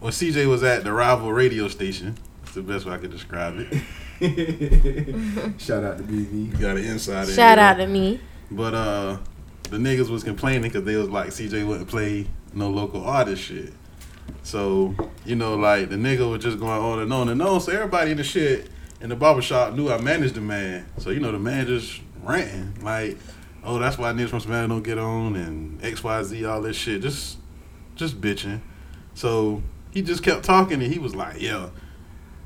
when 0.00 0.12
CJ 0.12 0.46
was 0.46 0.62
at 0.62 0.84
the 0.84 0.92
rival 0.92 1.32
radio 1.32 1.68
station, 1.68 2.16
it's 2.42 2.54
the 2.54 2.62
best 2.62 2.84
way 2.84 2.92
I 2.92 2.98
could 2.98 3.10
describe 3.10 3.54
it. 3.58 3.72
Shout 5.60 5.82
out 5.82 5.98
to 5.98 6.04
BV. 6.04 6.52
You 6.52 6.58
got 6.58 6.76
an 6.76 6.84
inside. 6.84 7.28
in 7.28 7.34
Shout 7.34 7.58
out 7.58 7.78
to 7.78 7.86
me. 7.86 8.20
But 8.50 8.74
uh, 8.74 9.18
the 9.70 9.78
niggas 9.78 10.10
was 10.10 10.22
complaining 10.22 10.62
because 10.62 10.84
they 10.84 10.96
was 10.96 11.08
like 11.08 11.30
CJ 11.30 11.66
wouldn't 11.66 11.88
play 11.88 12.26
no 12.52 12.70
local 12.70 13.04
artist 13.04 13.42
shit. 13.42 13.72
So 14.42 14.94
you 15.24 15.34
know, 15.34 15.56
like 15.56 15.88
the 15.88 15.96
nigga 15.96 16.30
was 16.30 16.42
just 16.42 16.58
going 16.58 16.80
on 16.80 17.00
and 17.00 17.12
on 17.12 17.28
and 17.28 17.40
on. 17.40 17.60
So 17.60 17.72
everybody 17.72 18.10
in 18.12 18.16
the 18.18 18.24
shit 18.24 18.68
in 19.00 19.08
the 19.08 19.16
barbershop 19.16 19.74
knew 19.74 19.90
I 19.90 20.00
managed 20.00 20.34
the 20.34 20.40
man. 20.40 20.86
So 20.98 21.10
you 21.10 21.20
know, 21.20 21.32
the 21.32 21.38
man 21.38 21.66
just 21.66 22.00
ranting 22.22 22.74
like, 22.82 23.18
"Oh, 23.64 23.78
that's 23.78 23.98
why 23.98 24.12
niggas 24.12 24.30
from 24.30 24.40
Savannah 24.40 24.68
don't 24.68 24.82
get 24.82 24.98
on," 24.98 25.36
and 25.36 25.84
X 25.84 26.02
Y 26.02 26.22
Z 26.22 26.44
all 26.44 26.62
this 26.62 26.76
shit, 26.76 27.02
just 27.02 27.38
just 27.94 28.20
bitching. 28.20 28.60
So 29.14 29.62
he 29.90 30.02
just 30.02 30.22
kept 30.22 30.44
talking 30.44 30.82
and 30.82 30.92
he 30.92 30.98
was 30.98 31.14
like, 31.14 31.40
"Yeah." 31.40 31.70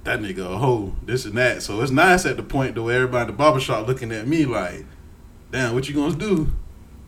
That 0.05 0.21
nigga 0.21 0.55
a 0.55 0.57
hoe, 0.57 0.95
this 1.03 1.25
and 1.25 1.35
that. 1.35 1.65
So 1.65 1.81
it's 1.81 1.91
nice 1.91 2.27
at 2.27 2.37
the 2.37 2.45
point 2.45 2.77
to 2.77 2.83
where 2.85 2.95
everybody 2.95 3.23
in 3.23 3.27
the 3.27 3.33
barbershop 3.33 3.89
looking 3.89 4.13
at 4.13 4.29
me 4.29 4.45
like, 4.45 4.85
damn, 5.51 5.75
what 5.75 5.89
you 5.89 5.97
gonna 5.97 6.15
do? 6.15 6.49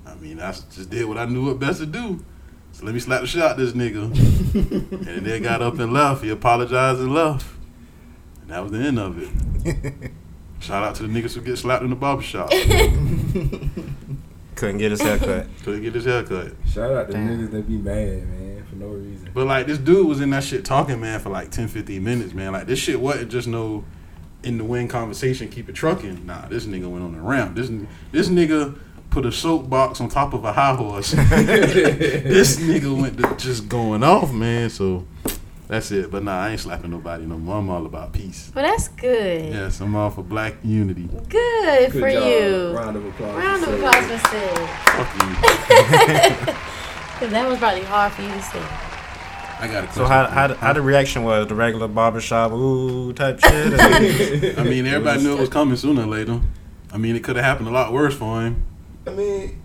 I 0.05 0.15
mean, 0.17 0.41
I 0.41 0.51
just 0.51 0.91
did 0.91 1.05
what 1.05 1.19
I 1.19 1.27
knew 1.27 1.47
what 1.47 1.61
best 1.61 1.79
to 1.79 1.87
do. 1.87 2.25
So 2.73 2.85
let 2.85 2.95
me 2.95 3.01
slap 3.01 3.21
the 3.21 3.27
shit 3.27 3.43
out 3.43 3.57
this 3.57 3.73
nigga. 3.73 4.05
and 5.07 5.27
then 5.27 5.43
got 5.43 5.63
up 5.63 5.79
and 5.79 5.93
left. 5.93 6.23
He 6.23 6.31
apologized 6.31 7.01
and 7.01 7.13
left. 7.13 7.47
And 8.43 8.51
that 8.51 8.63
was 8.63 8.73
the 8.73 8.79
end 8.79 8.99
of 8.99 9.19
it. 9.21 10.13
Shout 10.61 10.83
out 10.83 10.95
to 10.97 11.03
the 11.05 11.09
niggas 11.09 11.35
who 11.35 11.41
get 11.41 11.57
slapped 11.57 11.83
in 11.85 11.91
the 11.91 11.97
barbershop. 11.97 12.51
couldn't 14.59 14.79
get 14.79 14.91
his 14.91 15.01
hair 15.01 15.19
cut. 15.19 15.47
Couldn't 15.63 15.83
get 15.83 15.95
his 15.95 16.05
hair 16.05 16.25
cut. 16.25 16.53
Shout 16.69 16.93
out 16.93 17.07
to 17.07 17.13
Damn. 17.13 17.29
niggas 17.29 17.53
that 17.53 17.69
be 17.69 17.77
mad, 17.77 18.27
man, 18.27 18.67
for 18.69 18.75
no 18.75 18.89
reason. 18.89 19.31
But 19.33 19.47
like 19.47 19.67
this 19.67 19.79
dude 19.79 20.07
was 20.07 20.21
in 20.21 20.31
that 20.31 20.43
shit 20.43 20.65
talking, 20.65 21.01
man, 21.01 21.21
for 21.21 21.31
like 21.31 21.51
10, 21.51 21.69
15 21.69 22.03
minutes, 22.03 22.35
man. 22.35 22.53
Like 22.53 22.67
this 22.67 22.81
shit 22.81 23.01
wasn't 23.01 23.31
just 23.31 23.47
no 23.47 23.85
in 24.43 24.59
the 24.59 24.65
wind 24.65 24.91
conversation, 24.91 25.49
keep 25.49 25.69
it 25.69 25.75
trucking. 25.75 26.27
Nah, 26.27 26.47
this 26.49 26.67
nigga 26.67 26.91
went 26.91 27.05
on 27.05 27.13
the 27.13 27.21
ramp. 27.21 27.55
This 27.55 27.71
this 28.11 28.29
nigga 28.29 28.77
put 29.11 29.25
a 29.25 29.33
soapbox 29.33 30.01
on 30.01 30.09
top 30.09 30.35
of 30.35 30.45
a 30.45 30.53
high 30.53 30.75
horse. 30.75 31.13
this 31.13 32.57
nigga 32.57 33.01
went 33.01 33.19
to 33.19 33.37
just 33.37 33.69
going 33.69 34.03
off, 34.03 34.33
man. 34.33 34.71
So 34.71 35.07
that's 35.69 35.91
it. 35.91 36.11
But 36.11 36.25
nah, 36.25 36.41
I 36.45 36.51
ain't 36.51 36.61
slapping 36.61 36.91
nobody 36.91 37.25
no 37.27 37.39
more. 37.39 37.59
I'm 37.59 37.69
all 37.71 37.87
about 37.87 38.13
peace. 38.13 38.51
Well, 38.55 38.65
that's 38.65 38.89
good. 38.89 39.53
Yes, 39.53 39.81
I'm 39.81 39.95
all 39.95 40.11
for 40.11 40.23
black 40.23 40.55
unity. 40.65 41.09
Good, 41.29 41.93
for 41.93 42.11
job. 42.11 42.25
you. 42.27 42.77
Round 42.77 42.97
of 42.97 43.05
applause. 43.07 43.37
Round 43.37 43.63
of 43.63 43.69
for 43.69 43.77
applause 43.77 43.95
Sid. 44.07 44.21
for 44.21 44.29
Sid. 44.29 44.69
Fuck 44.89 46.49
you. 46.49 46.55
Because 47.19 47.33
that 47.33 47.49
was 47.49 47.59
probably 47.59 47.83
hard 47.83 48.13
for 48.13 48.23
you 48.23 48.29
to 48.29 48.43
say. 48.43 48.63
I 49.61 49.67
got 49.67 49.83
a 49.83 49.87
question. 49.89 49.93
So 49.95 50.05
how 50.05 50.27
how 50.29 50.47
the, 50.47 50.55
how 50.55 50.73
the 50.73 50.81
reaction 50.83 51.25
was 51.25 51.49
the 51.49 51.55
regular 51.57 51.89
barbershop 51.89 52.53
ooh 52.53 53.13
type 53.13 53.41
shit? 53.41 53.81
I 54.57 54.63
mean, 54.63 54.87
everybody 54.87 55.25
knew 55.25 55.33
it 55.37 55.41
was 55.41 55.49
coming 55.49 55.75
sooner 55.75 56.03
or 56.03 56.07
later. 56.07 56.41
I 56.93 56.97
mean, 56.97 57.17
it 57.17 57.25
could 57.25 57.35
have 57.35 57.45
happened 57.45 57.67
a 57.67 57.73
lot 57.73 57.93
worse 57.93 58.15
for 58.15 58.41
him. 58.43 58.63
I 59.05 59.11
mean, 59.11 59.61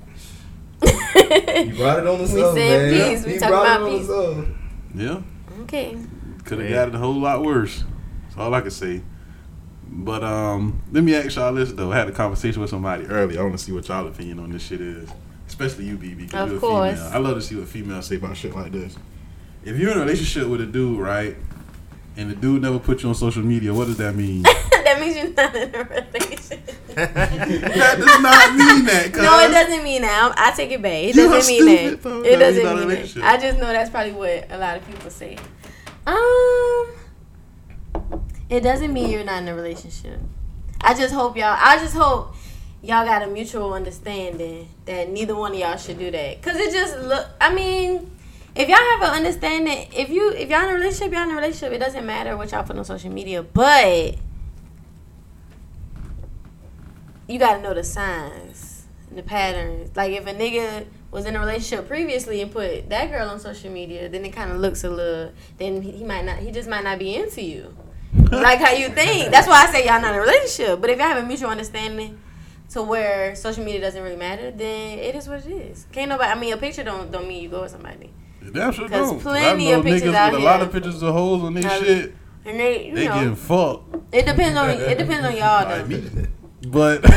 you 0.84 1.76
brought 1.76 2.00
it 2.00 2.08
on 2.08 2.18
the 2.18 2.34
We 2.34 2.42
song, 2.42 2.56
saying 2.56 2.98
man. 2.98 3.12
peace. 3.18 3.26
We 3.28 3.34
He 3.34 3.38
talking 3.38 3.54
about 3.54 3.88
peace. 3.88 4.56
Yeah. 4.96 5.22
Okay. 5.74 5.98
Could 6.46 6.60
have 6.60 6.70
got 6.70 6.88
it 6.90 6.96
a 6.96 7.00
whole 7.00 7.20
lot 7.20 7.42
worse. 7.42 7.84
That's 8.26 8.38
all 8.38 8.54
I 8.54 8.62
can 8.62 8.70
say. 8.70 9.02
But 9.88 10.24
um, 10.24 10.84
let 10.92 11.04
me 11.04 11.16
ask 11.16 11.36
y'all 11.36 11.52
this 11.52 11.72
though. 11.72 11.92
I 11.92 11.96
had 11.98 12.08
a 12.08 12.12
conversation 12.12 12.62
with 12.62 12.70
somebody 12.70 13.06
earlier. 13.06 13.40
I 13.40 13.44
want 13.44 13.58
to 13.58 13.64
see 13.64 13.72
what 13.72 13.88
y'all 13.88 14.06
opinion 14.08 14.38
on 14.40 14.52
this 14.52 14.62
shit 14.64 14.82
is, 14.82 15.10
especially 15.48 15.86
you, 15.86 15.98
BB. 15.98 16.18
Because 16.28 16.44
Of 16.44 16.50
you're 16.50 16.58
a 16.58 16.60
course. 16.62 16.98
female. 17.00 17.12
I 17.14 17.18
love 17.18 17.36
to 17.38 17.42
see 17.42 17.56
what 17.56 17.68
females 17.68 18.06
say 18.06 18.18
about 18.18 18.38
shit 18.38 18.56
like 18.56 18.72
this. 18.72 18.96
If 19.64 19.78
you're 19.80 19.92
in 19.94 19.98
a 19.98 20.02
relationship 20.02 20.48
with 20.48 20.62
a 20.62 20.68
dude, 20.68 21.00
right, 21.00 21.36
and 22.18 22.30
the 22.30 22.36
dude 22.36 22.62
never 22.62 22.78
put 22.78 23.02
you 23.02 23.10
on 23.10 23.16
social 23.16 23.42
media, 23.44 23.74
what 23.74 23.88
does 23.88 23.98
that 23.98 24.14
mean? 24.16 24.42
that 24.44 24.98
means 25.00 25.16
you're 25.16 25.34
not 25.34 25.56
in 25.56 25.74
a 25.74 25.84
relationship. 25.84 26.66
that 26.94 27.96
does 27.98 28.22
not 28.22 28.56
mean 28.56 28.86
that. 28.86 29.12
Cause 29.12 29.24
No, 29.24 29.40
it 29.40 29.52
doesn't 29.52 29.84
mean 29.84 30.04
that. 30.04 30.34
I'm, 30.38 30.56
take 30.56 30.70
it 30.72 30.82
back. 30.84 31.04
It 31.04 31.16
doesn't 31.16 31.48
mean 31.52 31.66
that. 31.66 32.26
It 32.26 32.38
doesn't 32.38 32.64
mean 32.64 32.90
that. 32.90 33.18
I 33.24 33.38
just 33.38 33.58
know 33.58 33.66
that's 33.68 33.90
probably 33.90 34.12
what 34.14 34.48
a 34.52 34.58
lot 34.60 34.78
of 34.78 34.86
people 34.88 35.10
say. 35.10 35.38
Um, 36.06 36.88
it 38.50 38.62
doesn't 38.62 38.92
mean 38.94 39.10
you're 39.10 39.24
not 39.24 39.44
in 39.44 39.48
a 39.48 39.56
relationship. 39.56 40.20
I 40.82 40.94
just 40.94 41.14
hope 41.14 41.38
y'all. 41.38 41.58
I 41.58 41.78
just 41.78 41.96
hope 41.96 42.36
y'all 42.82 43.06
got 43.06 43.24
a 43.24 43.28
mutual 43.28 43.74
understanding 43.74 44.68
that 44.86 45.10
neither 45.10 45.36
one 45.36 45.54
of 45.54 45.60
y'all 45.60 45.78
should 45.78 45.98
do 45.98 46.12
that. 46.12 46.42
Cause 46.42 46.58
it 46.58 46.74
just 46.74 47.00
look. 47.00 47.28
I 47.40 47.54
mean, 47.54 48.12
if 48.56 48.68
y'all 48.68 48.78
have 48.78 49.02
an 49.02 49.10
understanding, 49.18 49.88
if 49.96 50.10
you 50.10 50.32
if 50.34 50.50
y'all 50.50 50.64
in 50.64 50.70
a 50.70 50.74
relationship, 50.74 51.14
y'all 51.14 51.24
in 51.24 51.32
a 51.32 51.36
relationship. 51.36 51.72
It 51.72 51.80
doesn't 51.80 52.06
matter 52.06 52.36
what 52.38 52.52
y'all 52.52 52.64
put 52.64 52.78
on 52.78 52.86
social 52.86 53.12
media, 53.12 53.42
but 53.42 54.16
you 57.28 57.40
gotta 57.40 57.62
know 57.62 57.74
the 57.74 57.84
signs 57.84 58.86
and 59.10 59.18
the 59.18 59.24
patterns. 59.24 59.96
Like 59.96 60.12
if 60.12 60.28
a 60.28 60.34
nigga 60.34 60.86
was 61.14 61.26
in 61.26 61.36
a 61.36 61.40
relationship 61.40 61.88
previously 61.88 62.42
and 62.42 62.52
put 62.52 62.90
that 62.90 63.10
girl 63.12 63.30
on 63.30 63.40
social 63.40 63.70
media, 63.72 64.10
then 64.10 64.26
it 64.26 64.32
kind 64.34 64.52
of 64.52 64.58
looks 64.60 64.84
a 64.84 64.90
little. 64.90 65.32
Then 65.58 65.82
he 65.82 66.04
might 66.04 66.26
not. 66.26 66.40
He 66.40 66.52
just 66.52 66.68
might 66.68 66.84
not 66.84 67.00
be 67.00 67.16
into 67.16 67.42
you, 67.44 67.76
like 68.32 68.60
how 68.60 68.72
you 68.72 68.90
think. 68.90 69.32
That's 69.32 69.48
why 69.48 69.64
I 69.68 69.72
say 69.72 69.86
y'all 69.86 70.02
not 70.02 70.12
in 70.14 70.18
a 70.18 70.22
relationship. 70.22 70.82
But 70.82 70.90
if 70.90 70.98
y'all 70.98 71.08
have 71.08 71.24
a 71.24 71.28
mutual 71.28 71.50
understanding 71.50 72.20
to 72.72 72.82
where 72.82 73.36
social 73.36 73.64
media 73.64 73.80
doesn't 73.80 74.02
really 74.02 74.16
matter, 74.16 74.50
then 74.52 74.98
it 75.00 75.16
is 75.16 75.28
what 75.28 75.46
it 75.46 75.52
is. 75.52 75.86
Can't 75.92 76.10
nobody. 76.10 76.32
I 76.32 76.36
mean, 76.36 76.52
a 76.54 76.58
picture 76.58 76.84
don't 76.84 77.12
don't 77.12 77.28
mean 77.28 77.44
you 77.44 77.50
go 77.50 77.62
with 77.62 77.72
somebody. 77.72 78.10
Damn 78.52 78.72
sure 78.74 78.90
'Cause 78.90 79.10
don't. 79.10 79.14
'Cause 79.16 79.22
plenty 79.24 79.72
of 79.72 79.84
pictures 79.84 80.12
niggas 80.12 80.16
out 80.16 80.32
with 80.34 80.42
a 80.42 80.44
lot 80.44 80.62
of 80.62 80.72
pictures 80.72 81.02
of 81.02 81.14
hoes 81.14 81.44
on 81.44 81.54
their 81.54 81.72
Um, 81.72 81.84
shit. 81.84 82.14
And 82.46 82.60
they, 82.60 82.88
you 82.88 82.96
They 82.96 83.08
know, 83.08 83.14
getting 83.14 83.36
fucked. 83.36 83.96
it 84.12 84.26
depends 84.26 84.58
on 84.58 84.70
it 84.72 84.98
depends 84.98 85.26
on 85.26 85.38
y'all 85.38 85.88
though. 85.88 86.26
But 86.68 87.02
but 87.04 87.12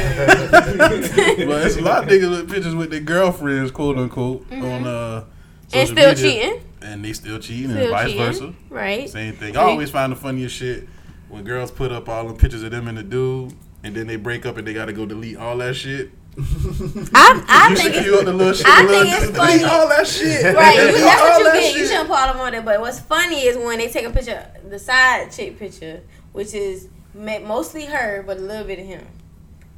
it's 1.67 1.77
a 1.77 1.81
lot 1.81 2.05
of 2.05 2.09
niggas 2.11 2.31
with 2.31 2.51
pictures 2.51 2.75
with 2.75 2.91
their 2.91 3.01
girlfriends, 3.01 3.71
quote 3.71 3.97
unquote, 3.99 4.45
on 4.53 4.87
uh 4.87 5.25
Mm-hmm. 5.69 5.79
And 5.79 5.89
still 5.89 6.09
media. 6.11 6.15
cheating. 6.15 6.63
And 6.81 7.05
they 7.05 7.13
still 7.13 7.39
cheating 7.41 7.71
Still 7.71 7.83
and 7.83 7.91
vice 7.91 8.07
cheating, 8.13 8.23
versa. 8.25 8.55
right. 8.71 9.09
Same 9.11 9.35
thing. 9.35 9.57
I 9.57 9.63
always 9.63 9.91
find 9.91 10.13
the 10.13 10.17
funniest 10.17 10.55
shit 10.55 10.87
when 11.29 11.43
girls 11.43 11.73
put 11.73 11.91
up 11.91 12.09
all 12.09 12.29
them 12.29 12.37
pictures 12.37 12.63
of 12.63 12.71
them 12.71 12.87
and 12.87 12.97
the 12.97 13.03
dude 13.03 13.53
and 13.83 13.93
then 13.95 14.07
they 14.07 14.15
break 14.15 14.47
up 14.47 14.59
and 14.59 14.67
they 14.67 14.73
gotta 14.73 14.93
go 14.93 15.07
delete 15.07 15.37
all 15.37 15.57
that 15.59 15.75
shit. 15.75 16.13
I, 16.39 17.43
I 17.49 17.69
you 17.71 17.77
think 17.77 17.97
it's, 17.97 18.25
the 18.25 18.33
little 18.33 18.53
shit. 18.53 18.65
I 18.69 18.83
little, 18.85 19.03
think 19.03 19.15
it's 19.17 19.25
delete 19.33 19.37
funny. 19.61 19.65
all 19.65 19.89
that 19.89 20.07
shit. 20.07 20.55
Right, 20.55 20.77
you, 20.77 20.93
that's 21.01 21.21
what 21.41 21.55
you 21.55 21.61
get. 21.61 21.77
You 21.77 21.87
shouldn't 21.87 22.09
put 22.09 22.17
all 22.19 22.33
them 22.33 22.41
on 22.43 22.53
there. 22.53 22.63
But 22.63 22.81
what's 22.81 23.01
funny 23.01 23.41
is 23.47 23.57
when 23.57 23.79
they 23.79 23.89
take 23.89 24.07
a 24.07 24.11
picture, 24.11 24.47
the 24.69 24.79
side 24.79 25.33
chick 25.33 25.59
picture, 25.59 26.01
which 26.33 26.55
is 26.55 26.89
mostly 27.15 27.87
her, 27.87 28.23
but 28.25 28.37
a 28.37 28.41
little 28.41 28.67
bit 28.67 28.79
of 28.79 28.87
him. 28.87 29.05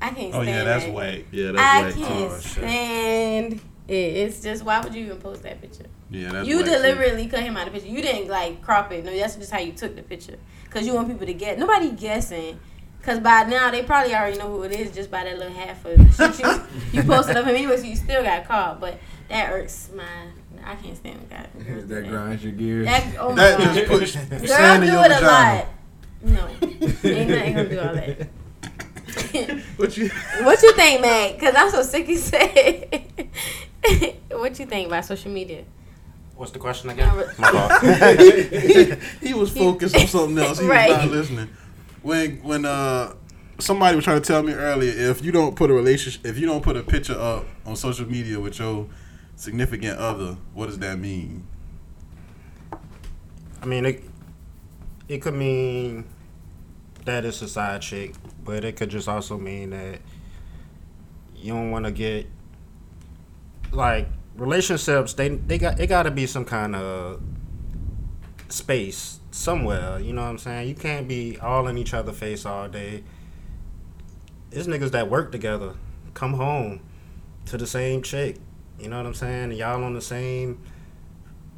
I 0.00 0.10
can't 0.10 0.34
Oh 0.34 0.42
yeah, 0.42 0.64
that's 0.64 0.84
that. 0.84 0.94
whack. 0.94 1.20
Yeah, 1.32 1.48
I 1.50 1.52
that's 1.52 1.96
whack. 1.96 2.06
can't 2.08 2.30
Oh, 2.30 2.40
shit. 2.40 2.50
stand 2.52 3.52
it. 3.88 3.92
It's 3.94 4.40
just 4.40 4.64
why 4.64 4.80
would 4.80 4.94
you 4.94 5.06
even 5.06 5.18
post 5.18 5.42
that 5.42 5.60
picture? 5.60 5.86
Yeah, 6.10 6.30
that's 6.32 6.46
you 6.48 6.56
whack, 6.58 6.66
too. 6.66 6.72
deliberately 6.72 7.26
cut 7.26 7.40
him 7.40 7.56
out 7.56 7.66
of 7.66 7.72
the 7.72 7.80
picture. 7.80 7.94
You 7.94 8.02
didn't 8.02 8.28
like 8.28 8.62
crop 8.62 8.92
it. 8.92 9.04
No, 9.04 9.16
that's 9.16 9.36
just 9.36 9.50
how 9.50 9.58
you 9.58 9.72
took 9.72 9.96
the 9.96 10.02
picture. 10.02 10.36
Cause 10.70 10.86
you 10.86 10.94
want 10.94 11.08
people 11.08 11.26
to 11.26 11.34
get 11.34 11.58
nobody 11.58 11.90
guessing. 11.92 12.60
Cause 13.02 13.20
by 13.20 13.44
now 13.44 13.70
they 13.70 13.82
probably 13.82 14.14
already 14.14 14.36
know 14.38 14.48
who 14.48 14.62
it 14.64 14.72
is 14.72 14.90
just 14.92 15.10
by 15.10 15.24
that 15.24 15.38
little 15.38 15.52
half 15.52 15.84
of 15.84 15.96
the 15.96 16.32
shit 16.32 16.44
you, 16.44 16.62
you 17.00 17.02
posted 17.08 17.36
of 17.36 17.46
him 17.46 17.54
anyway. 17.54 17.76
So 17.76 17.84
you 17.84 17.96
still 17.96 18.22
got 18.22 18.46
caught. 18.46 18.80
But 18.80 18.98
that 19.28 19.50
irks 19.52 19.90
my. 19.94 20.04
I 20.64 20.74
can't 20.76 20.96
stand 20.96 21.26
that. 21.30 21.56
girls 21.66 21.84
do 21.84 21.94
That 21.94 22.08
grinds 22.08 22.42
your 22.44 22.52
gears. 22.52 22.86
That, 22.86 23.14
oh 23.18 23.30
my 23.30 23.36
That 23.36 23.58
God. 23.58 23.74
just 23.74 23.86
puts 23.90 24.14
Girls 24.14 24.48
sand 24.50 24.84
in 24.84 24.90
do 24.90 24.96
your 24.96 25.04
it 25.06 25.12
a 25.12 25.14
vagina. 25.14 25.26
lot. 25.26 25.66
No, 26.20 26.48
ain't 26.48 27.30
nothing 27.30 27.54
gonna 27.54 27.68
do 27.68 27.80
all 27.80 27.94
that. 27.94 28.28
What 29.76 29.96
you 29.96 30.08
What 30.42 30.62
you 30.62 30.72
think, 30.74 31.00
Mac? 31.00 31.38
Cause 31.38 31.54
I'm 31.56 31.70
so 31.70 31.82
sick 31.82 32.08
of 32.08 32.16
saying. 32.18 33.10
what 34.30 34.58
you 34.58 34.66
think 34.66 34.86
about 34.88 35.04
social 35.04 35.30
media? 35.30 35.64
What's 36.36 36.52
the 36.52 36.58
question 36.58 36.90
again? 36.90 37.08
My 37.38 37.50
fault. 37.50 37.82
he 39.20 39.34
was 39.34 39.50
focused 39.50 39.96
on 39.96 40.06
something 40.06 40.38
else. 40.38 40.58
He 40.60 40.66
Right. 40.66 40.88
was 40.90 40.98
not 40.98 41.10
listening. 41.10 41.48
When 42.02 42.36
when 42.42 42.64
uh 42.64 43.14
somebody 43.58 43.96
was 43.96 44.04
trying 44.04 44.20
to 44.22 44.26
tell 44.26 44.42
me 44.42 44.52
earlier, 44.52 44.92
if 45.10 45.24
you 45.24 45.32
don't 45.32 45.56
put 45.56 45.70
a 45.70 45.74
relationship, 45.74 46.24
if 46.24 46.38
you 46.38 46.46
don't 46.46 46.62
put 46.62 46.76
a 46.76 46.82
picture 46.82 47.18
up 47.18 47.44
on 47.66 47.74
social 47.76 48.06
media 48.08 48.38
with 48.38 48.58
your 48.58 48.86
significant 49.36 49.98
other, 49.98 50.36
what 50.54 50.66
does 50.66 50.78
that 50.78 50.98
mean? 50.98 51.44
I 53.62 53.66
mean, 53.66 53.84
it 53.86 54.04
it 55.08 55.22
could 55.22 55.34
mean 55.34 56.04
that 57.04 57.24
it's 57.24 57.42
a 57.42 57.48
side 57.48 57.80
chick, 57.82 58.14
but 58.48 58.64
it 58.64 58.76
could 58.76 58.88
just 58.88 59.10
also 59.10 59.36
mean 59.36 59.68
that 59.70 60.00
you 61.36 61.52
don't 61.52 61.70
want 61.70 61.84
to 61.84 61.90
get 61.90 62.26
like 63.72 64.08
relationships. 64.36 65.12
They 65.12 65.28
they 65.28 65.58
got 65.58 65.78
it 65.78 65.88
got 65.88 66.04
to 66.04 66.10
be 66.10 66.26
some 66.26 66.46
kind 66.46 66.74
of 66.74 67.20
space 68.48 69.20
somewhere. 69.32 70.00
You 70.00 70.14
know 70.14 70.22
what 70.22 70.30
I'm 70.30 70.38
saying? 70.38 70.66
You 70.66 70.74
can't 70.74 71.06
be 71.06 71.38
all 71.42 71.68
in 71.68 71.76
each 71.76 71.92
other 71.92 72.10
face 72.10 72.46
all 72.46 72.68
day. 72.68 73.04
It's 74.50 74.66
niggas 74.66 74.92
that 74.92 75.10
work 75.10 75.30
together, 75.30 75.74
come 76.14 76.32
home 76.32 76.80
to 77.44 77.58
the 77.58 77.66
same 77.66 78.00
chick. 78.00 78.36
You 78.80 78.88
know 78.88 78.96
what 78.96 79.04
I'm 79.04 79.12
saying? 79.12 79.50
And 79.50 79.58
y'all 79.58 79.84
on 79.84 79.92
the 79.92 80.00
same 80.00 80.62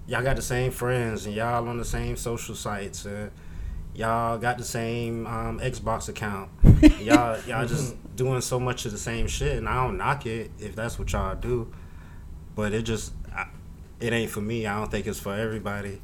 y'all 0.08 0.24
got 0.24 0.34
the 0.34 0.42
same 0.42 0.72
friends 0.72 1.24
and 1.24 1.36
y'all 1.36 1.68
on 1.68 1.78
the 1.78 1.84
same 1.84 2.16
social 2.16 2.56
sites 2.56 3.04
and 3.04 3.30
y'all 3.94 4.38
got 4.38 4.58
the 4.58 4.64
same 4.64 5.26
um, 5.26 5.58
Xbox 5.60 6.08
account. 6.08 6.50
y'all 7.00 7.38
y'all 7.46 7.66
just 7.66 7.94
doing 8.16 8.40
so 8.40 8.60
much 8.60 8.84
of 8.86 8.92
the 8.92 8.98
same 8.98 9.26
shit 9.26 9.56
and 9.56 9.68
I 9.68 9.82
don't 9.84 9.96
knock 9.96 10.26
it 10.26 10.50
if 10.58 10.76
that's 10.76 10.98
what 10.98 11.12
y'all 11.12 11.34
do, 11.36 11.72
but 12.54 12.72
it 12.72 12.82
just 12.82 13.12
I, 13.34 13.46
it 13.98 14.12
ain't 14.12 14.30
for 14.30 14.40
me. 14.40 14.66
I 14.66 14.78
don't 14.78 14.90
think 14.90 15.06
it's 15.06 15.20
for 15.20 15.34
everybody. 15.34 16.00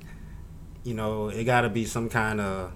You 0.84 0.94
know, 0.94 1.28
it 1.28 1.44
got 1.44 1.62
to 1.62 1.68
be 1.68 1.84
some 1.84 2.08
kind 2.08 2.40
of 2.40 2.72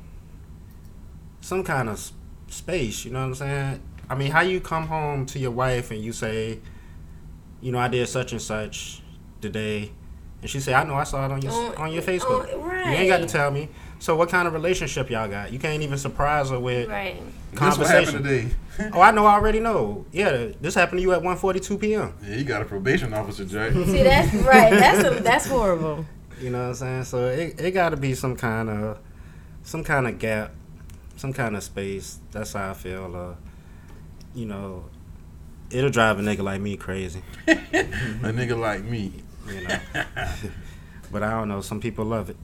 some 1.40 1.64
kind 1.64 1.88
of 1.88 2.10
space. 2.48 3.04
You 3.04 3.12
know 3.12 3.20
what 3.20 3.26
I'm 3.26 3.34
saying? 3.34 3.82
I 4.08 4.14
mean, 4.16 4.30
how 4.32 4.40
you 4.40 4.60
come 4.60 4.88
home 4.88 5.24
to 5.26 5.38
your 5.38 5.52
wife 5.52 5.90
and 5.92 6.00
you 6.02 6.12
say, 6.12 6.58
you 7.60 7.70
know, 7.72 7.78
I 7.78 7.88
did 7.88 8.08
such 8.08 8.32
and 8.32 8.42
such 8.42 9.02
today, 9.40 9.92
and 10.42 10.50
she 10.50 10.58
say, 10.58 10.74
I 10.74 10.82
know, 10.84 10.94
I 10.94 11.04
saw 11.04 11.24
it 11.26 11.30
on 11.30 11.40
your 11.42 11.52
On- 11.52 11.74
on 11.76 11.92
your 11.92 12.02
Facebook. 12.02 12.52
on- 12.52 12.88
You 12.90 12.96
ain't 12.96 13.08
got 13.08 13.18
to 13.18 13.26
tell 13.26 13.50
me. 13.50 13.68
So 14.00 14.16
what 14.16 14.28
kind 14.30 14.48
of 14.48 14.54
relationship 14.54 15.10
y'all 15.10 15.28
got? 15.28 15.52
You 15.52 15.58
can't 15.58 15.82
even 15.82 15.98
surprise 15.98 16.50
her 16.50 16.58
with 16.58 16.88
Right. 16.88 17.22
This 17.52 17.60
what 17.60 17.70
conversation. 17.70 18.24
happened 18.24 18.50
today. 18.78 18.90
oh, 18.94 19.00
I 19.02 19.10
know. 19.10 19.26
I 19.26 19.34
already 19.34 19.60
know. 19.60 20.06
Yeah, 20.10 20.48
this 20.60 20.74
happened 20.74 20.98
to 20.98 21.02
you 21.02 21.12
at 21.12 21.20
1:42 21.22 21.78
p.m. 21.80 22.14
Yeah, 22.26 22.36
you 22.36 22.44
got 22.44 22.62
a 22.62 22.64
probation 22.64 23.12
officer, 23.12 23.44
Jay. 23.44 23.70
See, 23.84 24.02
that's 24.02 24.34
right. 24.36 24.70
That's 24.70 25.04
a, 25.06 25.22
that's 25.22 25.46
horrible. 25.46 26.04
You 26.40 26.48
know 26.48 26.60
what 26.62 26.68
I'm 26.68 26.74
saying? 26.74 27.04
So 27.04 27.26
it 27.26 27.60
it 27.60 27.70
got 27.72 27.90
to 27.90 27.98
be 27.98 28.14
some 28.14 28.34
kind 28.34 28.70
of 28.70 28.98
some 29.62 29.84
kind 29.84 30.08
of 30.08 30.18
gap, 30.18 30.52
some 31.16 31.34
kind 31.34 31.54
of 31.54 31.62
space. 31.62 32.18
That's 32.32 32.54
how 32.54 32.70
I 32.70 32.72
feel. 32.72 33.14
Uh, 33.14 33.34
you 34.34 34.46
know, 34.46 34.86
it'll 35.68 35.90
drive 35.90 36.18
a 36.18 36.22
nigga 36.22 36.42
like 36.42 36.62
me 36.62 36.78
crazy. 36.78 37.20
a 37.46 37.52
nigga 38.32 38.58
like 38.58 38.82
me. 38.84 39.12
You 39.46 39.68
know. 39.68 39.78
But 41.12 41.22
I 41.22 41.32
don't 41.32 41.48
know. 41.48 41.60
Some 41.60 41.78
people 41.78 42.06
love 42.06 42.30
it. 42.30 42.38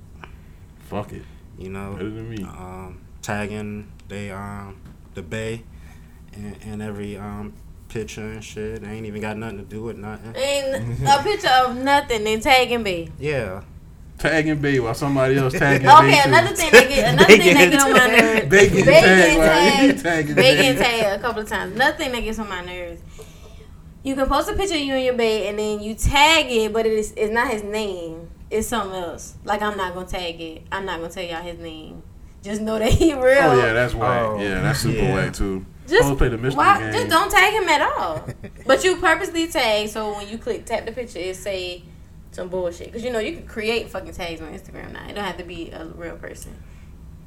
Fuck 0.90 1.14
it. 1.14 1.22
You 1.58 1.70
know, 1.70 1.92
Better 1.94 2.10
than 2.10 2.28
me. 2.30 2.42
um, 2.44 3.00
tagging 3.22 3.90
they 4.08 4.30
um 4.30 4.76
the 5.14 5.22
bay 5.22 5.64
and, 6.32 6.56
and 6.62 6.82
every 6.82 7.16
um 7.16 7.54
picture 7.88 8.20
and 8.32 8.44
shit. 8.44 8.82
They 8.82 8.88
ain't 8.88 9.06
even 9.06 9.20
got 9.20 9.36
nothing 9.36 9.58
to 9.58 9.64
do 9.64 9.82
with 9.84 9.96
nothing. 9.96 10.34
Ain't 10.36 11.08
a 11.08 11.22
picture 11.22 11.48
of 11.48 11.76
nothing 11.76 12.26
and 12.26 12.42
tagging 12.42 12.82
me. 12.82 13.10
Yeah. 13.18 13.62
Tagging 14.18 14.60
Bay 14.62 14.80
while 14.80 14.94
somebody 14.94 15.36
else 15.36 15.52
tagging 15.58 15.86
Okay, 15.88 16.10
Bay 16.10 16.22
too. 16.22 16.28
another 16.28 16.56
thing 16.56 16.70
that 16.72 16.88
get 16.88 17.14
another 17.14 17.36
thing 17.36 17.54
that 17.54 17.70
get 17.70 17.82
on 17.82 17.92
my 17.92 18.06
nerves. 18.06 18.48
Bay 18.48 18.68
getting 18.70 18.84
Bay 18.86 19.00
tagged 19.00 19.22
getting 19.22 19.38
while 19.38 19.64
you 19.84 19.92
tagged. 19.92 20.02
tagging 20.02 20.34
Bay 20.34 20.42
Bay. 20.56 20.62
getting 20.62 20.82
tagged 20.82 21.18
a 21.20 21.22
couple 21.22 21.42
of 21.42 21.48
times. 21.48 21.74
Another 21.74 21.96
thing 21.98 22.12
that 22.12 22.20
gets 22.20 22.38
on 22.38 22.48
my 22.48 22.64
nerves. 22.64 23.02
You 24.02 24.14
can 24.14 24.26
post 24.26 24.48
a 24.48 24.54
picture 24.54 24.74
of 24.76 24.80
you 24.80 24.94
and 24.94 25.04
your 25.04 25.14
babe 25.14 25.48
and 25.48 25.58
then 25.58 25.80
you 25.82 25.94
tag 25.94 26.46
it, 26.50 26.72
but 26.72 26.86
it 26.86 26.92
is 26.92 27.12
it's 27.16 27.32
not 27.32 27.48
his 27.50 27.62
name. 27.62 28.30
It's 28.50 28.68
something 28.68 28.94
else. 29.00 29.34
Like 29.44 29.62
I'm 29.62 29.76
not 29.76 29.94
gonna 29.94 30.06
tag 30.06 30.40
it. 30.40 30.62
I'm 30.70 30.84
not 30.84 31.00
gonna 31.00 31.12
tell 31.12 31.24
y'all 31.24 31.42
his 31.42 31.58
name. 31.58 32.02
Just 32.42 32.60
know 32.60 32.78
that 32.78 32.92
he 32.92 33.12
real. 33.12 33.22
Oh 33.24 33.56
yeah, 33.58 33.72
that's 33.72 33.94
whack. 33.94 34.22
Oh, 34.22 34.40
yeah, 34.40 34.60
that's 34.60 34.80
super 34.80 34.98
yeah. 34.98 35.14
whack 35.14 35.32
too. 35.32 35.66
Just 35.86 35.98
Supposed 36.02 36.12
to 36.12 36.16
play 36.16 36.28
the 36.28 36.38
mystery 36.38 36.58
why, 36.58 36.80
game. 36.80 36.92
just 36.92 37.08
don't 37.08 37.30
tag 37.30 37.52
him 37.52 37.68
at 37.68 37.80
all. 37.82 38.28
but 38.66 38.82
you 38.84 38.96
purposely 38.96 39.46
tag 39.48 39.88
so 39.88 40.16
when 40.16 40.28
you 40.28 40.36
click 40.38 40.64
tap 40.66 40.84
the 40.84 40.92
picture, 40.92 41.18
it 41.18 41.36
say 41.36 41.82
some 42.32 42.48
bullshit. 42.48 42.92
Cause 42.92 43.02
you 43.02 43.12
know 43.12 43.18
you 43.18 43.36
can 43.36 43.46
create 43.46 43.88
fucking 43.88 44.12
tags 44.12 44.40
on 44.40 44.52
Instagram 44.52 44.92
now. 44.92 45.08
It 45.08 45.14
don't 45.14 45.24
have 45.24 45.38
to 45.38 45.44
be 45.44 45.70
a 45.70 45.84
real 45.86 46.16
person. 46.16 46.62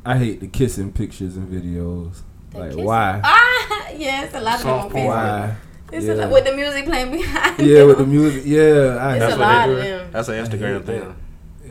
I 0.06 0.18
hate 0.18 0.40
the 0.40 0.48
kissing 0.48 0.92
pictures 0.94 1.36
and 1.36 1.50
videos. 1.50 2.22
The 2.52 2.60
like 2.60 2.70
kissing- 2.70 2.86
why? 2.86 3.22
Ah, 3.24 3.90
yeah, 3.96 4.30
a 4.38 4.42
lot 4.42 4.56
of 4.56 4.62
them 4.62 4.74
on 4.74 4.90
Facebook. 4.90 5.06
Why? 5.06 5.56
It's 5.92 6.06
Yeah. 6.06 6.14
a 6.14 6.16
lot, 6.16 6.32
with 6.32 6.46
the 6.46 6.54
music 6.54 6.86
playing 6.86 7.12
behind. 7.12 7.60
Yeah, 7.60 7.80
them. 7.80 7.88
with 7.88 7.98
the 8.00 8.06
music. 8.06 8.44
Yeah, 8.46 8.62
I 9.00 9.16
It's 9.16 9.26
hate 9.26 9.34
a 9.34 9.38
lot 9.38 9.70
of 9.70 9.78
them. 9.78 10.10
That's 10.12 10.28
an 10.30 10.46
Instagram 10.46 10.84
thing. 10.86 11.00
that. 11.00 11.16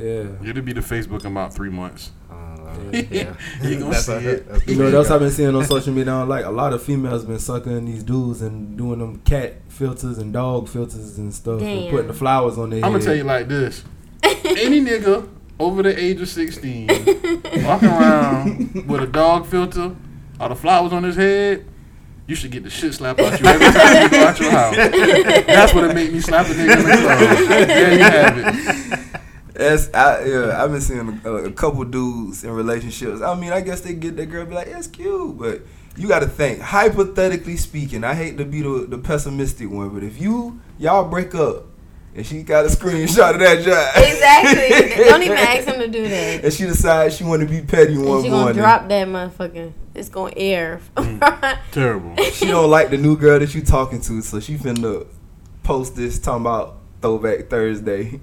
Yeah. 0.04 0.48
It'll 0.50 0.62
be 0.62 0.72
the 0.72 0.80
Facebook 0.80 1.20
in 1.24 1.32
about 1.32 1.52
three 1.54 1.70
months. 1.70 2.12
Uh, 2.30 2.34
Yeah. 2.92 3.02
yeah. 3.10 3.32
You 3.68 3.78
gonna 3.78 3.90
That's 3.90 4.04
see 4.06 4.12
it. 4.12 4.48
that's 4.48 4.66
You 4.66 4.76
know, 4.76 4.90
that's 4.90 5.08
what. 5.08 5.14
I've 5.16 5.20
been 5.20 5.30
seeing 5.30 5.54
on 5.54 5.64
social 5.64 5.92
media. 5.92 6.06
Now, 6.06 6.24
like 6.24 6.44
a 6.44 6.50
lot 6.50 6.72
of 6.72 6.82
females 6.82 7.24
been 7.24 7.38
sucking 7.38 7.84
these 7.86 8.02
dudes 8.04 8.42
and 8.42 8.76
doing 8.76 8.98
them 9.00 9.20
cat 9.24 9.54
filters 9.68 10.18
and 10.18 10.32
dog 10.32 10.68
filters 10.68 11.18
and 11.18 11.32
stuff, 11.34 11.60
and 11.62 11.90
putting 11.90 12.06
the 12.06 12.14
flowers 12.14 12.58
on 12.58 12.70
their 12.70 12.84
I'm 12.84 12.92
head. 12.92 12.92
gonna 12.92 13.04
tell 13.04 13.14
you 13.16 13.24
like 13.24 13.48
this: 13.48 13.82
any 14.22 14.80
nigga 14.80 15.28
over 15.58 15.82
the 15.82 15.98
age 16.00 16.20
of 16.20 16.28
16 16.28 16.86
walking 17.64 17.88
around 17.88 18.84
with 18.86 19.02
a 19.02 19.06
dog 19.08 19.44
filter 19.46 19.96
or 20.38 20.48
the 20.48 20.54
flowers 20.54 20.92
on 20.92 21.02
his 21.02 21.16
head. 21.16 21.64
You 22.28 22.34
should 22.34 22.50
get 22.50 22.62
the 22.62 22.68
shit 22.68 22.92
slapped 22.92 23.20
out 23.20 23.40
you 23.40 23.46
every 23.46 23.66
time 23.66 24.02
you 24.02 24.10
go 24.10 24.26
out 24.26 24.38
your 24.38 24.50
house. 24.50 24.76
That's 25.46 25.72
what 25.72 25.84
it 25.84 25.94
made 25.94 26.12
me 26.12 26.20
slap 26.20 26.44
a 26.44 26.50
nigga 26.50 26.76
in 26.76 26.84
the 26.84 26.96
club. 27.46 27.68
There 27.68 27.92
you 27.94 28.04
have 28.04 28.38
it. 28.38 29.22
That's 29.54 29.92
I 29.94 30.24
yeah. 30.26 30.62
I've 30.62 30.70
been 30.70 30.80
seeing 30.82 31.20
a, 31.24 31.34
a 31.34 31.52
couple 31.52 31.82
dudes 31.84 32.44
in 32.44 32.50
relationships. 32.50 33.22
I 33.22 33.34
mean, 33.34 33.50
I 33.50 33.62
guess 33.62 33.80
they 33.80 33.94
get 33.94 34.16
that 34.18 34.26
girl 34.26 34.44
be 34.44 34.54
like, 34.54 34.70
"That's 34.70 34.86
cute," 34.86 35.38
but 35.38 35.62
you 35.96 36.06
got 36.06 36.18
to 36.18 36.28
think. 36.28 36.60
Hypothetically 36.60 37.56
speaking, 37.56 38.04
I 38.04 38.14
hate 38.14 38.36
to 38.36 38.44
be 38.44 38.60
the, 38.60 38.86
the 38.86 38.98
pessimistic 38.98 39.70
one, 39.70 39.88
but 39.88 40.04
if 40.04 40.20
you 40.20 40.60
y'all 40.78 41.08
break 41.08 41.34
up 41.34 41.64
and 42.18 42.26
she 42.26 42.42
got 42.42 42.64
a 42.66 42.68
screenshot 42.68 43.34
of 43.34 43.38
that 43.40 43.62
job, 43.64 44.04
Exactly. 44.04 45.04
Don't 45.08 45.22
even 45.22 45.38
ask 45.38 45.66
him 45.68 45.78
to 45.80 45.88
do 45.88 46.06
that. 46.08 46.44
and 46.44 46.52
she 46.52 46.64
decides 46.64 47.16
she 47.16 47.22
want 47.24 47.40
to 47.42 47.48
be 47.48 47.60
petty 47.62 47.94
And 47.94 48.04
one 48.04 48.22
she 48.24 48.28
gonna 48.28 48.42
morning, 48.42 48.60
drop 48.60 48.88
that 48.88 49.06
motherfucker. 49.08 49.72
It's 49.94 50.08
gonna 50.08 50.32
air. 50.36 50.80
Mm. 50.96 51.58
Terrible. 51.72 52.16
she 52.24 52.46
don't 52.46 52.70
like 52.70 52.90
the 52.90 52.96
new 52.98 53.16
girl 53.16 53.38
that 53.38 53.54
you 53.54 53.62
talking 53.62 54.00
to, 54.02 54.20
so 54.22 54.38
she 54.40 54.56
finna 54.56 55.06
post 55.62 55.94
this 55.96 56.18
talking 56.18 56.42
about 56.42 56.78
Throwback 57.02 57.48
Thursday. 57.48 58.20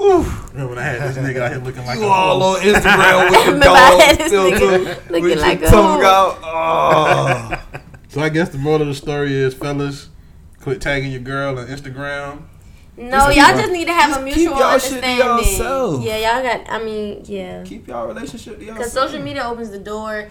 Oof. 0.00 0.50
Remember 0.52 0.74
when 0.74 0.78
I 0.78 0.82
had 0.82 1.02
this 1.14 1.16
nigga 1.18 1.40
out 1.40 1.50
here 1.52 1.60
looking 1.60 1.84
like 1.84 1.98
You 1.98 2.04
a 2.04 2.08
all 2.08 2.40
hoe? 2.40 2.56
on 2.56 2.60
Instagram 2.60 3.30
with 3.30 3.32
your 3.46 3.54
Remember 3.54 3.66
I 3.66 3.90
dog 3.90 4.00
had 4.02 4.18
this 4.18 4.30
filter, 4.30 4.56
nigga 4.58 5.10
looking 5.10 5.22
with 5.24 5.40
like 5.40 5.60
your 5.60 5.68
a 5.68 5.72
tongue 5.72 6.02
out. 6.04 6.38
Oh. 6.44 7.62
So 8.08 8.20
I 8.20 8.28
guess 8.28 8.48
the 8.50 8.58
moral 8.58 8.82
of 8.82 8.88
the 8.88 8.94
story 8.94 9.34
is, 9.34 9.54
fellas, 9.54 10.08
quit 10.60 10.80
tagging 10.80 11.10
your 11.10 11.20
girl 11.20 11.58
on 11.58 11.66
Instagram. 11.66 12.42
No, 12.98 13.32
Just 13.32 13.36
y'all 13.36 13.56
just 13.60 13.72
need 13.72 13.84
to 13.86 13.92
have 13.92 14.10
a 14.10 14.14
just 14.14 14.26
keep 14.26 14.36
mutual 14.36 14.58
y'all 14.58 14.78
shit 14.78 14.90
to 15.02 15.08
understanding. 15.08 15.38
yourself. 15.38 16.02
Yeah, 16.04 16.16
y'all 16.16 16.42
got. 16.42 16.70
I 16.70 16.82
mean, 16.84 17.22
yeah. 17.26 17.62
Keep 17.64 17.86
y'all 17.88 18.08
relationship 18.08 18.58
to 18.58 18.60
yourself. 18.64 18.78
Because 18.78 18.92
social 18.92 19.22
media 19.22 19.44
opens 19.44 19.70
the 19.70 19.78
door. 19.78 20.28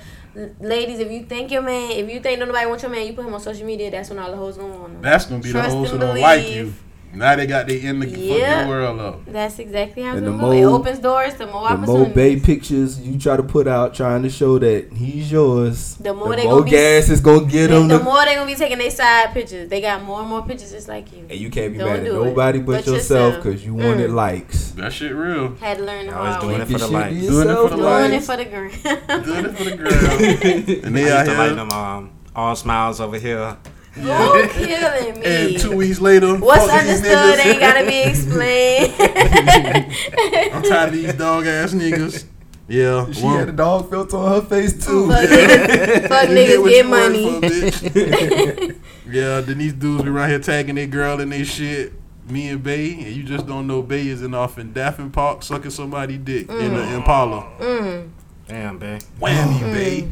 Ladies, 0.59 0.99
if 0.99 1.09
you 1.11 1.23
think 1.23 1.49
your 1.51 1.61
man, 1.61 1.91
if 1.91 2.09
you 2.11 2.19
think 2.19 2.39
nobody 2.39 2.65
wants 2.67 2.83
your 2.83 2.91
man, 2.91 3.07
you 3.07 3.13
put 3.13 3.25
him 3.25 3.33
on 3.33 3.39
social 3.39 3.65
media. 3.65 3.89
That's 3.89 4.09
when 4.09 4.19
all 4.19 4.29
the 4.29 4.37
hoes 4.37 4.57
gonna 4.57 4.75
want 4.77 4.93
him. 4.93 5.01
That's 5.01 5.25
gonna 5.25 5.41
be 5.41 5.49
Trust 5.51 5.69
the 5.69 5.75
hoes 5.75 5.87
who 5.87 5.93
and 5.93 6.01
don't 6.01 6.19
like 6.19 6.49
you. 6.49 6.73
Believe. 7.11 7.19
Now 7.19 7.35
they 7.35 7.45
got 7.47 7.67
their 7.67 7.79
end 7.81 8.01
to 8.01 8.07
fuck 8.09 8.17
Yeah. 8.19 8.59
your 8.61 8.69
world 8.69 8.99
up. 8.99 9.25
That's 9.25 9.59
exactly 9.59 10.03
how 10.03 10.09
it's 10.11 10.17
And 10.19 10.27
the 10.27 10.31
gonna 10.31 10.43
go. 10.43 10.51
It 10.51 10.63
opens 10.65 10.99
doors 10.99 11.33
to 11.35 11.47
more 11.47 11.69
The 11.69 11.77
more 11.77 12.01
opportunities. 12.01 12.13
babe 12.15 12.43
pictures 12.43 12.99
you 12.99 13.17
try 13.19 13.37
to 13.37 13.43
put 13.43 13.67
out, 13.67 13.93
trying 13.93 14.23
to 14.23 14.29
show 14.29 14.59
that 14.59 14.93
he's 14.93 15.31
yours, 15.31 15.95
The 15.99 16.13
more 16.13 16.29
the 16.29 16.35
they 16.37 16.43
more 16.45 16.59
gonna 16.59 16.69
be- 16.71 16.75
is 16.75 17.21
gonna 17.21 17.45
get 17.45 17.69
the, 17.69 17.77
him. 17.81 17.87
the 17.87 17.99
more 17.99 18.23
they 18.25 18.35
gonna 18.35 18.45
be 18.45 18.55
taking 18.55 18.77
their 18.77 18.91
side 18.91 19.33
pictures. 19.33 19.69
They 19.69 19.81
got 19.81 20.03
more 20.03 20.19
and 20.21 20.29
more 20.29 20.41
pictures 20.43 20.71
just 20.71 20.87
like 20.87 21.11
you. 21.11 21.25
and 21.29 21.39
you 21.39 21.49
can't 21.49 21.73
be 21.73 21.79
Don't 21.79 21.89
mad 21.89 21.99
at 22.05 22.11
nobody 22.13 22.59
but, 22.59 22.65
But 22.77 22.87
yourself 22.87 23.33
yourself. 23.33 23.43
because 23.43 23.65
you 23.65 23.73
wanted 23.73 24.09
Mm. 24.11 24.15
likes. 24.15 24.71
That 24.71 24.93
shit 24.93 25.13
real. 25.15 25.53
Had 25.59 25.77
to 25.77 25.83
learn 25.83 26.07
the 26.07 26.13
I 26.13 26.29
was 26.29 26.37
doing 26.43 26.55
way. 26.57 26.61
it 26.63 26.67
for 26.67 26.77
the 26.77 26.87
likes. 26.87 27.15
to 27.15 27.19
Doing 27.21 27.25
it 27.27 27.29
for 27.29 27.33
yourself, 27.47 27.69
the 27.69 27.77
Doing 27.77 28.13
it 28.13 28.23
for 28.23 28.35
the 28.37 28.45
gram. 28.45 29.23
Doing 29.23 29.45
it 29.45 29.57
for 29.57 29.63
the 29.63 29.77
girl. 29.77 30.83
and 30.85 30.95
they 30.95 31.11
I 31.11 31.19
out 31.19 31.25
used 31.25 31.31
to 31.31 31.37
like 31.37 31.55
them 31.55 31.71
um, 31.71 32.09
all 32.35 32.55
smiles 32.55 32.99
over 33.01 33.17
here. 33.17 33.57
You 33.99 34.49
killing 34.49 35.19
me. 35.19 35.25
And 35.25 35.59
two 35.59 35.75
weeks 35.75 35.99
later, 35.99 36.35
What's 36.37 36.69
understood 36.69 37.39
ain't 37.39 37.59
gotta 37.59 37.85
be 37.85 38.01
explained. 38.01 38.93
I'm 40.53 40.63
tired 40.63 40.89
of 40.89 40.93
these 40.93 41.13
dog 41.13 41.45
ass 41.45 41.73
niggas. 41.73 42.25
Yeah. 42.67 43.09
She 43.11 43.23
one- 43.23 43.39
had 43.39 43.49
a 43.49 43.53
dog 43.53 43.89
filter 43.89 44.17
on 44.17 44.41
her 44.41 44.47
face 44.47 44.73
too. 44.85 45.07
Fuck 45.09 45.29
niggas, 45.29 46.07
fuck 46.09 46.29
niggas 46.29 46.69
get 46.69 46.85
money. 46.85 47.41
for, 47.41 49.09
yeah, 49.09 49.41
then 49.41 49.57
these 49.57 49.73
dudes 49.73 50.03
be 50.03 50.09
right 50.09 50.29
here 50.29 50.39
tagging 50.39 50.75
their 50.75 50.87
girl 50.87 51.19
and 51.21 51.31
they 51.31 51.43
shit. 51.43 51.93
Me 52.29 52.49
and 52.49 52.61
Bay, 52.61 52.91
and 52.91 53.15
you 53.15 53.23
just 53.23 53.47
don't 53.47 53.67
know 53.67 53.81
Bay 53.81 54.05
is 54.07 54.21
in 54.21 54.33
off 54.33 54.59
in 54.59 54.73
Daffin 54.73 55.09
Park 55.09 55.43
sucking 55.43 55.71
somebody 55.71 56.17
dick 56.17 56.49
in 56.49 56.73
the 56.73 56.93
Impala. 56.93 57.47
Mm. 57.57 58.09
Damn, 58.49 58.77
babe. 58.77 59.01
Whammy, 59.21 59.61
Bay. 59.73 60.07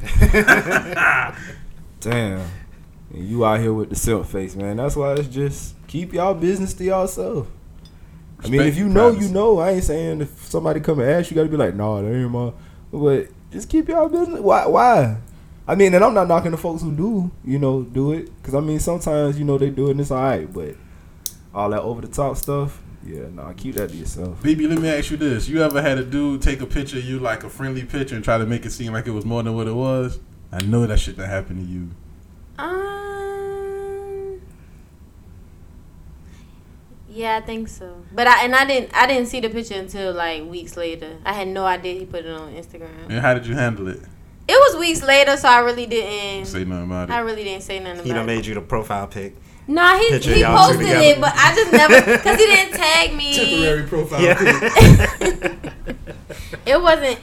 Damn. 2.00 2.48
And 3.16 3.30
you 3.30 3.46
out 3.46 3.62
here 3.62 3.72
with 3.72 3.90
the 3.90 3.96
silk 3.96 4.28
face, 4.28 4.58
man. 4.58 4.76
That's 4.76 4.96
why 4.98 5.14
it's 5.14 5.30
just 5.30 5.76
keep 5.88 6.12
y'all 6.12 6.34
business 6.34 6.74
to 6.74 6.84
yourself. 6.84 7.48
I 8.44 8.50
mean, 8.50 8.62
if 8.62 8.76
you 8.78 8.90
know, 8.90 9.12
privacy. 9.12 9.28
you 9.28 9.34
know. 9.34 9.60
I 9.60 9.72
ain't 9.72 9.84
saying 9.86 10.20
if 10.20 10.46
somebody 10.46 10.82
come 10.82 11.00
and 11.00 11.10
ask, 11.10 11.32
you 11.32 11.36
gotta 11.36 11.48
be 11.48 11.56
like, 11.56 11.76
nah, 11.76 12.02
that 12.02 12.14
ain't 12.14 12.30
my. 12.30 12.52
But 12.92 13.30
just 13.52 13.70
keep 13.70 13.88
y'all 13.88 14.10
business. 14.10 14.42
Why? 14.42 14.66
Why? 14.66 15.18
I 15.66 15.76
mean, 15.76 15.94
and 15.94 16.04
I'm 16.04 16.14
not 16.14 16.28
knocking 16.28 16.52
the 16.52 16.58
folks 16.58 16.82
who 16.82 16.92
do, 16.92 17.32
you 17.46 17.58
know, 17.58 17.84
do 17.84 18.12
it. 18.12 18.30
Cause 18.44 18.54
I 18.54 18.60
mean, 18.60 18.80
sometimes 18.80 19.40
you 19.40 19.46
know 19.46 19.58
they 19.58 19.70
do 19.70 19.88
it 19.88 19.92
and 19.92 20.02
it's 20.02 20.12
alright, 20.12 20.52
but 20.52 20.76
all 21.54 21.70
that 21.70 21.82
over 21.82 22.02
the 22.02 22.10
top 22.10 22.36
stuff, 22.36 22.84
yeah, 23.06 23.30
nah, 23.32 23.54
keep 23.54 23.76
that 23.76 23.92
to 23.92 23.96
yourself. 23.96 24.44
BB, 24.44 24.68
let 24.68 24.80
me 24.80 24.90
ask 24.90 25.10
you 25.10 25.16
this: 25.16 25.48
You 25.48 25.64
ever 25.64 25.82
had 25.82 25.98
a 25.98 26.04
dude 26.04 26.42
take 26.42 26.60
a 26.60 26.66
picture 26.66 26.98
of 26.98 27.06
you 27.06 27.20
like 27.20 27.46
a 27.46 27.50
friendly 27.50 27.86
picture 27.86 28.16
and 28.16 28.24
try 28.26 28.38
to 28.38 28.46
make 28.46 28.66
it 28.66 28.72
seem 28.72 28.92
like 28.92 29.08
it 29.08 29.12
was 29.12 29.24
more 29.24 29.42
than 29.42 29.56
what 29.56 29.68
it 29.68 29.74
was? 29.74 30.20
I 30.52 30.62
know 30.64 30.86
that 30.86 31.00
shit 31.00 31.16
that 31.16 31.28
happened 31.28 31.66
to 31.66 31.72
you. 31.72 31.90
Um. 32.58 33.05
Yeah, 37.16 37.38
I 37.38 37.42
think 37.42 37.70
so. 37.70 38.04
But 38.12 38.28
I 38.28 38.44
and 38.44 38.54
I 38.54 38.66
didn't 38.66 38.94
I 38.94 39.08
didn't 39.08 39.28
see 39.28 39.40
the 39.40 39.50
picture 39.50 39.76
until 39.76 40.14
like 40.14 40.44
weeks 40.46 40.76
later. 40.76 41.18
I 41.26 41.32
had 41.34 41.48
no 41.48 41.66
idea 41.66 41.98
he 41.98 42.06
put 42.06 42.26
it 42.26 42.32
on 42.32 42.54
Instagram. 42.54 42.90
And 43.10 43.20
how 43.20 43.34
did 43.34 43.48
you 43.48 43.56
handle 43.56 43.88
it? 43.88 44.00
It 44.48 44.60
was 44.60 44.78
weeks 44.80 45.02
later, 45.02 45.38
so 45.38 45.48
I 45.48 45.60
really 45.60 45.86
didn't. 45.86 46.46
Say 46.46 46.66
nothing 46.66 46.84
about 46.86 47.10
it. 47.10 47.14
I 47.14 47.20
really 47.20 47.44
didn't 47.46 47.64
say 47.64 47.80
nothing 47.80 48.04
He 48.04 48.10
done 48.10 48.20
about 48.20 48.32
it. 48.32 48.36
made 48.36 48.46
you 48.46 48.54
the 48.54 48.62
profile 48.62 49.08
pic. 49.08 49.34
Nah, 49.68 49.98
he 49.98 50.10
picture 50.10 50.34
he 50.34 50.44
posted 50.44 50.86
it, 50.88 51.20
but 51.22 51.34
I 51.36 51.56
just 51.56 51.72
never 51.72 52.00
because 52.18 52.38
he 52.40 52.46
didn't 52.46 52.74
tag 52.78 53.16
me. 53.16 53.34
Temporary 53.34 53.88
profile. 53.88 54.36
Pic. 54.36 55.56
It 56.66 56.82
wasn't. 56.82 57.20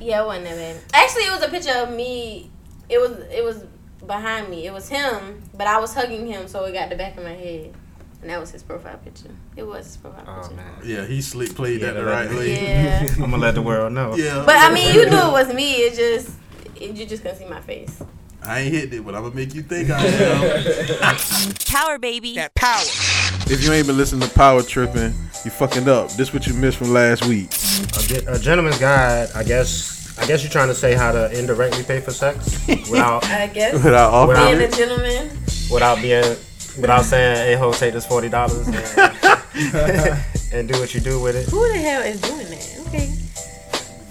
Yeah, 0.00 0.22
it 0.22 0.26
wasn't 0.26 0.46
that 0.46 0.56
bad. 0.56 0.76
Actually, 0.94 1.22
it 1.24 1.32
was 1.32 1.42
a 1.42 1.48
picture 1.48 1.78
of 1.78 1.90
me. 1.94 2.50
It 2.88 2.98
was 2.98 3.10
it 3.30 3.42
was 3.44 3.64
behind 4.06 4.48
me. 4.48 4.66
It 4.66 4.72
was 4.72 4.88
him, 4.88 5.42
but 5.54 5.66
I 5.66 5.78
was 5.80 5.94
hugging 5.94 6.26
him, 6.26 6.46
so 6.48 6.64
it 6.64 6.72
got 6.72 6.90
the 6.90 6.96
back 6.96 7.16
of 7.16 7.24
my 7.24 7.32
head, 7.32 7.74
and 8.22 8.30
that 8.30 8.40
was 8.40 8.50
his 8.50 8.62
profile 8.62 8.96
picture. 8.98 9.28
It 9.56 9.64
was 9.64 9.84
his 9.86 9.96
profile 9.98 10.24
Oh 10.26 10.40
picture. 10.40 10.54
man. 10.56 10.72
Yeah, 10.84 11.04
he 11.06 11.20
slick 11.20 11.54
played 11.54 11.80
Yeah, 11.80 11.88
that 11.92 12.00
the 12.00 12.04
right 12.06 12.30
way. 12.30 12.52
Yeah. 12.54 13.06
I'm 13.16 13.20
gonna 13.30 13.36
let 13.38 13.54
the 13.54 13.62
world 13.62 13.92
know. 13.92 14.14
Yeah. 14.16 14.42
But 14.46 14.56
I 14.56 14.72
mean, 14.72 14.94
you 14.94 15.08
knew 15.10 15.16
it 15.16 15.32
was 15.32 15.52
me. 15.52 15.74
It 15.74 15.94
just 15.94 16.30
it, 16.80 16.96
you 16.96 17.04
just 17.06 17.22
couldn't 17.22 17.38
see 17.38 17.46
my 17.46 17.60
face. 17.60 18.02
I 18.44 18.60
ain't 18.60 18.74
hit 18.74 18.92
it, 18.92 19.04
but 19.04 19.14
I'm 19.14 19.22
gonna 19.22 19.34
make 19.34 19.54
you 19.54 19.62
think 19.62 19.90
I 19.90 20.04
am. 20.04 21.54
Power 21.66 21.98
baby. 21.98 22.34
That 22.34 22.54
power. 22.54 22.80
if 23.52 23.62
you 23.64 23.72
ain't 23.72 23.86
been 23.86 23.96
listening 23.96 24.28
to 24.28 24.34
Power 24.34 24.62
Tripping, 24.62 25.14
you 25.44 25.50
fucking 25.50 25.88
up. 25.88 26.10
This 26.12 26.32
what 26.32 26.46
you 26.46 26.54
missed 26.54 26.78
from 26.78 26.92
last 26.92 27.24
week. 27.26 27.46
A, 27.52 28.02
ge- 28.02 28.26
a 28.26 28.38
gentleman's 28.38 28.78
guide. 28.78 29.28
I 29.34 29.42
guess. 29.44 30.00
I 30.18 30.26
guess 30.26 30.42
you're 30.42 30.52
trying 30.52 30.68
to 30.68 30.74
say 30.74 30.92
how 30.94 31.10
to 31.10 31.36
indirectly 31.38 31.84
pay 31.84 31.98
for 32.00 32.10
sex 32.10 32.60
without 32.68 33.24
I 33.24 33.46
guess 33.46 33.72
Without 33.72 34.12
offering 34.12 34.38
Without- 34.38 34.58
being 34.58 34.70
a 34.70 34.76
gentleman. 34.76 35.38
without 35.72 36.02
being 36.02 36.36
without 36.80 37.04
saying, 37.04 37.36
"Hey, 37.36 37.54
ho, 37.54 37.72
take 37.72 37.92
this 37.94 38.06
forty 38.06 38.28
dollars 38.28 38.66
and, 38.68 38.76
and 40.52 40.68
do 40.68 40.78
what 40.80 40.94
you 40.94 41.00
do 41.00 41.20
with 41.20 41.36
it." 41.36 41.48
Who 41.48 41.66
the 41.68 41.78
hell 41.78 42.02
is 42.02 42.20
doing 42.20 42.46
that? 42.48 42.84
Okay. 42.88 43.12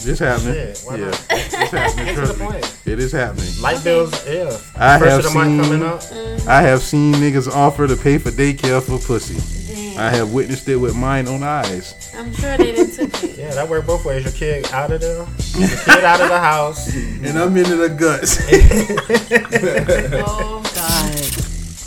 It's 0.04 0.20
happening. 0.20 0.54
Shit, 0.56 0.82
why 0.84 0.96
yeah, 0.96 1.06
not? 1.06 1.26
it's 1.30 1.54
happening. 1.72 2.16
Trust 2.16 2.38
the 2.40 2.50
me. 2.50 2.92
It 2.92 3.00
is 3.00 3.12
happening. 3.12 3.54
Light 3.62 3.84
bills, 3.84 4.12
yeah. 4.26 4.58
I 4.76 4.98
First 4.98 5.12
have 5.12 5.20
of 5.20 5.24
the 5.26 5.32
month 5.36 5.52
seen. 5.52 5.62
coming 5.64 5.84
up. 5.88 6.00
Mm-hmm. 6.02 6.50
I 6.50 6.62
have 6.64 6.82
seen 6.82 7.14
niggas 7.14 7.48
offer 7.48 7.88
to 7.88 7.96
pay 7.96 8.18
for 8.18 8.32
daycare 8.32 8.82
for 8.82 8.98
pussy. 8.98 9.38
Damn. 9.72 10.00
I 10.00 10.10
have 10.10 10.34
witnessed 10.34 10.68
it 10.70 10.78
with 10.78 10.96
mine 10.96 11.28
own 11.28 11.44
eyes. 11.44 11.94
I'm 12.18 12.34
sure 12.34 12.58
they 12.58 12.72
didn't 12.72 12.96
took 12.96 13.24
it. 13.24 13.38
Yeah, 13.38 13.54
that 13.54 13.70
worked 13.70 13.86
both 13.86 14.04
ways. 14.04 14.24
Your 14.24 14.34
kid 14.34 14.66
out 14.74 14.92
of 14.92 15.02
there, 15.02 15.18
your 15.60 15.70
kid 15.86 16.04
out 16.04 16.20
of 16.20 16.30
the 16.30 16.40
house. 16.40 16.92
And 16.96 17.38
I'm 17.38 17.56
into 17.56 17.76
the 17.76 17.90
guts. 17.90 18.42
Oh 20.26 20.62
God. 20.64 20.71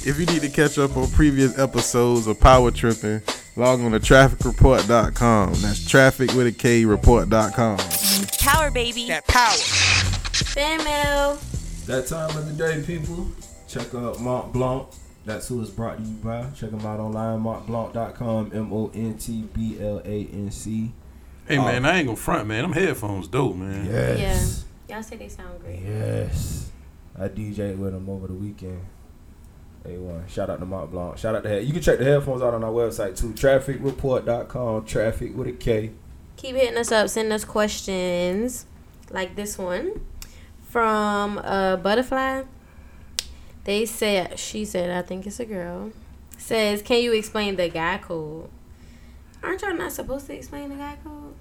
If 0.07 0.21
you 0.21 0.27
need 0.27 0.43
to 0.43 0.51
catch 0.51 0.79
up 0.79 0.99
on 0.99 1.09
previous 1.13 1.59
episodes 1.59 2.27
of 2.27 2.39
Power 2.39 2.71
Tripping, 2.71 3.23
log 3.57 3.81
on 3.81 3.93
to 3.93 4.01
trafficreport.com. 4.01 5.55
That's 5.55 5.89
traffic 5.89 6.31
with 6.35 6.47
a 6.47 6.53
K 6.53 6.85
report.com. 6.85 7.79
Power 8.39 8.71
baby. 8.71 9.09
That 9.09 9.27
power. 9.27 9.57
Fan 9.57 10.85
mail. 10.85 11.39
That 11.87 12.07
time 12.07 12.37
of 12.37 12.47
the 12.47 12.53
day, 12.53 12.83
people. 12.83 13.29
Check 13.67 13.95
out 13.95 14.21
Mont 14.21 14.53
Blanc. 14.53 14.89
That's 15.25 15.49
who 15.49 15.63
it's 15.63 15.71
brought 15.71 15.97
to 15.97 16.03
you 16.03 16.17
by. 16.17 16.51
Check 16.55 16.73
them 16.73 16.85
out 16.85 17.01
online, 17.01 17.41
montblanc.com. 17.41 18.51
M 18.53 18.73
O 18.75 18.91
N 18.93 19.17
T 19.17 19.49
B 19.55 19.79
L 19.81 20.03
A 20.05 20.27
N 20.27 20.51
C. 20.51 20.93
Hey 21.49 21.57
man, 21.57 21.87
uh, 21.87 21.89
I 21.89 21.97
ain't 21.97 22.09
gonna 22.09 22.17
front, 22.17 22.47
man. 22.47 22.63
Them 22.63 22.73
headphones 22.73 23.27
dope, 23.27 23.57
man. 23.57 23.87
Yes. 23.87 24.67
Y'all 24.87 25.03
say 25.03 25.17
they 25.17 25.29
sound 25.29 25.61
great. 25.63 25.81
Yes. 25.81 26.71
I 27.19 27.29
DJed 27.29 27.79
with 27.79 27.93
them 27.93 28.11
over 28.11 28.27
the 28.27 28.35
weekend. 28.35 28.85
A1. 29.85 30.29
Shout 30.29 30.51
out 30.51 30.61
to 30.61 30.67
Mont 30.67 30.91
Blanc. 30.91 31.19
Shout 31.19 31.35
out 31.35 31.43
to 31.43 31.49
head. 31.49 31.65
You 31.65 31.73
can 31.73 31.83
check 31.83 31.99
the 31.99 32.05
headphones 32.05 32.43
out 32.43 32.55
on 32.55 32.65
our 32.65 32.71
website 32.71 33.19
too. 33.19 33.33
Trafficreport.com. 33.33 34.85
Traffic 34.87 35.37
with 35.37 35.49
a 35.49 35.53
K. 35.53 35.91
Keep 36.37 36.57
hitting 36.57 36.79
us 36.79 36.91
up. 36.91 37.09
Send 37.09 37.33
us 37.33 37.45
questions 37.45 38.67
like 39.11 39.37
this 39.37 39.59
one 39.59 40.01
from 40.69 41.39
uh, 41.39 41.77
Butterfly. 41.77 42.45
They 43.65 43.87
said, 43.87 44.39
she 44.39 44.65
said, 44.65 44.91
I 44.91 45.03
think 45.03 45.27
it's 45.27 45.41
a 45.41 45.45
girl. 45.45 45.93
Says, 46.37 46.83
can 46.83 47.03
you 47.03 47.13
explain 47.13 47.57
the 47.57 47.69
guy 47.69 47.99
code? 47.99 48.51
Aren't 49.43 49.63
y'all 49.63 49.75
not 49.75 49.93
supposed 49.93 50.27
to 50.27 50.35
explain 50.35 50.71
the 50.71 50.77
guy 50.77 50.97
code? 51.05 51.35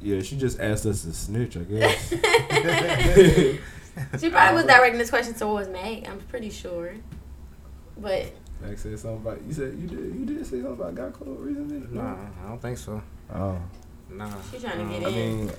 Yeah, 0.00 0.20
she 0.22 0.36
just 0.36 0.60
asked 0.60 0.86
us 0.86 1.02
to 1.02 1.12
snitch, 1.12 1.56
I 1.56 1.60
guess. 1.60 2.14
She 4.18 4.30
probably 4.30 4.56
was 4.56 4.64
directing 4.66 4.98
this 4.98 5.10
question 5.10 5.34
towards 5.34 5.68
Meg. 5.68 6.06
I'm 6.08 6.20
pretty 6.20 6.50
sure. 6.50 6.94
But 7.96 8.32
Max 8.60 8.82
said 8.82 8.98
something 8.98 9.20
about 9.20 9.42
you 9.46 9.52
said 9.52 9.74
you 9.78 9.86
did 9.88 9.98
you 10.14 10.24
did 10.26 10.44
say 10.46 10.60
something 10.62 10.72
about 10.72 10.94
God 10.94 11.12
code 11.12 11.38
recently? 11.40 11.82
Nah, 11.96 12.14
I 12.44 12.48
don't 12.48 12.60
think 12.62 12.78
so. 12.78 13.02
Oh. 13.34 13.58
Nah. 14.10 14.30
she's 14.50 14.62
trying 14.62 14.78
to 14.86 14.92
get 15.00 15.06
I 15.06 15.10
in 15.10 15.46
mean, 15.46 15.50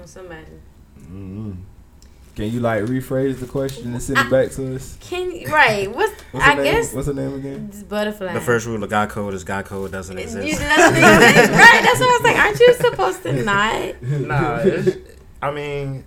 on 0.00 0.06
somebody. 0.06 0.46
mm 1.00 1.56
can 2.34 2.50
you 2.50 2.60
like 2.60 2.84
rephrase 2.84 3.40
the 3.40 3.46
question 3.46 3.92
and 3.92 4.02
send 4.02 4.18
it 4.18 4.30
back 4.30 4.50
to 4.52 4.74
us? 4.74 4.96
Can 5.00 5.28
right? 5.52 5.94
What's, 5.94 6.18
What's 6.32 6.46
I 6.46 6.54
name? 6.54 6.64
guess 6.64 6.94
What's 6.94 7.06
her 7.08 7.12
name 7.12 7.34
again? 7.34 7.70
butterfly. 7.90 8.32
The 8.32 8.40
first 8.40 8.64
rule 8.66 8.82
of 8.82 8.88
God 8.88 9.10
code 9.10 9.34
is 9.34 9.44
God 9.44 9.66
code 9.66 9.92
doesn't 9.92 10.16
You- 10.16 10.22
exist. 10.22 10.58
that's, 10.58 10.92
right. 10.92 11.82
That's 11.84 12.00
what 12.00 12.08
I 12.08 12.12
was 12.12 12.22
like. 12.22 12.36
Aren't 12.36 12.58
you 12.60 12.72
supposed 12.74 13.22
to 13.24 13.32
not? 13.44 14.02
nah, 14.02 14.56
it's, 14.62 14.96
I 15.42 15.50
mean, 15.50 16.04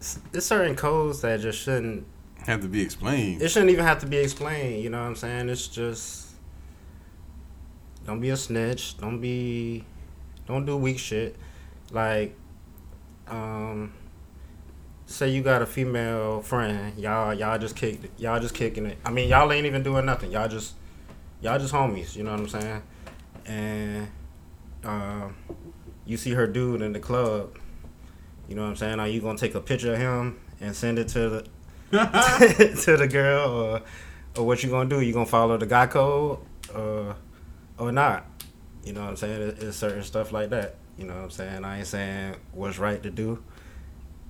s- 0.00 0.20
there's 0.30 0.46
certain 0.46 0.76
codes 0.76 1.22
that 1.22 1.40
just 1.40 1.58
shouldn't 1.58 2.06
Have 2.46 2.60
to 2.60 2.68
be 2.68 2.82
explained. 2.82 3.40
It 3.40 3.48
shouldn't 3.48 3.70
even 3.70 3.84
have 3.84 4.00
to 4.00 4.06
be 4.06 4.18
explained. 4.18 4.82
You 4.82 4.90
know 4.90 5.00
what 5.00 5.06
I'm 5.06 5.16
saying? 5.16 5.48
It's 5.48 5.66
just 5.66 6.32
don't 8.04 8.20
be 8.20 8.30
a 8.30 8.36
snitch. 8.36 8.98
Don't 8.98 9.20
be 9.20 9.84
don't 10.46 10.66
do 10.66 10.76
weak 10.76 10.98
shit. 10.98 11.36
Like, 11.90 12.36
um, 13.28 13.94
say 15.06 15.30
you 15.30 15.42
got 15.42 15.62
a 15.62 15.66
female 15.66 16.42
friend. 16.42 16.98
Y'all 16.98 17.32
y'all 17.32 17.58
just 17.58 17.76
kick 17.76 17.98
y'all 18.18 18.40
just 18.40 18.54
kicking 18.54 18.86
it. 18.86 18.98
I 19.04 19.10
mean 19.10 19.28
y'all 19.28 19.50
ain't 19.50 19.66
even 19.66 19.82
doing 19.82 20.04
nothing. 20.04 20.30
Y'all 20.30 20.48
just 20.48 20.74
y'all 21.40 21.58
just 21.58 21.72
homies. 21.72 22.14
You 22.14 22.24
know 22.24 22.32
what 22.32 22.40
I'm 22.40 22.48
saying? 22.48 22.82
And 23.46 24.08
um, 24.84 25.36
you 26.04 26.16
see 26.16 26.32
her 26.32 26.46
dude 26.46 26.82
in 26.82 26.92
the 26.92 27.00
club. 27.00 27.58
You 28.48 28.54
know 28.54 28.62
what 28.62 28.68
I'm 28.68 28.76
saying? 28.76 29.00
Are 29.00 29.08
you 29.08 29.20
gonna 29.20 29.38
take 29.38 29.54
a 29.54 29.60
picture 29.60 29.94
of 29.94 29.98
him 29.98 30.38
and 30.60 30.76
send 30.76 30.98
it 30.98 31.08
to 31.08 31.28
the 31.28 31.46
to 31.92 32.96
the 32.96 33.08
girl, 33.10 33.50
or 33.50 33.82
or 34.36 34.46
what 34.46 34.62
you 34.62 34.70
gonna 34.70 34.88
do? 34.88 35.00
You 35.00 35.12
gonna 35.12 35.26
follow 35.26 35.56
the 35.56 35.66
guy 35.66 35.86
code, 35.86 36.38
or 36.74 37.16
or 37.78 37.92
not? 37.92 38.26
You 38.84 38.92
know 38.92 39.00
what 39.00 39.10
I'm 39.10 39.16
saying? 39.16 39.42
It, 39.42 39.62
it's 39.62 39.76
certain 39.76 40.02
stuff 40.02 40.32
like 40.32 40.50
that. 40.50 40.76
You 40.98 41.06
know 41.06 41.14
what 41.14 41.24
I'm 41.24 41.30
saying? 41.30 41.64
I 41.64 41.78
ain't 41.78 41.86
saying 41.86 42.36
what's 42.52 42.78
right 42.78 43.02
to 43.02 43.10
do. 43.10 43.42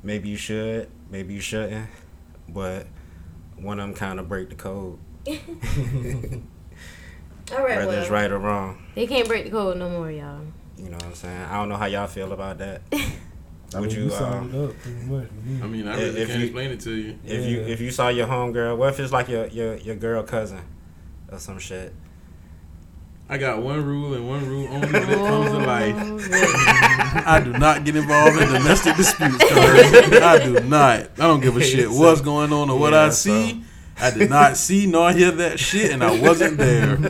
Maybe 0.03 0.29
you 0.29 0.37
should, 0.37 0.89
maybe 1.11 1.35
you 1.35 1.41
shouldn't, 1.41 1.89
but 2.49 2.87
one 3.57 3.81
of 3.81 3.89
them 3.89 3.97
kind 3.97 4.21
of 4.21 4.29
break 4.29 4.51
the 4.51 4.55
code, 4.55 4.99
All 5.27 5.35
right, 7.63 7.79
whether 7.79 7.99
it's 7.99 8.11
right 8.11 8.31
or 8.31 8.39
wrong. 8.39 8.83
they 8.95 9.07
can't 9.07 9.27
break 9.27 9.45
the 9.45 9.51
code 9.51 9.79
no 9.79 9.89
more, 9.89 10.11
y'all. 10.11 10.41
You 10.77 10.91
know 10.91 10.97
what 10.97 11.05
I'm 11.05 11.15
saying? 11.15 11.43
I 11.43 11.55
don't 11.55 11.69
know 11.69 11.77
how 11.77 11.87
y'all 11.87 12.07
feel 12.07 12.33
about 12.33 12.59
that. 12.59 12.83
I 13.75 13.81
Would 13.81 13.91
mean, 13.91 13.99
you? 13.99 14.05
you 14.05 14.11
summed 14.11 14.55
um, 14.55 14.61
it 14.63 14.69
up 14.71 14.77
pretty 14.79 15.05
much. 15.07 15.29
I 15.63 15.67
mean, 15.67 15.89
I 15.89 15.97
really 15.97 16.21
if 16.23 16.29
can't 16.29 16.41
you- 16.41 16.47
explain 16.47 16.71
it 16.71 16.81
to 16.81 16.91
you. 16.93 17.19
If 17.25 17.47
you 17.49 17.61
if 17.63 17.81
you 17.81 17.91
saw 17.91 18.09
your 18.09 18.27
homegirl, 18.27 18.77
what 18.77 18.91
if 18.91 19.01
it's 19.01 19.13
like 19.13 19.29
your 19.29 19.47
your 19.49 19.77
your 19.77 19.97
girl 19.97 20.23
cousin 20.23 20.61
or 21.31 21.39
some 21.39 21.59
shit? 21.59 21.93
I 23.27 23.39
got 23.39 23.63
one 23.63 23.83
rule 23.85 24.13
and 24.13 24.29
one 24.29 24.47
rule 24.47 24.69
only 24.69 24.87
when 24.93 25.09
it 25.11 25.17
comes 25.17 25.51
to 25.51 25.57
life. 25.59 25.95
Oh, 25.99 26.19
I 27.27 27.41
do 27.43 27.53
not 27.55 27.83
get 27.85 27.97
involved 27.97 28.37
in 28.41 28.53
domestic 28.53 28.97
disputes. 28.97 29.43
I 29.43 30.41
do 30.45 30.61
not. 30.61 31.01
I 31.01 31.07
don't 31.17 31.41
give 31.41 31.57
a 31.57 31.63
shit 31.63 31.91
what's 31.91 32.21
going 32.21 32.53
on 32.53 32.69
or 32.69 32.79
what 32.79 32.93
Yeah, 32.93 33.07
I 33.07 33.09
see. 33.09 33.63
I 33.99 34.11
did 34.11 34.29
not 34.29 34.57
see 34.59 34.87
nor 34.87 35.11
hear 35.13 35.31
that 35.31 35.59
shit, 35.59 35.91
and 35.93 36.05
I 36.05 36.21
wasn't 36.21 36.59
there. 36.59 36.99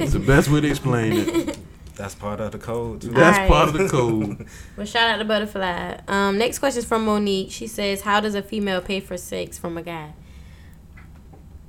It's 0.00 0.12
the 0.14 0.18
best 0.18 0.48
way 0.48 0.62
to 0.62 0.68
explain 0.68 1.12
it. 1.12 1.58
That's 2.00 2.14
part 2.14 2.40
of 2.40 2.52
the 2.52 2.58
code 2.58 3.02
too. 3.02 3.10
That's 3.10 3.36
Alright. 3.36 3.50
part 3.50 3.68
of 3.68 3.74
the 3.74 3.86
code. 3.86 4.46
Well, 4.78 4.86
shout 4.86 5.10
out 5.10 5.18
to 5.18 5.24
Butterfly. 5.26 5.98
Um, 6.08 6.38
next 6.38 6.58
question 6.58 6.78
is 6.78 6.86
from 6.86 7.04
Monique. 7.04 7.50
She 7.50 7.66
says, 7.66 8.00
"How 8.00 8.20
does 8.20 8.34
a 8.34 8.40
female 8.40 8.80
pay 8.80 9.00
for 9.00 9.18
sex 9.18 9.58
from 9.58 9.76
a 9.76 9.82
guy?" 9.82 10.14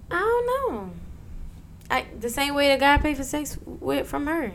I 0.10 0.20
don't 0.20 0.74
know. 0.74 0.92
I, 1.90 2.06
the 2.18 2.30
same 2.30 2.56
way 2.56 2.72
the 2.72 2.80
guy 2.80 2.98
pay 2.98 3.14
for 3.14 3.24
sex 3.24 3.58
with 3.66 4.08
from 4.08 4.26
her. 4.28 4.54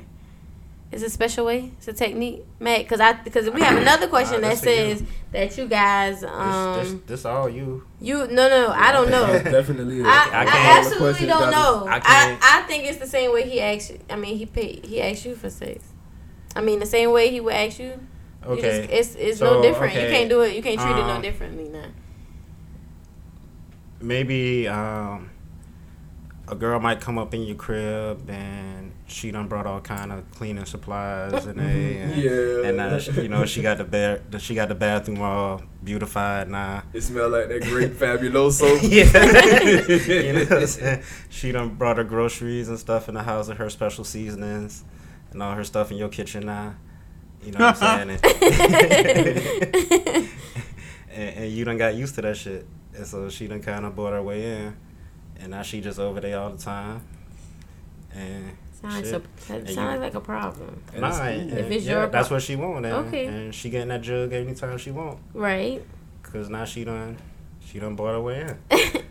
It's 0.92 1.02
a 1.02 1.10
special 1.10 1.44
way. 1.44 1.72
It's 1.78 1.88
a 1.88 1.92
technique, 1.92 2.44
Matt. 2.60 2.78
Because 2.84 3.00
I 3.00 3.12
because 3.14 3.50
we 3.50 3.60
have 3.60 3.76
another 3.76 4.06
question 4.06 4.40
Nah, 4.40 4.48
that 4.48 4.60
that's 4.60 4.64
for 4.64 4.70
you. 4.70 4.96
says 4.96 5.02
that 5.32 5.58
you 5.58 5.66
guys 5.66 6.20
This, 6.20 6.30
um 6.30 6.76
this, 6.78 6.94
this 7.06 7.24
all 7.24 7.48
you. 7.48 7.84
you 8.00 8.18
no 8.28 8.48
no 8.48 8.72
I 8.74 8.92
don't 8.92 9.10
know. 9.10 9.26
Definitely. 9.42 10.02
I, 10.04 10.06
I 10.06 10.40
I, 10.42 10.44
can't- 10.46 10.86
absolutely 10.86 11.26
don't 11.26 11.50
know. 11.50 11.86
I 11.88 11.96
I, 12.04 12.38
I, 12.40 12.62
think 12.68 12.84
it's 12.84 12.98
the 12.98 13.06
same 13.06 13.32
way 13.32 13.48
he 13.48 13.60
asked. 13.60 13.90
You, 13.90 13.98
I 14.08 14.16
mean, 14.16 14.36
he 14.38 14.46
paid. 14.46 14.84
He 14.86 15.02
asked 15.02 15.24
you 15.24 15.34
for 15.34 15.50
sex. 15.50 15.84
I 16.54 16.60
mean, 16.60 16.78
the 16.78 16.86
same 16.86 17.10
way 17.10 17.30
he 17.30 17.40
would 17.40 17.54
ask 17.54 17.78
you. 17.80 17.86
You 18.44 18.52
Okay. 18.52 18.86
just, 18.86 18.90
it's 18.92 19.14
it's 19.16 19.38
So, 19.40 19.54
no 19.54 19.62
different. 19.62 19.92
You 19.94 20.00
can't 20.02 20.28
do 20.30 20.42
it. 20.42 20.54
You 20.54 20.62
can't 20.62 20.78
treat 20.80 20.92
it 20.92 20.96
no 21.06 21.16
um, 21.16 21.22
differently 21.22 21.68
now. 21.68 21.86
Maybe 24.00 24.68
um, 24.68 25.30
a 26.46 26.54
girl 26.54 26.78
might 26.78 27.00
come 27.00 27.18
up 27.18 27.34
in 27.34 27.42
your 27.42 27.56
crib 27.56 28.28
and 28.30 28.85
she 29.08 29.30
done 29.30 29.46
brought 29.46 29.66
all 29.66 29.80
kind 29.80 30.10
of 30.12 30.28
cleaning 30.32 30.64
supplies 30.64 31.46
and 31.46 31.60
they 31.60 31.96
and, 31.98 32.16
Yeah. 32.16 32.68
and 32.68 32.80
uh, 32.80 32.98
she- 32.98 33.12
you 33.22 33.28
know 33.28 33.44
she 33.46 33.62
got 33.62 33.78
the 33.78 33.84
ba- 33.84 34.20
she 34.40 34.54
got 34.54 34.68
the 34.68 34.74
bathroom 34.74 35.22
all 35.22 35.62
beautified 35.84 36.48
now. 36.50 36.82
It 36.92 37.02
smell 37.02 37.28
like 37.28 37.48
that 37.48 37.62
great 37.62 37.92
fabuloso. 37.98 38.78
yeah. 38.90 40.26
you 40.26 40.32
know 40.32 40.44
what 40.44 40.52
I'm 40.62 40.66
saying? 40.66 41.02
She 41.30 41.52
done 41.52 41.74
brought 41.76 41.98
her 41.98 42.04
groceries 42.04 42.68
and 42.68 42.78
stuff 42.78 43.08
in 43.08 43.14
the 43.14 43.22
house 43.22 43.48
and 43.48 43.58
her 43.58 43.70
special 43.70 44.02
seasonings 44.04 44.82
and 45.30 45.40
all 45.42 45.54
her 45.54 45.64
stuff 45.64 45.90
in 45.92 45.98
your 45.98 46.08
kitchen 46.08 46.46
now. 46.46 46.74
You 47.44 47.52
know 47.52 47.66
what 47.66 47.82
I'm 47.82 48.08
saying? 48.08 48.18
And, 48.22 49.46
and, 51.12 51.36
and 51.44 51.52
you 51.52 51.64
done 51.64 51.78
got 51.78 51.94
used 51.94 52.14
to 52.16 52.22
that 52.22 52.36
shit. 52.36 52.66
And 52.94 53.06
so 53.06 53.28
she 53.28 53.46
done 53.46 53.62
kind 53.62 53.84
of 53.84 53.94
bought 53.94 54.12
her 54.12 54.22
way 54.22 54.50
in. 54.62 54.76
And 55.38 55.50
now 55.50 55.62
she 55.62 55.80
just 55.80 55.98
over 55.98 56.20
there 56.20 56.38
all 56.40 56.50
the 56.50 56.58
time. 56.58 57.02
And 58.12 58.56
Sounds 58.80 58.94
shit. 59.08 59.12
like, 59.12 59.22
a, 59.22 59.52
that 59.52 59.58
And 59.60 59.70
sounds 59.70 60.00
like 60.00 60.14
a 60.14 60.20
problem. 60.20 60.82
Nah, 60.96 61.22
and- 61.22 61.50
If 61.52 61.70
it's 61.70 61.84
yeah, 61.86 61.92
your 61.92 62.06
that's 62.08 62.28
pro- 62.28 62.36
what 62.36 62.42
she 62.42 62.56
want. 62.56 62.84
And, 62.86 62.94
Okay. 63.06 63.26
and 63.26 63.54
she 63.54 63.70
getting 63.70 63.88
that 63.88 64.02
jug 64.02 64.32
anytime 64.32 64.76
she 64.78 64.90
want. 64.90 65.18
Right. 65.34 65.84
Cause 66.22 66.48
now 66.50 66.64
she 66.64 66.84
done, 66.84 67.16
she 67.64 67.78
done 67.78 67.94
bought 67.96 68.12
her 68.12 68.20
way 68.20 68.40
in. 68.42 68.58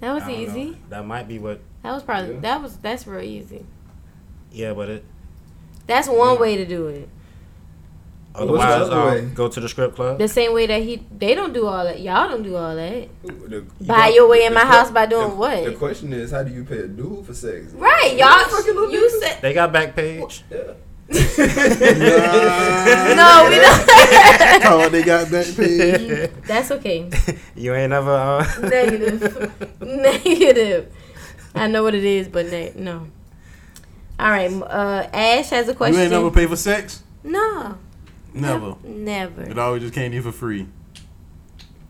That 0.00 0.12
was 0.12 0.24
I 0.24 0.32
don't 0.32 0.42
know. 0.42 0.50
easy. 0.50 0.78
That 0.90 1.06
might 1.06 1.28
be 1.28 1.38
what. 1.38 1.60
That 1.82 1.92
was 1.92 2.02
probably 2.02 2.34
Yeah. 2.34 2.40
that 2.40 2.62
was 2.62 2.76
that's 2.78 3.06
real 3.06 3.22
easy. 3.22 3.64
Yeah, 4.52 4.74
but 4.74 4.88
it. 4.90 5.04
That's 5.86 6.08
one 6.08 6.38
way 6.38 6.56
to 6.56 6.66
do 6.66 6.88
it. 6.88 7.08
Otherwise, 8.36 8.88
other 8.90 9.04
way? 9.06 9.18
um, 9.20 9.32
go 9.34 9.46
to 9.48 9.60
the 9.60 9.68
strip 9.68 9.94
club. 9.94 10.18
The 10.18 10.26
same 10.26 10.52
way 10.52 10.66
that 10.66 10.82
he 10.82 11.04
they 11.16 11.34
don't 11.36 11.52
do 11.52 11.66
all 11.66 11.84
that. 11.84 12.00
Y'all 12.00 12.28
don't 12.28 12.42
do 12.42 12.56
all 12.56 12.74
that. 12.74 13.08
The- 13.22 13.64
Buy 13.80 14.08
your 14.08 14.24
got- 14.24 14.30
way 14.30 14.44
in 14.46 14.54
my 14.54 14.62
que- 14.62 14.66
house 14.70 14.90
by 14.90 15.06
doing 15.06 15.28
the- 15.30 15.36
what? 15.36 15.64
The 15.64 15.72
question 15.72 16.12
is, 16.12 16.32
how 16.32 16.42
do 16.42 16.52
you 16.52 16.64
pay 16.64 16.78
a 16.78 16.88
dude 16.88 17.24
for 17.26 17.32
sex? 17.34 17.72
Right, 17.74 18.16
y'all. 18.18 18.90
You 18.90 19.08
said 19.20 19.38
They 19.40 19.52
got 19.54 19.72
Backpage. 19.72 20.42
Yeah. 20.50 20.72
no, 21.14 21.20
we 23.50 23.56
don't. 23.60 23.84
Oh, 24.66 24.88
they 24.90 25.02
got 25.02 25.30
back 25.30 25.46
paid. 25.54 26.30
That's 26.46 26.70
okay. 26.72 27.10
You 27.54 27.74
ain't 27.74 27.90
never. 27.90 28.10
Uh, 28.10 28.60
Negative. 28.62 29.52
Negative. 29.80 30.92
I 31.54 31.66
know 31.68 31.82
what 31.82 31.94
it 31.94 32.04
is, 32.04 32.28
but 32.28 32.46
ne- 32.46 32.72
no. 32.76 33.06
All 34.18 34.30
right. 34.30 34.50
Uh, 34.50 35.08
Ash 35.12 35.50
has 35.50 35.68
a 35.68 35.74
question. 35.74 35.96
You 35.96 36.02
ain't 36.02 36.12
never 36.12 36.30
pay 36.30 36.46
for 36.46 36.56
sex? 36.56 37.02
No. 37.22 37.76
Never. 38.34 38.76
Never. 38.84 39.42
It 39.42 39.58
always 39.58 39.82
just 39.82 39.94
came 39.94 40.10
to 40.10 40.16
you 40.16 40.22
for 40.22 40.32
free. 40.32 40.66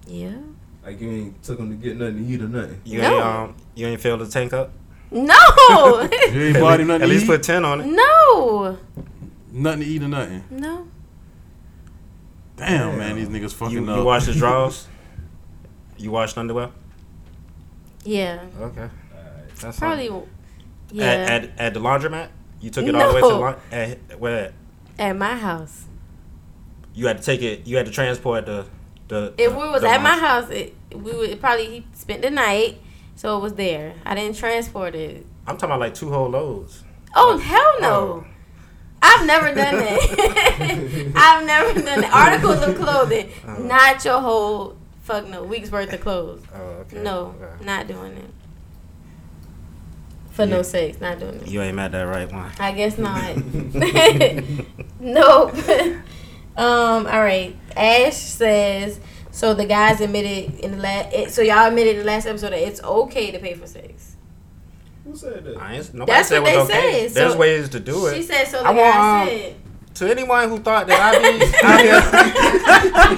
Yeah. 0.07 0.36
Like 0.84 1.01
you 1.01 1.11
ain't 1.11 1.42
took 1.42 1.57
them 1.59 1.70
to 1.70 1.76
get 1.76 1.97
nothing 1.97 2.18
to 2.18 2.32
eat 2.32 2.40
or 2.42 2.49
nothing. 2.49 2.80
you 2.84 3.01
No. 3.01 3.14
ain't 3.16 3.24
um, 3.24 3.57
you 3.74 3.86
ain't 3.86 4.01
filled 4.01 4.20
the 4.20 4.28
tank 4.28 4.53
up. 4.53 4.70
No. 5.11 5.34
You 6.32 6.42
ain't 6.42 6.61
bought 6.61 6.80
him 6.80 6.88
nothing 6.88 7.03
At 7.03 7.07
to 7.07 7.07
least 7.07 7.24
eat? 7.24 7.28
put 7.28 7.42
ten 7.42 7.64
on 7.64 7.80
it. 7.80 7.86
no. 7.86 8.78
Nothing 9.53 9.80
to 9.80 9.86
eat 9.86 10.03
or 10.03 10.09
nothing. 10.09 10.45
No. 10.51 10.86
Damn, 12.57 12.99
man, 12.99 13.16
these 13.16 13.28
niggas 13.28 13.53
fucking 13.55 13.74
You, 13.84 13.90
up. 13.90 13.99
you 14.01 14.05
wash 14.05 14.26
his 14.26 14.36
drawers. 14.36 14.86
You 15.97 16.11
washed 16.11 16.36
underwear. 16.38 16.70
Yeah. 18.05 18.40
Okay. 18.61 18.88
That's 19.61 19.78
Probably. 19.78 20.09
something. 20.09 20.28
Yeah. 20.92 21.05
At, 21.05 21.30
at 21.45 21.59
at 21.59 21.74
the 21.74 21.80
laundromat. 21.80 22.28
You 22.61 22.70
took 22.70 22.84
it 22.86 22.95
all 22.95 23.09
the 23.09 23.14
way 23.14 23.20
to 23.20 23.26
the 23.26 23.34
No. 23.34 23.40
laundry. 23.40 23.61
At, 23.72 24.20
where? 24.20 24.53
At 24.99 25.16
my 25.16 25.36
house. 25.36 25.84
You 26.95 27.07
had 27.09 27.18
to 27.18 27.24
take 27.24 27.42
it. 27.42 27.66
You 27.66 27.76
had 27.76 27.86
to 27.86 27.92
transport 27.92 28.47
the 28.47 28.66
the. 29.09 29.34
If 29.36 29.53
the- 29.53 29.59
we 29.59 29.68
was 29.68 29.82
at 29.84 30.01
my 30.03 30.16
house, 30.16 30.49
it, 30.51 30.74
we 30.92 31.12
would 31.12 31.30
it 31.30 31.40
probably 31.40 31.66
he 31.66 31.86
spent 31.92 32.22
the 32.22 32.30
night, 32.30 32.78
so 33.16 33.36
it 33.36 33.40
was 33.40 33.55
there. 33.55 33.95
I 34.05 34.14
didn't 34.14 34.36
transport 34.36 34.95
it. 34.95 35.26
I'm 35.47 35.57
talking 35.57 35.70
about 35.70 35.80
like 35.80 35.95
two 35.95 36.11
whole 36.11 36.28
loads. 36.28 36.84
Oh 37.14 37.36
hell 37.38 37.80
no! 37.80 37.90
Oh. 37.90 38.26
I've 39.03 39.26
never 39.26 39.55
done 39.55 39.76
that. 39.76 41.12
I've 41.14 41.45
never 41.47 41.74
done 41.80 42.01
that. 42.01 42.11
Articles 42.12 42.62
of 42.62 42.76
clothing, 42.76 43.30
oh. 43.47 43.62
not 43.62 44.03
your 44.05 44.20
whole 44.20 44.76
fuck 45.03 45.28
no 45.28 45.42
week's 45.45 45.70
worth 45.70 45.92
of 45.92 46.01
clothes. 46.01 46.42
Oh, 46.55 46.59
okay. 46.62 47.03
No, 47.03 47.34
Okay. 47.40 47.64
not 47.64 47.86
doing 47.86 48.12
it. 48.12 48.30
For 50.30 50.47
no 50.47 50.57
Yeah. 50.57 50.62
sex, 50.62 51.01
not 51.01 51.20
doing 51.20 51.34
it. 51.36 51.49
You 51.49 51.61
ain't 51.61 51.76
mad 51.76 51.92
that 51.92 52.03
right 52.03 52.32
one. 52.32 52.51
I 52.59 52.72
guess 52.72 52.97
not. 52.99 53.36
nope. 55.01 55.55
Um. 56.57 57.07
All 57.07 57.20
right. 57.22 57.57
Ash 57.76 58.16
says. 58.16 59.00
So 59.30 59.52
the 59.52 59.66
guys 59.66 60.00
admitted 60.00 60.61
in 60.61 60.72
the 60.72 60.76
last. 60.78 61.30
So 61.34 61.42
y'all 61.42 61.66
admitted 61.66 61.92
in 61.96 61.98
the 62.00 62.05
last 62.05 62.26
episode 62.26 62.50
that 62.50 62.61
it's 62.66 62.82
okay 62.82 63.30
to 63.32 63.38
pay 63.40 63.55
for 63.55 63.66
sex. 63.66 64.16
Who 65.05 65.16
said 65.16 65.44
that? 65.44 65.57
I 65.59 65.74
ain't, 65.74 65.92
nobody 65.92 66.12
That's 66.12 66.28
said 66.28 66.40
what 66.40 66.55
it 66.55 66.57
was 66.59 66.68
they 66.68 66.78
okay. 66.78 67.09
said. 67.09 67.14
There's 67.22 67.32
So- 67.32 67.38
ways 67.38 67.68
to 67.70 67.80
do 67.80 68.07
it. 68.07 68.14
She 68.16 68.22
said. 68.22 68.44
So 68.46 68.62
the 68.62 68.68
I 68.68 68.74
guy 68.74 68.80
want, 68.80 68.96
um, 69.22 69.28
said. 69.38 69.55
To 69.96 70.11
anyone 70.11 70.48
who 70.48 70.59
thought 70.59 70.86
that 70.88 71.00
I'd 71.00 71.20
be 71.22 71.44
out 71.62 71.80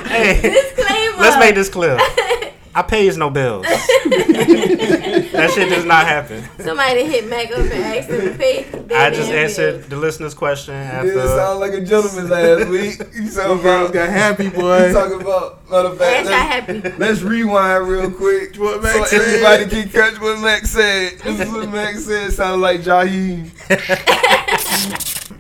here, 0.03 0.09
hey, 0.09 0.41
Disclaimer. 0.43 1.17
let's 1.23 1.39
make 1.39 1.55
this 1.55 1.69
clear. 1.71 1.97
I 2.77 2.83
pays 2.83 3.17
no 3.17 3.31
bills. 3.31 3.63
that 3.67 5.51
shit 5.55 5.71
does 5.71 5.87
not 5.87 6.07
happen. 6.07 6.45
Somebody 6.61 7.05
hit 7.07 7.27
Mac 7.27 7.51
up 7.51 7.59
and 7.61 7.73
asked 7.73 8.11
him 8.11 8.21
to 8.33 8.39
pay. 8.39 8.67
I 8.95 9.09
just 9.11 9.31
answered 9.31 9.77
bills. 9.79 9.89
the 9.89 9.97
listener's 9.97 10.35
question 10.35 10.75
You 10.75 10.81
after. 10.81 11.09
didn't 11.15 11.29
sound 11.29 11.61
like 11.61 11.73
a 11.73 11.81
gentleman 11.81 12.29
last 12.29 12.69
week. 12.71 12.99
You 13.15 13.29
sound 13.29 13.63
girls 13.63 13.91
about 13.91 13.95
got 13.95 14.09
happy, 14.11 14.51
boy. 14.61 14.89
You 14.89 14.93
talking 14.93 15.21
about 15.23 15.71
matter 15.71 15.89
of 15.89 16.01
Ash 16.03 16.27
fact. 16.27 16.29
not 16.29 16.33
Let's, 16.33 16.85
happy. 16.85 16.99
let's 16.99 17.23
rewind 17.23 17.89
real 17.89 18.11
quick. 18.11 18.57
What 18.57 18.83
Mac 18.83 18.95
so 18.95 19.05
said. 19.05 19.21
everybody 19.23 19.67
can 19.71 19.89
catch 19.89 20.21
what 20.21 20.39
Mac 20.41 20.67
said. 20.67 21.19
This 21.21 21.41
is 21.41 21.51
what 21.51 21.69
Mac 21.71 21.95
said. 21.97 22.33
Sounded 22.33 22.59
like 22.61 22.81
Jaheim. 22.83 23.51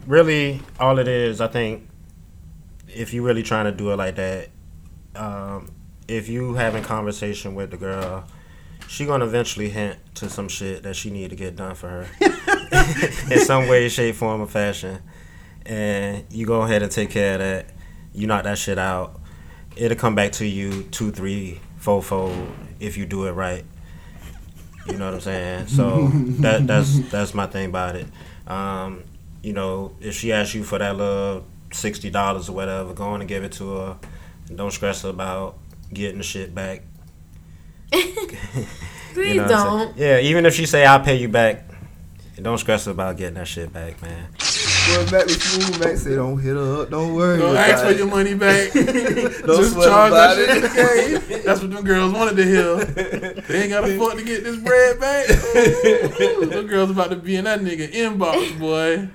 really 0.07 0.61
all 0.80 0.99
it 0.99 1.09
is 1.09 1.41
i 1.41 1.47
think 1.49 1.89
if 2.89 3.12
you're 3.12 3.24
really 3.24 3.43
trying 3.43 3.64
to 3.64 3.72
do 3.72 3.91
it 3.93 3.97
like 3.97 4.14
that 4.16 4.49
um, 5.16 5.70
if 6.09 6.28
you 6.28 6.54
having 6.54 6.82
conversation 6.82 7.54
with 7.54 7.70
the 7.70 7.76
girl 7.76 8.24
she 8.88 9.04
gonna 9.04 9.24
eventually 9.24 9.68
hint 9.68 9.98
to 10.16 10.30
some 10.30 10.48
shit 10.48 10.82
that 10.84 10.94
she 10.96 11.11
need 11.11 11.30
to 11.30 11.36
get 11.36 11.57
done 11.57 11.74
for 11.74 11.88
her. 11.88 12.09
In 13.30 13.40
some 13.40 13.68
way 13.68 13.88
shape 13.88 14.14
form 14.14 14.40
or 14.40 14.46
fashion. 14.46 15.02
And 15.64 16.24
you 16.30 16.46
go 16.46 16.62
ahead 16.62 16.82
and 16.82 16.92
take 16.92 17.11
care 17.11 17.34
of 17.34 17.40
that. 17.40 17.66
You 18.14 18.26
knock 18.26 18.44
that 18.44 18.59
shit 18.59 18.78
out. 18.78 19.20
It'll 19.74 19.98
come 19.98 20.14
back 20.14 20.32
to 20.32 20.46
you 20.46 20.84
two 20.84 21.11
three 21.11 21.61
four 21.78 22.02
fold 22.02 22.48
if 22.80 22.96
you 22.96 23.07
do 23.07 23.26
it 23.26 23.32
right. 23.32 23.64
You 24.86 24.96
know 24.96 25.07
what 25.07 25.14
i'm 25.14 25.20
saying? 25.20 25.66
So 25.66 26.09
that 26.40 26.66
that's 26.66 27.11
that's 27.11 27.34
my 27.34 27.46
thing 27.46 27.66
about 27.66 27.96
it. 27.96 28.07
Um, 28.46 29.02
you 29.42 29.52
know, 29.52 29.96
if 30.00 30.14
she 30.14 30.32
asks 30.32 30.54
you 30.54 30.62
for 30.62 30.78
that 30.78 30.96
little 30.96 31.44
sixty 31.72 32.09
dollars 32.09 32.48
or 32.48 32.52
whatever, 32.52 32.94
go 32.94 33.04
on 33.04 33.20
and 33.20 33.28
give 33.28 33.42
it 33.42 33.52
to 33.52 33.76
her. 33.76 33.96
Don't 34.54 34.70
stress 34.70 35.02
about 35.02 35.59
getting 35.93 36.18
the 36.18 36.24
shit 36.24 36.55
back. 36.55 36.82
Please 37.93 38.16
You 39.16 39.34
know 39.37 39.43
what 39.45 39.53
I'm 39.53 39.78
saying? 39.78 39.89
don't. 39.89 39.97
Yeah, 39.97 40.18
even 40.20 40.47
if 40.47 40.55
she 40.55 40.66
say 40.66 40.84
I'll 40.84 41.01
pay 41.01 41.16
you 41.16 41.28
back, 41.28 41.64
don't 42.41 42.59
stress 42.59 42.87
about 42.87 43.16
getting 43.16 43.34
that 43.34 43.49
shit 43.49 43.72
back, 43.72 44.01
man. 44.03 44.28
Well, 44.89 45.05
Mac 45.11 45.26
was 45.26 45.43
smooth. 45.43 45.80
Mac 45.80 45.97
said, 45.97 46.16
"Don't 46.16 46.39
hit 46.39 46.55
her 46.55 46.82
up. 46.82 46.91
Don't 46.91 47.14
worry. 47.14 47.39
Don't 47.39 47.57
ask 47.57 47.84
for 47.84 47.91
it." 47.91 47.99
your 47.99 48.07
money 48.07 48.34
back. 48.34 48.72
Don't 48.72 48.87
Just 48.87 49.74
charge 49.74 50.12
that 50.12 50.37
shit 50.37 50.49
it. 50.49 50.57
in 50.57 50.62
the 50.62 51.28
game. 51.28 51.43
That's 51.45 51.61
what 51.61 51.70
them 51.70 51.84
girls 51.84 52.12
wanted 52.12 52.37
to 52.37 52.45
hear. 52.45 52.84
They 52.84 53.62
ain't 53.62 53.70
got 53.70 53.80
to 53.87 53.99
fuck 53.99 54.16
to 54.16 54.24
get 54.24 54.45
this 54.45 54.57
bread 54.59 55.01
back. 55.01 55.30
Ooh, 56.20 56.47
them 56.47 56.66
girls 56.66 56.91
about 56.91 57.11
to 57.11 57.16
be 57.16 57.37
in 57.37 57.45
that 57.45 57.61
nigga 57.61 57.91
inbox, 57.93 58.59
boy. 58.59 59.09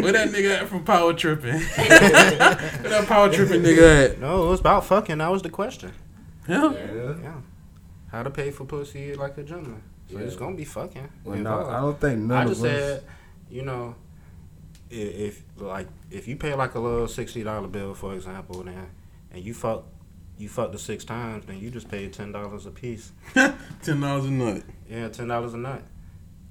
Where 0.00 0.12
that 0.12 0.28
nigga 0.28 0.60
at 0.62 0.68
from 0.68 0.84
Power 0.84 1.12
Tripping? 1.12 1.52
Where 1.60 1.60
that 1.88 3.04
Power 3.08 3.32
Tripping 3.32 3.62
nigga 3.62 4.04
at? 4.12 4.20
No, 4.20 4.44
it 4.46 4.50
was 4.50 4.60
about 4.60 4.84
fucking. 4.84 5.18
That 5.18 5.30
was 5.30 5.42
the 5.42 5.50
question. 5.50 5.92
Yeah. 6.48 6.72
Yeah. 6.72 7.14
Yeah. 7.22 7.34
How 8.12 8.22
to 8.22 8.30
pay 8.30 8.50
for 8.50 8.64
pussy 8.64 9.14
like 9.14 9.36
a 9.38 9.42
gentleman. 9.42 9.82
So 10.10 10.18
it's 10.18 10.36
gonna 10.36 10.56
be 10.56 10.64
fucking. 10.64 11.08
Well, 11.24 11.36
no, 11.36 11.58
involved. 11.58 11.70
I 11.70 11.80
don't 11.80 12.00
think 12.00 12.18
none 12.20 12.38
I 12.38 12.42
of 12.42 12.48
just 12.48 12.64
us. 12.64 12.70
said, 12.70 13.04
you 13.50 13.62
know, 13.62 13.94
i- 14.90 14.94
if 14.94 15.42
like 15.56 15.88
if 16.10 16.26
you 16.28 16.36
pay 16.36 16.54
like 16.54 16.74
a 16.74 16.80
little 16.80 17.08
sixty 17.08 17.42
dollar 17.42 17.68
bill, 17.68 17.94
for 17.94 18.14
example, 18.14 18.62
then 18.62 18.86
and 19.32 19.44
you 19.44 19.54
fuck 19.54 19.84
you 20.38 20.48
fuck 20.48 20.70
the 20.72 20.78
six 20.78 21.04
times, 21.04 21.46
then 21.46 21.58
you 21.58 21.70
just 21.70 21.88
paid 21.90 22.12
ten 22.12 22.32
dollars 22.32 22.64
a 22.66 22.70
piece. 22.70 23.12
Ten 23.82 24.00
dollars 24.00 24.24
a 24.26 24.30
nut. 24.30 24.62
Yeah, 24.88 25.08
ten 25.08 25.28
dollars 25.28 25.54
a 25.54 25.58
nut, 25.58 25.82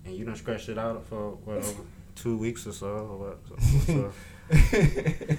and 0.05 0.13
you 0.15 0.25
done 0.25 0.35
scratched 0.35 0.69
it 0.69 0.77
out 0.77 1.05
for 1.07 1.31
what 1.45 1.57
over 1.57 1.83
two 2.15 2.37
weeks 2.37 2.67
or 2.67 2.73
so, 2.73 2.87
or 2.87 3.17
what? 3.17 3.39
So, 3.85 4.11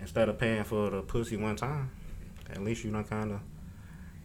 instead 0.00 0.28
of 0.28 0.38
paying 0.38 0.64
for 0.64 0.90
the 0.90 1.02
pussy 1.02 1.36
one 1.36 1.56
time, 1.56 1.90
at 2.50 2.62
least 2.62 2.84
you 2.84 2.90
done 2.90 3.04
kind 3.04 3.32
of 3.32 3.40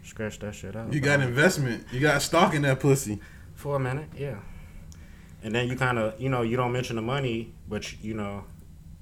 scratch 0.03 0.39
that 0.39 0.55
shit 0.55 0.75
out. 0.75 0.93
You 0.93 0.99
got 0.99 1.19
investment. 1.21 1.85
You 1.91 1.99
got 1.99 2.21
stock 2.21 2.53
in 2.53 2.61
that 2.63 2.79
pussy. 2.79 3.19
for 3.55 3.75
a 3.75 3.79
minute, 3.79 4.09
yeah. 4.17 4.37
And 5.43 5.53
then 5.53 5.67
you 5.67 5.75
kind 5.75 5.99
of, 5.99 6.19
you 6.19 6.29
know, 6.29 6.41
you 6.41 6.55
don't 6.57 6.71
mention 6.71 6.95
the 6.95 7.01
money, 7.01 7.53
but 7.67 7.91
you, 7.91 7.97
you 8.09 8.13
know, 8.13 8.45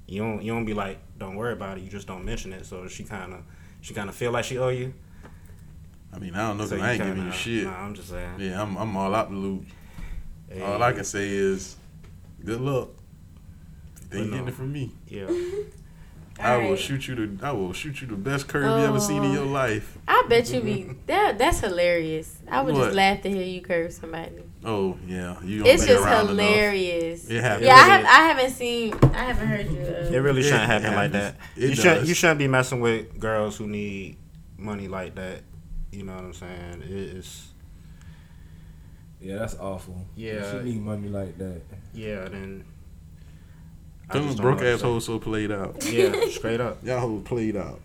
you 0.06 0.20
don't, 0.22 0.42
you 0.42 0.52
don't 0.52 0.64
be 0.64 0.74
like, 0.74 0.98
don't 1.18 1.36
worry 1.36 1.52
about 1.52 1.78
it. 1.78 1.84
You 1.84 1.88
just 1.90 2.06
don't 2.08 2.24
mention 2.24 2.52
it. 2.52 2.66
So 2.66 2.88
she 2.88 3.04
kind 3.04 3.32
of, 3.32 3.40
she 3.80 3.94
kind 3.94 4.08
of 4.08 4.14
feel 4.16 4.32
like 4.32 4.44
she 4.44 4.58
owe 4.58 4.68
you. 4.68 4.92
I 6.12 6.18
mean, 6.18 6.34
I 6.34 6.48
don't 6.48 6.58
know 6.58 6.64
So 6.66 6.70
because 6.76 6.86
I 6.88 6.92
ain't 6.92 7.00
kinda- 7.00 7.14
giving 7.14 7.30
you 7.30 7.36
shit. 7.36 7.64
Nah, 7.64 7.78
I'm 7.84 7.94
just 7.94 8.08
saying. 8.10 8.34
Yeah, 8.38 8.60
I'm, 8.60 8.76
I'm 8.76 8.96
all 8.96 9.14
out 9.14 9.30
the 9.30 9.36
loop. 9.36 9.64
Hey, 10.48 10.60
All 10.62 10.82
I 10.82 10.92
can 10.92 11.04
say 11.04 11.28
is, 11.28 11.76
good 12.44 12.60
luck. 12.60 12.90
They 13.94 14.02
But 14.02 14.10
think 14.10 14.24
you 14.26 14.30
no. 14.32 14.36
getting 14.36 14.48
it 14.48 14.54
from 14.54 14.72
me? 14.72 14.90
Yeah. 15.08 15.26
I 16.40 16.56
will 16.56 16.76
shoot 16.76 17.06
you 17.08 17.14
the 17.14 17.46
I 17.46 17.52
will 17.52 17.72
shoot 17.72 18.00
you 18.00 18.06
the 18.06 18.16
best 18.16 18.48
curve 18.48 18.64
you 18.64 18.86
ever 18.86 18.98
seen 19.00 19.22
in 19.22 19.30
Oh. 19.30 19.34
your 19.34 19.44
life. 19.46 19.96
I 20.08 20.24
bet 20.28 20.52
you 20.52 20.60
be 20.60 20.90
that. 21.06 21.38
That's 21.38 21.60
hilarious. 21.60 22.38
I 22.50 22.62
would 22.62 22.74
What? 22.74 22.84
just 22.84 22.96
laugh 22.96 23.20
to 23.22 23.30
hear 23.30 23.42
you 23.44 23.60
curve 23.60 23.92
somebody. 23.92 24.42
Oh 24.64 24.96
yeah, 25.06 25.40
you 25.42 25.58
don't 25.58 25.66
It's 25.68 25.86
just 25.86 26.04
around 26.04 26.28
hilarious. 26.28 27.28
It 27.28 27.42
happens. 27.42 27.66
Yeah, 27.66 27.74
I 27.74 27.78
have. 27.86 28.04
I 28.04 28.08
haven't 28.28 28.50
seen. 28.50 28.94
I 29.14 29.24
haven't 29.24 29.46
heard 29.46 29.70
you. 29.70 29.78
It 29.80 30.14
Uh, 30.14 30.20
really 30.20 30.40
It 30.40 30.44
shouldn't 30.44 30.64
happen 30.66 30.94
like 30.94 31.12
that. 31.12 31.36
It 31.56 31.70
you 31.70 31.74
shouldn't, 31.76 32.06
you 32.08 32.14
shouldn't 32.14 32.38
be 32.38 32.48
messing 32.48 32.80
with 32.80 33.18
girls 33.18 33.56
who 33.58 33.66
need 33.68 34.16
money 34.56 34.88
like 34.88 35.14
that. 35.16 35.42
You 35.92 36.04
know 36.04 36.14
what 36.14 36.24
I'm 36.24 36.32
saying? 36.32 36.82
It's 36.88 37.48
Yeah, 39.20 39.36
that's 39.38 39.56
awful. 39.56 40.06
Yeah. 40.16 40.32
If 40.34 40.50
she 40.64 40.70
need 40.70 40.80
money 40.82 41.08
like 41.08 41.38
that. 41.38 41.60
yeah. 41.94 42.28
Then 42.28 42.64
I 42.66 42.71
Them 44.12 44.34
broke 44.36 44.60
know 44.60 44.66
ass 44.74 44.80
hoes 44.80 45.04
so 45.06 45.18
played 45.18 45.50
out. 45.52 45.84
Yeah, 45.84 46.12
straight 46.30 46.60
up. 46.60 46.84
Y'all 46.84 47.00
hoes 47.00 47.22
played 47.24 47.56
out. 47.56 47.80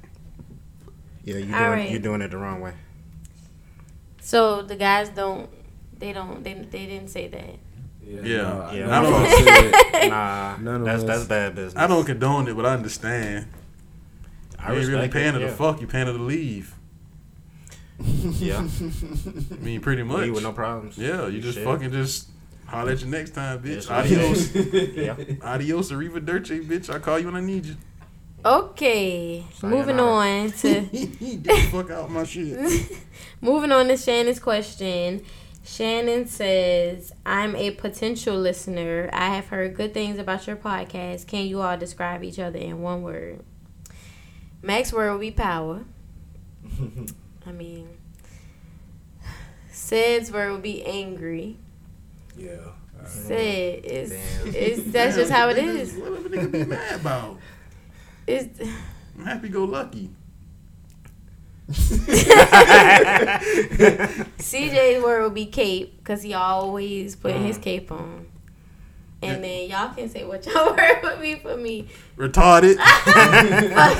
Yeah, 1.23 1.36
you 1.38 1.45
doing 1.45 1.53
All 1.55 1.69
right. 1.69 1.89
you 1.89 1.99
doing 1.99 2.21
it 2.21 2.30
the 2.32 2.38
wrong 2.38 2.61
way. 2.61 2.73
so 4.21 4.61
the 4.61 4.75
guys 4.75 5.09
don't. 5.09 5.49
They 5.97 6.13
don't. 6.13 6.43
They, 6.43 6.53
they 6.53 6.86
didn't 6.86 7.09
say 7.09 7.28
that. 7.28 7.55
Yeah, 8.05 8.21
Yeah. 8.21 8.41
no, 8.43 8.71
Yeah, 8.73 8.86
none 8.88 8.91
I 8.91 9.07
of 9.07 9.11
don't- 9.13 9.25
us 9.25 9.91
said- 9.91 10.09
Nah, 10.09 10.57
None 10.61 10.75
of 10.82 10.86
that's 10.86 11.03
us- 11.03 11.07
that's 11.07 11.25
bad 11.25 11.55
business. 11.55 11.75
I 11.75 11.88
don't 11.88 12.05
condone 12.05 12.47
it, 12.47 12.55
but 12.55 12.65
I 12.65 12.73
understand. 12.73 13.47
I 14.59 14.71
you 14.73 14.80
ain't 14.80 14.88
really 14.88 14.91
respect 15.07 15.13
paying 15.13 15.34
her 15.34 15.39
it, 15.41 15.49
to 15.49 15.51
fuck, 15.51 15.82
you 15.82 15.88
paying 15.88 16.07
her 16.07 16.13
to 16.13 16.19
leave. 16.19 16.73
Yeah, 17.99 18.59
I 18.59 19.55
mean, 19.55 19.82
pretty 19.82 20.03
much. 20.03 20.21
leave 20.21 20.34
with 20.36 20.43
no 20.43 20.51
problems. 20.53 20.97
yeah, 20.97 21.28
you 21.28 21.41
just 21.41 21.57
Shit. 21.57 21.65
fucking 21.65 21.91
just 21.91 22.30
Holler 22.68 22.91
at 22.91 23.01
you 23.01 23.07
next 23.07 23.32
time, 23.32 23.61
bitch. 23.63 23.88
Yes, 23.88 23.89
Adios. 23.89 24.55
yeah. 24.95 25.15
Adios, 25.41 25.91
Arrivederci, 25.91 26.65
bitch. 26.65 26.93
I'll 26.93 26.99
call 26.99 27.18
you 27.18 27.26
when 27.26 27.36
I 27.36 27.41
need 27.41 27.65
you. 27.65 27.76
Okay, 28.45 29.43
moving 29.63 29.99
on 29.99 30.51
to 30.61 30.82
Get 30.82 31.43
the 31.43 31.70
fuck 31.72 31.89
out 31.89 32.11
my 32.11 32.24
shit. 32.24 32.91
moving 33.41 33.72
on 33.72 33.88
to 33.88 33.97
Shannon's 33.97 34.39
question. 34.39 35.24
Shannon 35.63 36.28
says, 36.28 37.13
"I'm 37.26 37.55
a 37.55 37.72
potential 37.72 38.38
listener. 38.38 39.09
I 39.11 39.36
have 39.36 39.47
heard 39.47 39.76
good 39.76 39.93
things 39.93 40.20
about 40.20 40.45
your 40.45 40.55
podcast. 40.55 41.28
Can 41.28 41.45
you 41.47 41.61
all 41.61 41.78
describe 41.78 42.24
each 42.24 42.39
other 42.39 42.59
in 42.59 42.82
one 42.82 43.01
word?" 43.01 43.43
Mac's 44.61 44.91
word 44.91 45.11
will 45.11 45.20
be 45.20 45.32
power. 45.32 45.86
I 47.45 47.51
mean, 47.51 47.89
Sid's 49.72 50.32
word 50.32 50.51
will 50.51 50.59
be 50.59 50.86
angry. 50.86 51.57
Yeah. 52.38 52.57
Sid 53.05 53.85
is 53.85 54.09
Damn. 54.11 54.53
it's 54.55 54.83
that's 54.91 55.15
just 55.15 55.31
how 55.31 55.49
it 55.49 55.57
is. 55.57 55.93
What 55.95 56.11
a 56.11 56.15
nigga 56.29 56.51
be 56.51 56.65
mad 56.65 56.95
about? 57.01 57.38
It's 58.25 58.59
I'm 59.17 59.25
happy 59.25 59.49
go 59.49 59.63
lucky. 59.65 60.09
CJ's 64.39 65.03
word 65.03 65.21
will 65.23 65.29
be 65.29 65.45
cape 65.47 65.97
because 65.97 66.21
he 66.23 66.33
always 66.33 67.15
put 67.15 67.31
Uh-huh. 67.33 67.43
his 67.43 67.57
cape 67.57 67.91
on. 67.91 68.27
And 69.21 69.43
then 69.43 69.67
y'all 69.69 69.93
can 69.95 70.07
say 70.09 70.23
what 70.25 70.45
y'all 70.45 70.69
word 70.75 70.99
would 71.03 71.19
be 71.21 71.35
for 71.35 71.57
me. 71.57 71.88
Retarded. 72.17 72.77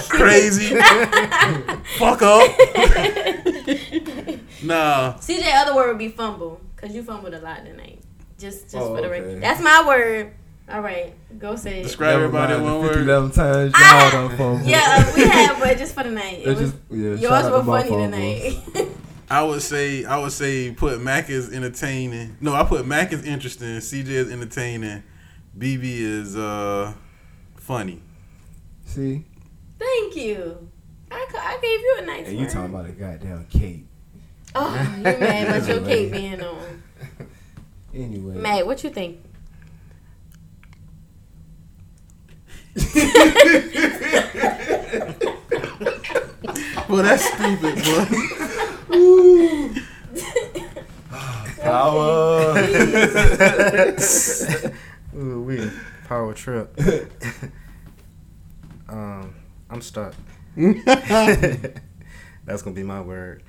Crazy. 0.10 0.76
Fuck 1.98 2.22
up. 2.22 2.52
nah. 4.64 5.14
CJ 5.16 5.56
other 5.56 5.76
word 5.76 5.88
would 5.90 5.98
be 5.98 6.10
fumble 6.10 6.62
because 6.76 6.96
you 6.96 7.02
fumbled 7.04 7.34
a 7.34 7.40
lot 7.40 7.66
tonight. 7.66 7.97
Just 8.38 8.64
just 8.64 8.76
Oh, 8.76 8.96
for 8.96 9.02
the 9.02 9.08
okay. 9.08 9.22
record. 9.22 9.42
That's 9.44 9.62
my 9.62 9.86
word. 9.88 10.34
All 10.70 10.82
right, 10.82 11.14
go 11.40 11.56
say 11.56 11.80
it. 11.80 11.84
Describe 11.84 12.16
everybody 12.16 12.54
in 12.54 12.62
one 12.64 12.80
word. 12.82 12.98
11 12.98 13.32
times 13.32 13.72
Ah! 13.76 14.12
y'all. 14.38 14.62
Yeah, 14.64 15.06
uh, 15.08 15.14
we 15.16 15.24
have, 15.24 15.60
but 15.60 15.78
just 15.78 15.96
for 15.96 16.04
the 16.04 16.12
night. 16.12 16.40
It 16.42 16.46
That's 16.46 16.60
was, 16.62 16.72
just- 16.72 16.84
yeah, 16.92 17.30
yours 17.30 17.52
were 17.52 17.64
funny 17.64 17.90
fumbles. 17.90 18.12
tonight. 18.12 18.88
I 19.30 19.44
would 19.44 19.62
say 19.62 20.04
I 20.06 20.18
would 20.20 20.32
say 20.34 20.72
put 20.72 21.02
Mac 21.02 21.30
is 21.30 21.52
entertaining. 21.54 22.36
No, 22.42 22.54
I 22.54 22.64
put 22.64 22.86
Mac 22.86 23.12
is 23.14 23.24
interesting. 23.26 23.68
CJ 23.78 24.08
is 24.10 24.32
entertaining. 24.32 25.04
BB 25.58 25.84
is 25.84 26.36
uh 26.36 26.94
funny. 27.56 28.02
See? 28.86 29.24
Thank 29.80 30.16
you. 30.16 30.70
I, 31.12 31.26
I 31.34 31.58
gave 31.62 31.80
you 31.80 31.98
a 32.00 32.06
nice 32.06 32.28
And 32.28 32.38
you 32.40 32.46
talking 32.48 32.74
about 32.74 32.86
a 32.86 32.92
goddamn 32.92 33.46
cape. 33.50 33.88
Oh, 34.56 34.74
you 34.98 35.04
mad 35.04 35.48
about 35.48 35.68
your 35.76 35.82
cape 35.86 36.12
being 36.12 36.42
on. 36.42 36.84
Anyway. 37.98 38.36
Matt, 38.36 38.68
what 38.68 38.84
you 38.84 38.92
think? 38.92 39.18
Well, 46.90 47.04
that's 47.04 47.26
stupid, 47.26 47.76
boy. 47.84 48.06
Power. 51.62 52.58
Ooh, 55.18 55.42
we 55.42 55.70
power 56.08 56.34
trip. 56.34 56.80
um, 58.88 59.36
I'm 59.70 59.82
stuck. 59.82 60.16
That's 60.56 62.62
gonna 62.62 62.74
be 62.74 62.84
my 62.84 63.02
word. 63.02 63.44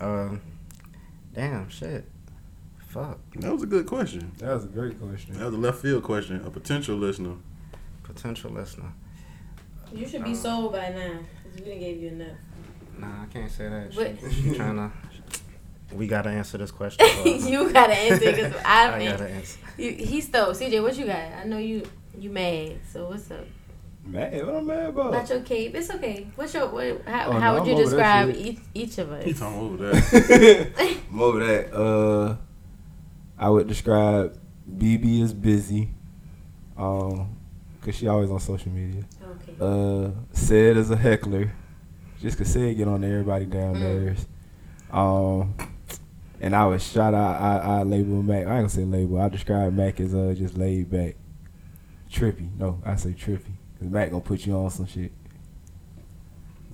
um, 0.00 0.42
damn 1.32 1.70
shit. 1.70 2.04
Fuck. 2.96 3.18
That 3.34 3.52
was 3.52 3.62
a 3.62 3.66
good 3.66 3.84
question. 3.84 4.32
That 4.38 4.54
was 4.54 4.64
a 4.64 4.68
great 4.68 4.98
question. 4.98 5.34
That 5.34 5.44
was 5.44 5.54
a 5.54 5.58
left 5.58 5.82
field 5.82 6.02
question. 6.02 6.42
A 6.46 6.50
potential 6.50 6.96
listener. 6.96 7.34
Potential 8.02 8.50
listener. 8.50 8.90
You 9.92 10.08
should 10.08 10.24
be 10.24 10.34
sold 10.34 10.72
by 10.72 10.88
now 10.88 11.18
because 11.44 11.60
we 11.60 11.64
didn't 11.66 11.80
give 11.80 11.96
you 11.98 12.08
enough. 12.08 12.38
Nah, 12.96 13.22
I 13.24 13.26
can't 13.26 13.50
say 13.50 13.68
that. 13.68 13.94
What? 13.94 14.32
She, 14.32 14.42
she 14.42 14.54
trying 14.54 14.76
to. 14.76 14.90
We 15.94 16.06
gotta 16.06 16.30
answer 16.30 16.56
this 16.56 16.70
question. 16.70 17.06
you 17.26 17.70
gotta 17.70 17.92
answer 17.92 18.32
because 18.32 18.54
I, 18.64 18.90
I 18.90 18.98
mean, 18.98 19.10
gotta 19.10 19.28
answer. 19.28 19.58
You, 19.76 19.92
he 19.92 20.22
stole. 20.22 20.54
CJ, 20.54 20.82
what 20.82 20.96
you 20.96 21.04
got? 21.04 21.16
I 21.16 21.44
know 21.44 21.58
you 21.58 21.82
you 22.18 22.30
mad. 22.30 22.78
So 22.90 23.10
what's 23.10 23.30
up? 23.30 23.44
Man, 24.06 24.46
what 24.46 24.54
I'm 24.54 24.66
mad 24.66 24.88
about? 24.88 25.08
About 25.08 25.28
your 25.28 25.40
cape. 25.40 25.74
It's 25.74 25.90
okay. 25.90 26.28
What's 26.34 26.54
your 26.54 26.68
what, 26.68 27.02
how, 27.06 27.28
Oh, 27.28 27.32
how 27.32 27.52
no, 27.52 27.58
would 27.58 27.68
you 27.68 27.74
I'm 27.74 27.80
over 27.80 27.90
describe 27.90 28.36
each, 28.36 28.58
each 28.72 28.98
of 28.98 29.12
us? 29.12 29.24
He 29.24 29.34
talking 29.34 29.58
over 29.58 29.76
that. 29.92 30.96
I'm 31.10 31.20
over 31.20 31.44
that. 31.44 31.74
Uh, 31.74 32.36
I 33.38 33.48
would 33.50 33.66
describe 33.68 34.38
BB 34.70 35.22
as 35.22 35.32
busy. 35.34 35.90
Um, 36.76 37.36
cause 37.82 37.94
she 37.94 38.06
always 38.08 38.30
on 38.30 38.40
social 38.40 38.70
media. 38.72 39.04
Okay. 39.22 39.54
Uh, 39.60 40.10
Sid 40.32 40.76
as 40.76 40.90
a 40.90 40.96
heckler, 40.96 41.52
just 42.20 42.36
cause 42.38 42.48
Sid 42.48 42.76
get 42.76 42.88
on 42.88 43.00
to 43.00 43.06
everybody 43.06 43.46
down 43.46 43.76
Mm. 43.76 43.80
there. 43.80 44.16
Um, 44.98 45.54
and 46.40 46.54
I 46.54 46.66
would 46.66 46.82
shout 46.82 47.14
out. 47.14 47.40
I, 47.40 47.78
I 47.78 47.82
label 47.82 48.22
Mac. 48.22 48.38
I 48.38 48.40
ain't 48.40 48.48
gonna 48.48 48.68
say 48.68 48.84
label. 48.84 49.20
I 49.20 49.28
describe 49.28 49.72
Mac 49.72 50.00
as 50.00 50.14
uh 50.14 50.34
just 50.36 50.56
laid 50.58 50.90
back, 50.90 51.16
trippy. 52.10 52.48
No, 52.58 52.80
I 52.84 52.96
say 52.96 53.10
trippy. 53.10 53.54
Cause 53.78 53.88
Mac 53.88 54.10
gonna 54.10 54.20
put 54.22 54.44
you 54.46 54.54
on 54.54 54.70
some 54.70 54.86
shit. 54.86 55.12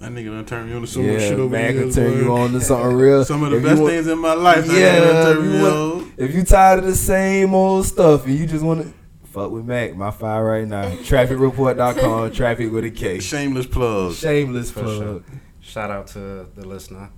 That 0.02 0.10
nigga 0.10 0.26
done 0.26 0.44
turned 0.44 0.68
me 0.68 0.74
on 0.74 0.80
to 0.82 0.86
so 0.88 1.00
yeah, 1.00 1.12
much 1.12 1.20
shit 1.22 1.38
over 1.38 1.48
Mac 1.48 1.68
the 1.68 1.72
can 1.74 1.82
years, 1.84 1.94
turn 1.94 2.18
you 2.18 2.32
on 2.34 2.52
to 2.52 2.60
something 2.60 2.96
real. 2.96 3.24
Some 3.24 3.42
of 3.44 3.50
the 3.52 3.56
If 3.58 3.62
you 3.62 3.68
best 3.68 3.80
want- 3.80 3.92
things 3.92 4.06
in 4.08 4.18
my 4.18 4.34
life. 4.34 4.66
Yeah, 4.66 4.98
done 5.00 5.16
if 5.16 5.24
turned 5.38 5.52
you, 5.54 5.62
want, 5.62 5.74
on. 5.74 6.12
if 6.16 6.34
you 6.34 6.42
tired 6.44 6.78
of 6.80 6.84
the 6.86 6.94
same 6.96 7.54
old 7.54 7.86
stuff 7.86 8.26
and 8.26 8.34
you 8.36 8.46
just 8.46 8.64
want 8.64 8.82
to 8.82 8.92
fuck 9.26 9.50
with 9.52 9.64
Mac, 9.64 9.94
my 9.94 10.10
file 10.10 10.42
right 10.42 10.66
now. 10.66 10.88
Trafficreport.com, 10.90 12.32
traffic 12.34 12.72
with 12.72 12.84
a 12.84 12.90
K. 12.90 13.20
Shameless 13.20 13.66
plug. 13.66 14.14
Shameless 14.14 14.70
For 14.72 14.82
plug. 14.82 14.98
sure. 14.98 15.22
Shout 15.60 15.90
out 15.92 16.08
to 16.08 16.48
the 16.54 16.66
listener. 16.66 17.10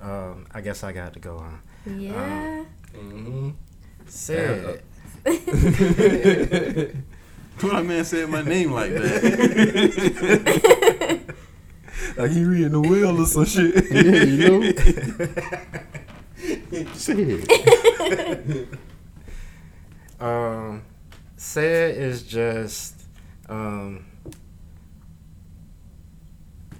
Um, 0.00 0.46
I 0.54 0.62
guess 0.62 0.82
I 0.82 0.92
got 0.92 1.12
to 1.12 1.18
go 1.20 1.36
on. 1.36 1.60
Yeah. 1.98 2.64
Mm-hmm. 2.94 3.50
Sid. 4.06 4.82
What 7.60 7.72
my 7.72 7.80
man 7.82 8.04
said 8.04 8.28
my 8.28 8.42
name 8.42 8.70
like 8.70 8.90
that. 8.92 10.44
like 12.16 12.30
he 12.30 12.44
reading 12.44 12.72
the 12.72 12.80
will 12.80 13.20
or 13.20 13.26
some 13.26 13.44
shit. 13.44 13.90
yeah, 13.90 14.24
you 14.24 14.48
know. 14.48 14.72
Shit. 16.96 18.68
Um, 20.18 20.82
Sid 21.36 21.98
is 21.98 22.22
just 22.22 23.02
um. 23.50 24.06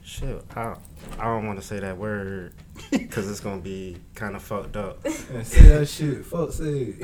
Shit, 0.02 0.42
I 0.54 0.76
I 1.18 1.24
don't 1.24 1.46
want 1.46 1.60
to 1.60 1.66
say 1.66 1.78
that 1.80 1.98
word 1.98 2.54
because 2.90 3.30
it's 3.30 3.40
gonna 3.40 3.60
be 3.60 3.98
kind 4.14 4.36
of 4.36 4.42
fucked 4.42 4.76
up. 4.76 5.04
Man, 5.04 5.44
say 5.44 5.68
that 5.68 5.86
shit. 5.86 6.24
Fuck 6.24 6.52
Sid. 6.52 6.96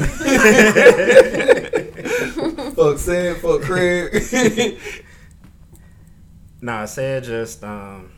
fuck 2.74 2.98
Sid. 2.98 3.36
Fuck 3.36 3.60
Craig. 3.60 4.80
Nah, 6.62 6.84
Sid 6.86 7.24
just 7.24 7.62
um. 7.64 8.10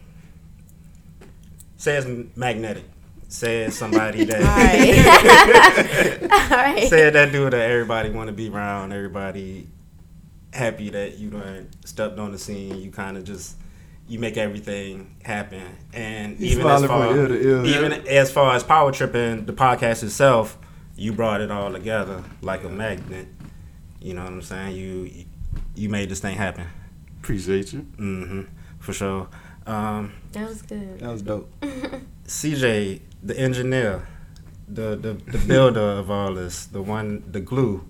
Says 1.76 2.06
magnetic. 2.36 2.84
Says 3.28 3.76
somebody 3.76 4.24
that. 4.24 4.42
All 6.50 6.56
right. 6.56 6.88
Sid 6.88 7.14
that 7.14 7.32
dude 7.32 7.52
that 7.52 7.70
everybody 7.70 8.10
want 8.10 8.28
to 8.28 8.32
be 8.32 8.48
around. 8.48 8.92
Everybody 8.92 9.66
happy 10.52 10.90
that 10.90 11.18
you 11.18 11.30
done 11.30 11.68
stepped 11.84 12.18
on 12.18 12.30
the 12.32 12.38
scene. 12.38 12.78
You 12.80 12.90
kind 12.90 13.16
of 13.16 13.24
just 13.24 13.56
you 14.06 14.18
make 14.18 14.36
everything 14.36 15.16
happen. 15.24 15.62
And 15.92 16.38
You 16.38 16.58
even 16.58 16.66
as 16.66 16.84
far 16.84 17.08
from 17.08 17.18
ear 17.18 17.34
ear. 17.34 17.64
even 17.64 17.92
as 18.06 18.30
far 18.30 18.54
as 18.54 18.62
power 18.62 18.92
tripping, 18.92 19.46
the 19.46 19.52
podcast 19.52 20.02
itself, 20.04 20.58
you 20.96 21.12
brought 21.12 21.40
it 21.40 21.50
all 21.50 21.72
together 21.72 22.22
like 22.42 22.62
a 22.64 22.68
magnet. 22.68 23.26
You 24.00 24.14
know 24.14 24.22
what 24.22 24.32
I'm 24.32 24.42
saying? 24.42 24.76
You 24.76 25.10
you 25.74 25.88
made 25.88 26.08
this 26.08 26.20
thing 26.20 26.36
happen. 26.36 26.66
Appreciate 27.28 27.72
you. 27.72 27.78
hmm 27.96 28.42
For 28.80 28.92
sure. 28.92 29.28
Um, 29.66 30.12
That 30.32 30.46
was 30.46 30.60
good. 30.60 31.00
That 31.00 31.10
was 31.10 31.22
dope. 31.22 31.50
CJ, 32.26 33.00
the 33.22 33.38
engineer, 33.38 34.06
the, 34.68 34.94
the 34.96 35.14
the 35.32 35.38
builder 35.38 35.80
of 35.80 36.10
all 36.10 36.34
this, 36.34 36.66
the 36.66 36.82
one, 36.82 37.24
the 37.32 37.40
glue, 37.40 37.82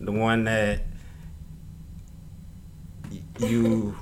the 0.00 0.10
one 0.10 0.42
that 0.44 0.82
y- 3.08 3.22
you 3.38 3.94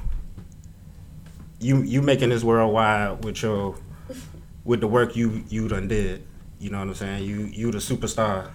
you 1.61 1.83
you 1.83 2.01
making 2.01 2.31
this 2.31 2.43
worldwide 2.43 3.23
with 3.23 3.43
your 3.43 3.77
with 4.65 4.81
the 4.81 4.87
work 4.87 5.15
you 5.15 5.45
you 5.51 5.69
done 5.69 5.89
did. 5.89 6.25
You 6.59 6.71
know 6.71 6.79
what 6.79 6.89
I'm 6.89 6.95
saying? 6.95 7.25
You 7.25 7.41
you 7.45 7.71
the 7.71 7.79
superstar 7.79 8.51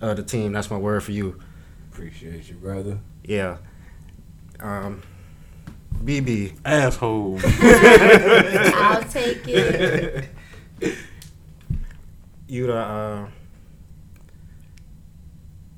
of 0.00 0.16
the 0.16 0.22
team. 0.22 0.52
That's 0.52 0.70
my 0.70 0.78
word 0.78 1.02
for 1.02 1.10
you. 1.10 1.40
Appreciate 1.90 2.48
you, 2.48 2.54
brother. 2.54 2.98
Yeah. 3.24 3.56
Um, 4.60 5.02
BB. 6.02 6.56
Asshole. 6.64 7.38
I'll 7.44 9.02
take 9.04 9.46
it. 9.46 10.28
You 12.48 12.66
the 12.66 12.76
uh, 12.76 13.28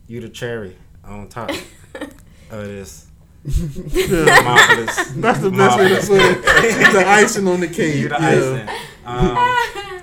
you 0.06 0.20
the 0.20 0.28
cherry 0.28 0.76
on 1.04 1.28
top 1.28 1.50
of 2.50 2.66
this. 2.66 3.08
Yeah. 3.44 4.42
marvelous. 4.44 5.12
That's 5.16 5.40
the 5.40 5.50
best 5.50 5.78
way 5.78 5.88
to 5.88 6.02
say 6.02 6.30
it. 6.30 6.92
The 6.92 7.04
icing 7.06 7.48
on 7.48 7.60
the 7.60 7.68
cake. 7.68 7.96
You 7.96 8.08
the 8.08 8.16
yeah. 8.20 8.28
icing. 8.28 8.68
Um, 9.04 10.02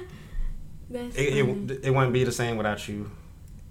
it, 1.15 1.47
it, 1.47 1.86
it 1.86 1.91
wouldn't 1.91 2.13
be 2.13 2.26
the 2.26 2.32
same 2.32 2.57
without 2.57 2.86
you. 2.88 3.09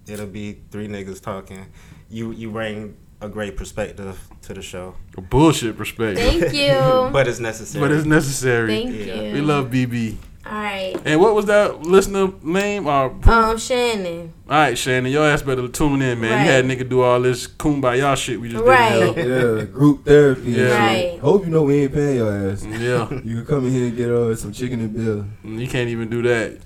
It'll 0.06 0.26
be 0.26 0.62
three 0.70 0.88
niggas 0.88 1.20
talking. 1.20 1.66
You 2.08 2.32
you 2.32 2.50
bring 2.50 2.96
a 3.20 3.28
great 3.28 3.56
perspective 3.56 4.18
to 4.42 4.54
the 4.54 4.62
show. 4.62 4.94
A 5.16 5.20
bullshit 5.20 5.76
perspective. 5.76 6.24
Thank 6.40 6.54
you. 6.54 7.10
but 7.12 7.26
it's 7.26 7.40
necessary. 7.40 7.86
But 7.86 7.92
it's 7.96 8.06
necessary. 8.06 8.68
Thank 8.82 9.06
Yeah. 9.06 9.14
you. 9.22 9.32
We 9.34 9.40
love 9.40 9.70
BB. 9.70 10.16
All 10.46 10.52
right. 10.54 10.94
And 11.04 11.20
what 11.20 11.34
was 11.34 11.44
that 11.46 11.82
listener 11.82 12.32
name? 12.42 12.86
Uh, 12.86 13.10
Um, 13.26 13.58
Shannon. 13.58 14.32
all 14.48 14.56
right, 14.56 14.78
Shannon, 14.78 15.12
your 15.12 15.26
ass 15.28 15.42
better 15.42 15.68
tune 15.68 16.00
in, 16.00 16.20
man. 16.20 16.30
Right. 16.32 16.44
You 16.44 16.50
had 16.50 16.64
nigga 16.64 16.88
do 16.88 17.02
all 17.02 17.20
this 17.20 17.46
kumbaya 17.46 18.16
shit 18.16 18.40
we 18.40 18.48
just 18.48 18.64
Right. 18.64 19.14
did. 19.14 19.26
here. 19.26 19.58
Yeah, 19.58 19.64
group 19.64 20.06
therapy. 20.06 20.52
Yeah. 20.52 20.78
Right. 20.86 21.18
Hope 21.20 21.44
you 21.44 21.50
know 21.50 21.64
we 21.64 21.82
ain't 21.82 21.92
paying 21.92 22.16
your 22.16 22.32
ass. 22.50 22.64
Yeah. 22.64 23.10
You 23.24 23.42
can 23.42 23.46
come 23.46 23.66
in 23.66 23.72
here 23.72 23.86
and 23.88 23.96
get 23.96 24.10
uh, 24.10 24.34
some 24.36 24.52
chicken 24.52 24.80
and 24.80 24.94
bill. 24.94 25.26
You 25.44 25.66
can't 25.68 25.90
even 25.90 26.08
do 26.08 26.22
that. 26.22 26.56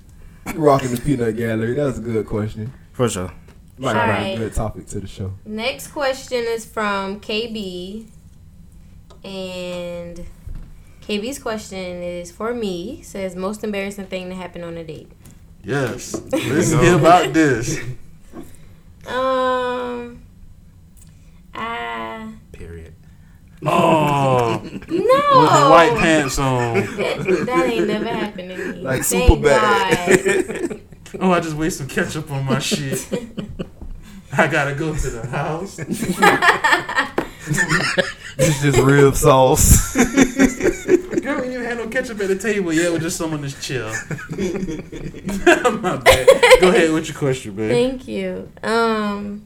Rocking 0.55 0.91
the 0.91 1.01
peanut 1.01 1.35
gallery. 1.35 1.73
That's 1.73 1.97
a 1.97 2.01
good 2.01 2.25
question. 2.25 2.71
For 2.93 3.09
sure. 3.09 3.31
Might 3.83 3.95
have 3.95 4.23
been 4.23 4.33
Alright. 4.33 4.51
a 4.51 4.55
topic 4.55 4.87
to 4.87 4.99
the 4.99 5.07
show. 5.07 5.33
Next 5.45 5.87
question 5.87 6.43
is 6.47 6.65
from 6.65 7.19
KB. 7.19 8.07
And 9.23 10.25
KB's 11.01 11.39
question 11.39 12.01
is 12.01 12.31
for 12.31 12.53
me. 12.53 13.01
Says 13.01 13.35
most 13.35 13.63
embarrassing 13.63 14.07
thing 14.07 14.29
that 14.29 14.35
happened 14.35 14.63
on 14.65 14.77
a 14.77 14.83
date. 14.83 15.11
Yes. 15.63 16.13
Let's 16.31 16.71
hear 16.71 16.97
about 16.97 17.33
this. 17.33 17.79
Um 19.07 20.21
I 21.53 22.33
Period. 22.51 22.93
Oh. 23.65 24.59
No 24.61 24.69
With 24.69 24.89
the 24.89 25.67
white 25.69 25.95
pants 25.97 26.37
on. 26.37 26.75
That, 26.97 27.45
that 27.45 27.65
ain't 27.69 27.87
never 27.87 28.09
happened 28.09 28.49
to 28.49 28.57
me. 28.57 28.81
Like 28.81 29.03
Thank 29.03 29.29
super 29.29 29.41
bad. 29.41 30.69
God. 30.69 30.81
Oh, 31.21 31.31
I 31.31 31.39
just 31.39 31.55
wasted 31.55 31.87
some 31.89 32.03
ketchup 32.03 32.29
on 32.31 32.43
my 32.45 32.59
shit. 32.59 33.07
I 34.37 34.47
gotta 34.47 34.75
go 34.75 34.95
to 34.95 35.09
the 35.09 35.27
house. 35.27 35.79
It's 38.37 38.61
just 38.61 38.79
rib 38.79 39.15
sauce. 39.15 39.95
Girl, 41.23 41.41
we 41.41 41.47
didn't 41.49 41.65
have 41.65 41.77
no 41.77 41.87
ketchup 41.87 42.19
at 42.19 42.27
the 42.27 42.37
table. 42.37 42.73
Yeah, 42.73 42.85
it 42.85 42.91
was 42.93 43.01
just 43.01 43.17
some 43.17 43.33
on 43.33 43.41
this 43.41 43.63
chill. 43.65 43.87
My 45.79 45.97
bad. 45.97 46.27
Go 46.59 46.69
ahead 46.69 46.91
with 46.91 47.07
your 47.07 47.17
question, 47.17 47.55
man. 47.55 47.69
Thank 47.69 48.07
you. 48.07 48.51
Um, 48.63 49.45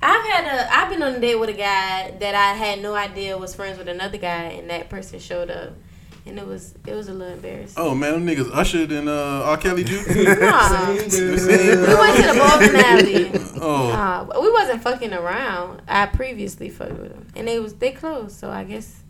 I've 0.00 0.24
had 0.24 0.44
a 0.46 0.74
I've 0.74 0.90
been 0.90 1.02
on 1.02 1.14
a 1.14 1.20
date 1.20 1.36
with 1.36 1.50
a 1.50 1.54
guy 1.54 2.12
that 2.18 2.34
I 2.34 2.54
had 2.54 2.80
no 2.80 2.94
idea 2.94 3.36
was 3.36 3.54
friends 3.54 3.78
with 3.78 3.88
another 3.88 4.18
guy, 4.18 4.44
and 4.44 4.70
that 4.70 4.88
person 4.88 5.18
showed 5.18 5.50
up, 5.50 5.74
and 6.26 6.38
it 6.38 6.46
was 6.46 6.74
it 6.86 6.94
was 6.94 7.08
a 7.08 7.12
little 7.12 7.34
embarrassing. 7.34 7.74
Oh 7.76 7.94
man, 7.94 8.12
them 8.12 8.26
niggas 8.26 8.50
ushered 8.52 8.90
in 8.92 9.08
uh, 9.08 9.42
R. 9.44 9.56
Kelly 9.56 9.84
Juke. 9.84 10.06
Nah. 10.16 10.88
we 10.90 10.96
went 10.98 11.10
to 11.10 12.26
the 12.26 12.34
ball 12.38 12.58
finale. 12.58 13.30
Oh. 13.58 13.88
Nah, 13.88 14.40
we 14.40 14.50
wasn't 14.52 14.82
fucking 14.82 15.14
around. 15.14 15.80
I 15.88 16.06
previously 16.06 16.68
fucked 16.68 16.98
with 16.98 17.12
him, 17.12 17.26
and 17.34 17.48
they 17.48 17.58
was 17.58 17.74
they 17.74 17.90
close, 17.92 18.34
so 18.36 18.50
I 18.50 18.64
guess 18.64 19.02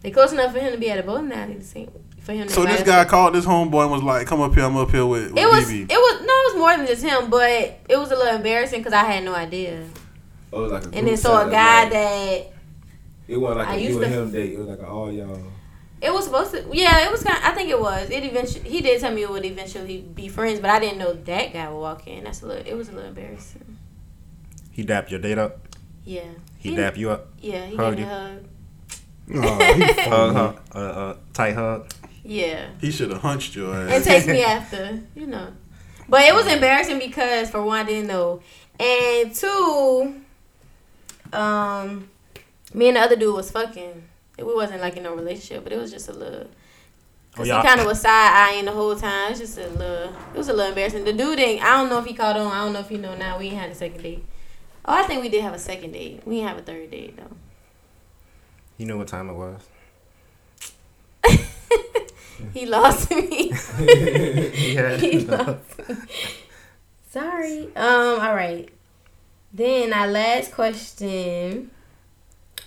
they 0.00 0.10
close 0.10 0.32
enough 0.32 0.52
for 0.52 0.58
him 0.58 0.72
to 0.72 0.78
be 0.78 0.90
at 0.90 0.98
a 0.98 1.02
bowling 1.04 1.30
alley 1.32 1.54
to 1.54 1.62
see 1.62 1.88
for 2.20 2.32
him. 2.32 2.48
So 2.48 2.62
this 2.64 2.80
invite 2.80 2.88
us 2.88 3.04
guy 3.04 3.04
called 3.08 3.34
this 3.36 3.46
homeboy 3.46 3.82
and 3.82 3.92
was 3.92 4.02
like, 4.02 4.26
"Come 4.26 4.40
up 4.40 4.54
here, 4.54 4.64
I'm 4.64 4.76
up 4.76 4.90
here 4.90 5.06
with, 5.06 5.30
with 5.32 5.38
It 5.38 5.46
was 5.46 5.70
BB." 5.70 5.82
it 5.90 5.96
was 5.96 6.20
no, 6.20 6.26
it 6.26 6.54
was 6.54 6.58
more 6.58 6.76
than 6.76 6.86
just 6.86 7.02
him, 7.04 7.30
but 7.30 7.78
it 7.88 7.96
was 7.96 8.10
a 8.10 8.16
little 8.16 8.34
embarrassing 8.34 8.80
because 8.80 8.92
I 8.92 9.04
had 9.04 9.22
no 9.24 9.34
idea. 9.34 9.84
Oh, 10.52 10.62
like 10.64 10.82
a 10.84 10.86
And 10.96 11.06
then 11.06 11.16
so 11.16 11.46
a 11.46 11.50
guy 11.50 11.84
like- 11.84 11.92
that 11.92 12.46
It 13.28 13.36
wasn't 13.36 13.58
like 13.60 13.68
I 13.68 13.74
a 13.76 13.78
used 13.78 13.94
you 13.94 14.02
and 14.02 14.12
him 14.12 14.30
date. 14.32 14.52
It 14.54 14.58
was 14.58 14.66
like 14.68 14.80
a 14.80 14.86
all 14.88 15.12
y'all. 15.12 15.40
It 16.06 16.12
was 16.14 16.24
supposed 16.24 16.52
to, 16.52 16.64
yeah, 16.72 17.04
it 17.06 17.10
was 17.10 17.22
kind. 17.22 17.38
I 17.42 17.52
think 17.52 17.68
it 17.70 17.80
was. 17.80 18.08
It 18.10 18.24
eventually 18.24 18.68
he 18.68 18.80
did 18.80 19.00
tell 19.00 19.12
me 19.12 19.22
it 19.22 19.30
would 19.30 19.44
eventually 19.44 19.98
be 20.02 20.28
friends, 20.28 20.60
but 20.60 20.70
I 20.70 20.78
didn't 20.78 20.98
know 20.98 21.12
that 21.12 21.52
guy 21.52 21.68
would 21.68 21.78
walk 21.80 22.06
in. 22.06 22.24
That's 22.24 22.42
a 22.42 22.46
little. 22.46 22.66
It 22.66 22.74
was 22.74 22.88
a 22.88 22.92
little 22.92 23.08
embarrassing. 23.08 23.76
He 24.72 24.82
dapped 24.84 25.10
your 25.10 25.20
date 25.20 25.38
up. 25.38 25.58
Yeah. 26.04 26.22
He 26.58 26.74
dapped 26.76 26.96
you 26.96 27.10
up. 27.10 27.28
Yeah, 27.40 27.64
he 27.66 27.76
Hugged 27.76 27.96
gave 27.98 28.06
me 28.06 28.12
you. 28.12 28.18
a 28.18 28.28
hug. 28.28 28.44
Oh, 29.34 29.74
he 29.74 29.82
hug, 29.82 29.96
funny. 29.96 30.34
hug, 30.34 30.60
uh, 30.74 30.78
uh, 30.78 31.16
tight 31.32 31.54
hug. 31.54 31.90
Yeah. 32.24 32.68
He 32.80 32.90
should 32.90 33.10
have 33.10 33.22
hunched 33.22 33.54
your 33.56 33.74
ass. 33.74 33.92
and 33.92 34.04
takes 34.12 34.26
me 34.26 34.42
after, 34.42 35.00
you 35.14 35.26
know. 35.26 35.52
But 36.08 36.22
it 36.22 36.34
was 36.34 36.46
embarrassing 36.46 36.98
because 36.98 37.50
for 37.50 37.62
one, 37.64 37.78
I 37.80 37.84
didn't 37.84 38.06
know, 38.08 38.40
and 38.78 39.34
two, 39.34 40.20
um, 41.32 42.08
me 42.74 42.88
and 42.88 42.96
the 42.96 43.00
other 43.00 43.16
dude 43.16 43.34
was 43.34 43.50
fucking. 43.50 44.04
We 44.38 44.44
wasn't 44.54 44.80
like 44.82 44.96
in 44.96 45.02
no 45.02 45.14
relationship, 45.14 45.64
but 45.64 45.72
it 45.72 45.78
was 45.78 45.90
just 45.90 46.08
a 46.08 46.12
little. 46.12 46.48
Oh, 46.48 47.36
Cause 47.38 47.48
y'all- 47.48 47.62
he 47.62 47.66
kind 47.68 47.80
of 47.80 47.86
was 47.86 48.00
side 48.00 48.32
eyeing 48.32 48.64
the 48.64 48.72
whole 48.72 48.94
time. 48.96 49.30
It's 49.30 49.40
just 49.40 49.58
a 49.58 49.68
little. 49.68 50.14
It 50.34 50.36
was 50.38 50.48
a 50.48 50.52
little 50.52 50.68
embarrassing. 50.70 51.04
The 51.04 51.12
dude 51.12 51.36
didn't. 51.38 51.62
I 51.64 51.76
don't 51.76 51.88
know 51.88 51.98
if 51.98 52.06
he 52.06 52.14
caught 52.14 52.36
on. 52.36 52.50
I 52.52 52.64
don't 52.64 52.72
know 52.72 52.80
if 52.80 52.88
he 52.88 52.96
know 52.98 53.14
now. 53.14 53.38
We 53.38 53.46
ain't 53.46 53.56
had 53.56 53.70
a 53.70 53.74
second 53.74 54.02
date. 54.02 54.24
Oh, 54.84 54.94
I 54.94 55.02
think 55.04 55.22
we 55.22 55.28
did 55.28 55.42
have 55.42 55.54
a 55.54 55.58
second 55.58 55.92
date. 55.92 56.22
We 56.24 56.36
didn't 56.36 56.48
have 56.48 56.58
a 56.58 56.62
third 56.62 56.90
date 56.90 57.16
though. 57.16 57.36
You 58.78 58.86
know 58.86 58.96
what 58.98 59.08
time 59.08 59.28
it 59.30 59.34
was. 59.34 59.60
He 62.52 62.66
lost 62.66 63.10
me. 63.10 63.50
Yeah. 63.80 64.96
he 64.98 65.20
lost 65.20 65.78
me. 65.88 65.96
Sorry. 67.10 67.64
Um. 67.74 68.20
All 68.20 68.34
right. 68.34 68.68
Then 69.52 69.92
our 69.94 70.06
last 70.06 70.52
question 70.52 71.70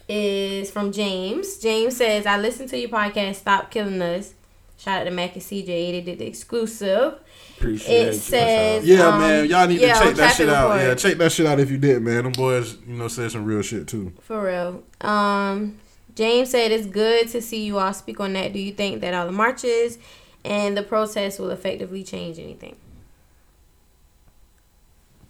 is 0.09 0.71
from 0.71 0.91
James. 0.91 1.57
James 1.59 1.95
says, 1.95 2.25
"I 2.25 2.37
listened 2.37 2.69
to 2.69 2.77
your 2.77 2.89
podcast. 2.89 3.35
Stop 3.35 3.71
killing 3.71 4.01
us." 4.01 4.33
Shout 4.79 5.01
out 5.01 5.03
to 5.03 5.11
Mac 5.11 5.33
and 5.33 5.43
CJ. 5.43 5.65
They 5.65 6.01
did 6.01 6.19
the 6.19 6.25
exclusive. 6.25 7.15
Appreciate 7.57 8.07
it 8.07 8.13
says, 8.13 8.85
Yeah, 8.85 9.09
um, 9.09 9.19
man, 9.19 9.45
y'all 9.49 9.67
need 9.67 9.81
yeah, 9.81 9.99
to 9.99 10.05
check 10.05 10.15
that 10.15 10.35
shit 10.37 10.47
out. 10.47 10.69
Report. 10.69 10.81
Yeah, 10.81 10.95
check 10.95 11.17
that 11.17 11.31
shit 11.33 11.45
out 11.45 11.59
if 11.59 11.69
you 11.69 11.77
did, 11.77 12.01
man. 12.01 12.23
Them 12.23 12.31
boys, 12.31 12.77
you 12.87 12.95
know, 12.95 13.09
said 13.09 13.29
some 13.29 13.43
real 13.43 13.61
shit 13.61 13.89
too. 13.89 14.13
For 14.21 14.45
real. 14.45 14.81
Um, 15.01 15.79
James 16.15 16.51
said 16.51 16.71
it's 16.71 16.87
good 16.87 17.27
to 17.29 17.41
see 17.41 17.65
you 17.65 17.77
all 17.77 17.93
speak 17.93 18.21
on 18.21 18.31
that. 18.33 18.53
Do 18.53 18.59
you 18.59 18.71
think 18.71 19.01
that 19.01 19.13
all 19.13 19.25
the 19.25 19.33
marches 19.33 19.97
and 20.45 20.77
the 20.77 20.83
protests 20.83 21.39
will 21.39 21.49
effectively 21.49 22.05
change 22.05 22.39
anything? 22.39 22.77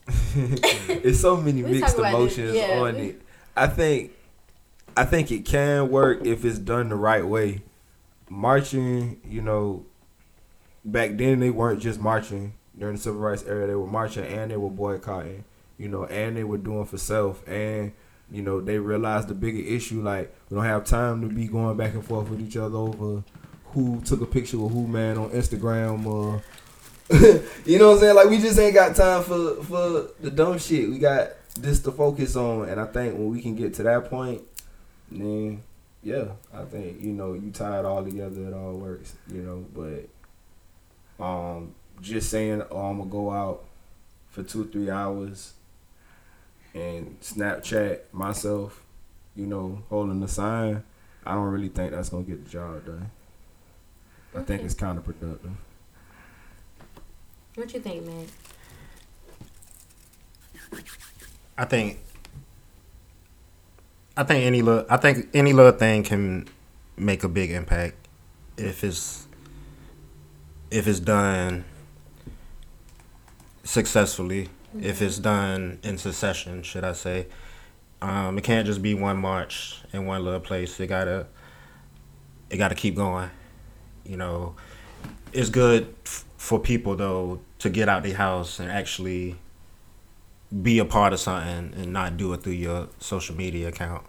it's 0.36 1.22
so 1.22 1.38
many 1.38 1.64
mixed 1.64 1.96
talk 1.96 2.06
about 2.06 2.26
this, 2.26 2.38
emotions 2.38 2.56
yeah, 2.56 2.80
on 2.80 2.96
we- 2.96 3.02
it. 3.02 3.22
I 3.58 3.66
think 3.66 4.12
I 5.00 5.06
think 5.06 5.32
it 5.32 5.46
can 5.46 5.90
work 5.90 6.26
if 6.26 6.44
it's 6.44 6.60
done 6.60 6.90
the 6.90 6.96
right 6.96 7.26
way. 7.26 7.62
Marching, 8.28 9.22
you 9.24 9.42
know, 9.42 9.86
back 10.84 11.12
then 11.16 11.40
they 11.40 11.52
weren't 11.52 11.82
just 11.82 12.02
marching 12.02 12.56
during 12.78 12.98
the 12.98 13.02
civil 13.02 13.22
rights 13.22 13.46
era. 13.48 13.66
They 13.66 13.76
were 13.76 13.88
marching 13.88 14.26
and 14.26 14.52
they 14.52 14.58
were 14.58 14.70
boycotting, 14.70 15.46
you 15.78 15.88
know, 15.88 16.04
and 16.04 16.36
they 16.36 16.44
were 16.44 16.58
doing 16.58 16.84
for 16.84 16.98
self. 16.98 17.48
And 17.48 17.94
you 18.30 18.42
know, 18.42 18.60
they 18.60 18.78
realized 18.78 19.30
the 19.30 19.36
bigger 19.36 19.66
issue. 19.66 20.02
Like 20.02 20.36
we 20.50 20.56
don't 20.56 20.66
have 20.66 20.84
time 20.84 21.22
to 21.22 21.34
be 21.34 21.48
going 21.48 21.78
back 21.78 21.94
and 21.94 22.04
forth 22.04 22.28
with 22.28 22.42
each 22.42 22.58
other 22.58 22.76
over 22.76 23.24
who 23.68 24.02
took 24.02 24.20
a 24.20 24.26
picture 24.26 24.58
with 24.58 24.74
who 24.74 24.86
man 24.86 25.18
on 25.18 25.30
Instagram 25.30 26.06
or 26.06 26.44
you 27.66 27.80
know 27.80 27.88
what 27.88 27.94
I'm 27.94 28.00
saying? 28.02 28.16
Like 28.16 28.30
we 28.30 28.40
just 28.40 28.60
ain't 28.60 28.76
got 28.76 28.98
time 28.98 29.24
for 29.24 29.64
for 29.64 30.10
the 30.20 30.30
dumb 30.30 30.60
shit. 30.60 30.90
We 30.90 31.00
got 31.00 31.30
this 31.58 31.80
to 31.84 31.92
focus 31.94 32.36
on, 32.36 32.68
and 32.68 32.82
I 32.82 32.86
think 32.86 33.14
when 33.14 33.30
we 33.30 33.42
can 33.42 33.56
get 33.56 33.76
to 33.76 33.84
that 33.84 34.10
point, 34.10 34.42
then 35.12 35.64
yeah, 36.02 36.26
I 36.54 36.64
think 36.64 37.02
you 37.02 37.12
know 37.12 37.34
you 37.34 37.52
tie 37.52 37.80
it 37.80 37.86
all 37.86 38.04
together, 38.04 38.48
it 38.48 38.54
all 38.54 38.74
works. 38.74 39.16
You 39.32 39.42
know, 39.42 39.66
but 41.18 41.24
um, 41.24 41.76
just 42.02 42.30
saying, 42.30 42.64
oh, 42.72 42.78
I'm 42.78 43.00
gonna 43.00 43.10
go 43.10 43.32
out 43.32 43.66
for 44.30 44.44
two 44.44 44.66
three 44.66 44.90
hours 44.90 45.54
and 46.74 47.20
Snapchat 47.22 48.00
myself, 48.12 48.84
you 49.36 49.46
know, 49.46 49.84
holding 49.90 50.20
the 50.20 50.28
sign. 50.28 50.84
I 51.26 51.34
don't 51.34 51.50
really 51.50 51.70
think 51.70 51.92
that's 51.92 52.10
gonna 52.10 52.24
get 52.24 52.44
the 52.46 52.50
job 52.50 52.86
done. 52.86 53.12
I 54.36 54.42
think 54.42 54.62
it's 54.62 54.76
counterproductive. 54.76 55.56
What 57.56 57.74
you 57.74 57.80
think, 57.80 58.06
man? 58.06 58.26
I 61.58 61.66
think. 61.66 62.00
I 64.20 64.24
think 64.24 64.44
any 64.44 64.62
little. 64.62 64.86
I 64.90 64.98
think 64.98 65.30
any 65.34 65.54
little 65.54 65.72
thing 65.72 66.04
can 66.04 66.46
make 66.98 67.24
a 67.24 67.30
big 67.30 67.52
impact 67.52 67.96
if 68.58 68.84
it's 68.84 69.26
if 70.70 70.90
it's 70.90 71.00
done 71.00 71.64
successfully. 73.64 74.50
If 74.78 75.02
it's 75.02 75.20
done 75.20 75.80
in 75.84 75.98
succession, 75.98 76.64
should 76.64 76.84
I 76.84 76.92
say? 76.92 77.28
Um, 78.02 78.38
it 78.38 78.44
can't 78.44 78.68
just 78.68 78.82
be 78.82 78.94
one 78.94 79.16
march 79.16 79.82
in 79.94 80.06
one 80.06 80.26
little 80.26 80.42
place. 80.42 80.78
It 80.82 80.88
gotta. 80.88 81.28
It 82.50 82.58
gotta 82.58 82.76
keep 82.76 82.98
going. 82.98 83.30
You 84.04 84.18
know, 84.18 84.56
it's 85.32 85.50
good 85.50 85.96
f- 86.06 86.26
for 86.36 86.60
people 86.60 86.98
though 86.98 87.40
to 87.60 87.70
get 87.70 87.88
out 87.88 88.04
the 88.04 88.12
house 88.12 88.60
and 88.60 88.70
actually 88.70 89.38
be 90.62 90.80
a 90.80 90.86
part 90.86 91.14
of 91.14 91.20
something 91.20 91.74
and 91.76 91.94
not 91.94 92.18
do 92.18 92.34
it 92.34 92.44
through 92.44 92.54
your 92.54 92.88
social 93.00 93.36
media 93.36 93.68
account. 93.68 94.04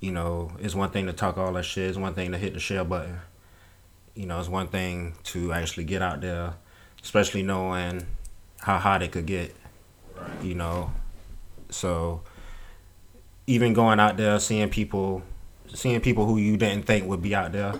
You 0.00 0.12
know, 0.12 0.52
it's 0.58 0.74
one 0.74 0.90
thing 0.90 1.06
to 1.06 1.12
talk 1.12 1.36
all 1.36 1.52
that 1.52 1.64
shit. 1.64 1.88
It's 1.88 1.98
one 1.98 2.14
thing 2.14 2.32
to 2.32 2.38
hit 2.38 2.54
the 2.54 2.60
share 2.60 2.84
button. 2.84 3.18
You 4.14 4.26
know, 4.26 4.38
it's 4.40 4.48
one 4.48 4.68
thing 4.68 5.14
to 5.24 5.52
actually 5.52 5.84
get 5.84 6.00
out 6.00 6.22
there, 6.22 6.54
especially 7.02 7.42
knowing 7.42 8.06
how 8.60 8.78
hot 8.78 9.02
it 9.02 9.12
could 9.12 9.26
get. 9.26 9.54
You 10.42 10.54
know, 10.54 10.92
so 11.68 12.22
even 13.46 13.74
going 13.74 14.00
out 14.00 14.16
there, 14.16 14.38
seeing 14.38 14.70
people, 14.70 15.22
seeing 15.74 16.00
people 16.00 16.24
who 16.24 16.38
you 16.38 16.56
didn't 16.56 16.86
think 16.86 17.06
would 17.06 17.22
be 17.22 17.34
out 17.34 17.52
there. 17.52 17.74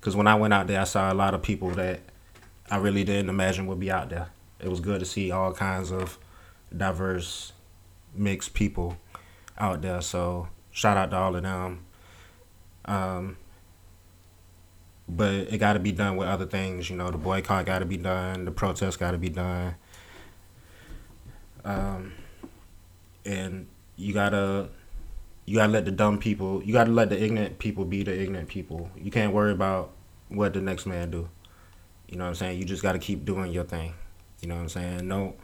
Because 0.00 0.16
when 0.16 0.26
I 0.26 0.34
went 0.34 0.52
out 0.52 0.66
there, 0.66 0.80
I 0.80 0.84
saw 0.84 1.12
a 1.12 1.14
lot 1.14 1.34
of 1.34 1.42
people 1.42 1.70
that 1.70 2.00
I 2.68 2.78
really 2.78 3.04
didn't 3.04 3.28
imagine 3.28 3.66
would 3.68 3.78
be 3.78 3.90
out 3.90 4.10
there. 4.10 4.28
It 4.58 4.68
was 4.68 4.80
good 4.80 4.98
to 4.98 5.06
see 5.06 5.30
all 5.30 5.52
kinds 5.52 5.92
of 5.92 6.18
diverse, 6.76 7.52
mixed 8.14 8.54
people 8.54 8.96
out 9.58 9.82
there. 9.82 10.00
So 10.00 10.48
shout 10.70 10.96
out 10.96 11.10
to 11.10 11.16
all 11.16 11.36
of 11.36 11.42
them. 11.42 11.84
Um, 12.84 13.36
but 15.08 15.32
it 15.32 15.58
got 15.58 15.74
to 15.74 15.78
be 15.78 15.92
done 15.92 16.16
with 16.16 16.28
other 16.28 16.46
things. 16.46 16.88
You 16.88 16.96
know, 16.96 17.10
the 17.10 17.18
boycott 17.18 17.66
got 17.66 17.80
to 17.80 17.86
be 17.86 17.96
done. 17.96 18.44
The 18.44 18.50
protest 18.52 18.98
got 18.98 19.12
to 19.12 19.18
be 19.18 19.28
done. 19.28 19.74
Um, 21.64 22.12
and 23.24 23.66
you 23.96 24.12
gotta 24.12 24.68
you 25.46 25.56
gotta 25.56 25.72
let 25.72 25.84
the 25.84 25.90
dumb 25.90 26.18
people 26.18 26.62
you 26.64 26.72
gotta 26.72 26.90
let 26.90 27.10
the 27.10 27.22
ignorant 27.22 27.58
people 27.58 27.84
be 27.84 28.02
the 28.02 28.20
ignorant 28.20 28.48
people 28.48 28.90
you 28.96 29.10
can't 29.10 29.32
worry 29.32 29.52
about 29.52 29.92
what 30.28 30.52
the 30.52 30.60
next 30.60 30.86
man 30.86 31.10
do 31.10 31.28
you 32.08 32.16
know 32.16 32.24
what 32.24 32.30
i'm 32.30 32.34
saying 32.34 32.58
you 32.58 32.64
just 32.64 32.82
gotta 32.82 32.98
keep 32.98 33.24
doing 33.24 33.52
your 33.52 33.64
thing 33.64 33.94
you 34.40 34.48
know 34.48 34.54
what 34.54 34.62
i'm 34.62 34.68
saying 34.68 35.06
no 35.06 35.34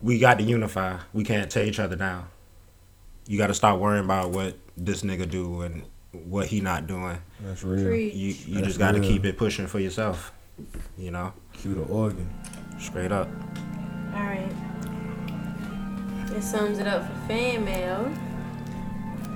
we 0.00 0.18
got 0.18 0.38
to 0.38 0.44
unify 0.44 0.96
we 1.12 1.24
can't 1.24 1.50
tear 1.50 1.64
each 1.64 1.78
other 1.80 1.96
down 1.96 2.26
you 3.26 3.36
gotta 3.36 3.54
stop 3.54 3.78
worrying 3.78 4.04
about 4.04 4.30
what 4.30 4.56
this 4.76 5.02
nigga 5.02 5.28
do 5.28 5.62
and 5.62 5.82
what 6.12 6.46
he 6.46 6.60
not 6.60 6.86
doing 6.86 7.18
That's 7.42 7.62
real. 7.62 7.84
Preach. 7.86 8.14
you 8.14 8.28
you 8.46 8.54
That's 8.54 8.66
just 8.68 8.78
gotta 8.78 9.00
keep 9.00 9.24
it 9.24 9.36
pushing 9.36 9.66
for 9.66 9.78
yourself 9.80 10.32
you 10.96 11.10
know 11.10 11.32
Cue 11.52 11.74
the 11.74 11.82
organ. 11.82 12.28
straight 12.78 13.12
up 13.12 13.28
All 14.14 14.22
right. 14.22 14.50
That 16.28 16.42
sums 16.42 16.78
it 16.78 16.86
up 16.86 17.06
for 17.06 17.28
fan 17.28 17.64
mail. 17.64 18.10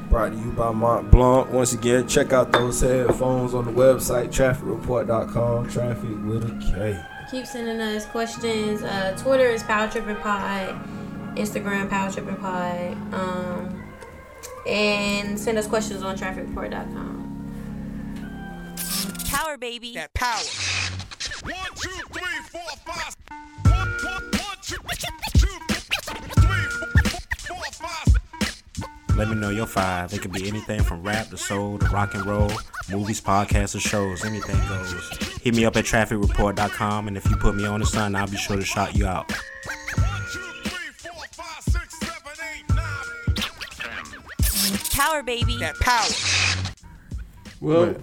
Brought 0.08 0.30
to 0.32 0.36
you 0.36 0.52
by 0.52 0.70
Mont 0.72 1.10
Blanc. 1.10 1.50
Once 1.50 1.72
again, 1.72 2.06
check 2.06 2.32
out 2.32 2.52
those 2.52 2.80
headphones 2.82 3.54
on 3.54 3.64
the 3.64 3.70
website, 3.72 4.28
trafficreport.com. 4.28 5.68
Traffic 5.70 6.10
with 6.24 6.44
a 6.44 6.72
K. 6.72 7.02
Keep 7.32 7.46
sending 7.46 7.80
us 7.80 8.04
questions. 8.04 8.82
Uh, 8.82 9.16
Twitter 9.16 9.46
is 9.46 9.62
Power 9.62 9.88
Tripping 9.88 10.16
Pod. 10.16 10.68
Instagram 11.34 11.88
Power 11.88 12.10
Tripping 12.10 12.36
Pod. 12.36 12.92
Um, 13.14 13.90
and 14.68 15.40
send 15.40 15.56
us 15.56 15.66
questions 15.66 16.02
on 16.02 16.18
trafficreport.com. 16.18 17.54
Power 19.30 19.56
baby. 19.56 19.94
That 19.94 20.12
power. 20.12 20.42
One, 21.42 21.54
two, 21.74 21.88
three, 22.12 22.42
four, 22.50 22.60
five. 22.84 23.16
One, 23.64 23.88
one, 24.04 24.24
one, 24.24 24.58
two, 24.60 24.76
Let 29.16 29.28
me 29.28 29.34
know 29.34 29.50
your 29.50 29.66
five. 29.66 30.12
It 30.12 30.22
could 30.22 30.32
be 30.32 30.48
anything 30.48 30.82
from 30.82 31.02
rap 31.02 31.28
to 31.28 31.36
soul 31.36 31.78
to 31.78 31.86
rock 31.88 32.14
and 32.14 32.24
roll, 32.24 32.50
movies, 32.90 33.20
podcasts, 33.20 33.74
or 33.76 33.80
shows. 33.80 34.24
Anything 34.24 34.56
goes. 34.68 34.92
Hit 35.42 35.54
me 35.54 35.64
up 35.66 35.76
at 35.76 35.84
trafficreport.com, 35.84 37.08
and 37.08 37.16
if 37.16 37.28
you 37.28 37.36
put 37.36 37.54
me 37.54 37.66
on 37.66 37.80
the 37.80 37.86
sun, 37.86 38.16
I'll 38.16 38.26
be 38.26 38.36
sure 38.38 38.56
to 38.56 38.64
shout 38.64 38.96
you 38.96 39.06
out. 39.06 39.30
One, 39.30 39.38
two, 40.32 40.40
three, 40.70 40.92
four, 41.10 41.24
five, 41.32 41.62
six, 41.62 41.98
seven, 41.98 42.32
eight, 42.54 42.64
nine. 42.74 42.86
Power 44.92 45.22
baby. 45.22 45.58
That 45.58 45.74
power. 45.80 46.08
Well, 47.60 47.94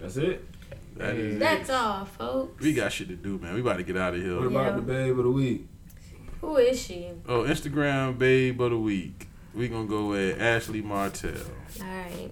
That's 0.00 0.16
it. 0.16 0.42
that 0.96 1.14
is 1.16 1.36
it. 1.36 1.38
That's 1.38 1.68
all, 1.70 2.06
folks. 2.06 2.62
We 2.64 2.72
got 2.72 2.92
shit 2.92 3.08
to 3.08 3.16
do, 3.16 3.38
man. 3.38 3.54
We 3.54 3.60
about 3.60 3.76
to 3.76 3.82
get 3.84 3.96
out 3.98 4.14
of 4.14 4.22
here. 4.22 4.34
What 4.36 4.40
here. 4.40 4.48
about 4.50 4.66
Yeah. 4.70 4.76
the 4.76 4.82
babe 4.82 5.18
of 5.18 5.24
the 5.24 5.30
week? 5.30 5.66
Who 6.40 6.56
is 6.56 6.80
she? 6.80 7.08
Oh, 7.28 7.42
Instagram 7.42 8.16
babe 8.18 8.58
of 8.62 8.70
the 8.70 8.78
week. 8.78 9.26
We 9.54 9.68
gonna 9.68 9.86
go 9.86 10.06
with 10.08 10.40
Ashley 10.40 10.80
Martell. 10.82 11.32
All 11.80 11.86
right. 11.86 12.30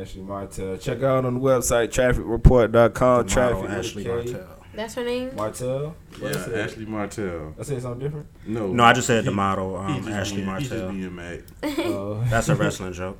Ashley 0.00 0.22
Martell. 0.22 0.76
Check 0.76 1.02
out 1.02 1.24
on 1.24 1.34
the 1.34 1.40
website, 1.40 1.88
trafficreport.com. 1.88 3.22
The 3.26 3.30
Traffic 3.30 3.54
model, 3.56 3.62
with 3.62 3.70
a 3.70 3.78
Ashley 3.78 4.04
K. 4.04 4.10
Martell. 4.10 4.56
That's 4.74 4.94
her 4.94 5.04
name? 5.04 5.34
Martell? 5.34 5.96
What 6.18 6.22
I 6.22 6.38
Yeah, 6.38 6.44
said? 6.44 6.58
Ashley 6.68 6.84
Martell. 6.86 7.54
I 7.58 7.62
said 7.62 7.82
something 7.82 8.00
different? 8.00 8.26
No, 8.46 8.68
No, 8.72 8.84
I 8.84 8.92
just 8.92 9.06
said 9.06 9.24
the 9.24 9.30
he- 9.30 9.34
model, 9.36 9.78
he 9.86 9.92
um, 9.94 9.96
just 10.04 10.08
Ashley 10.10 10.42
being- 10.44 10.56
He 10.56 10.60
just 10.60 10.70
Martell. 10.72 10.92
being 10.92 11.14
mad. 11.16 11.44
Uh, 11.62 12.24
That's 12.30 12.48
a 12.50 12.54
wrestling 12.54 12.92
joke. 12.92 13.18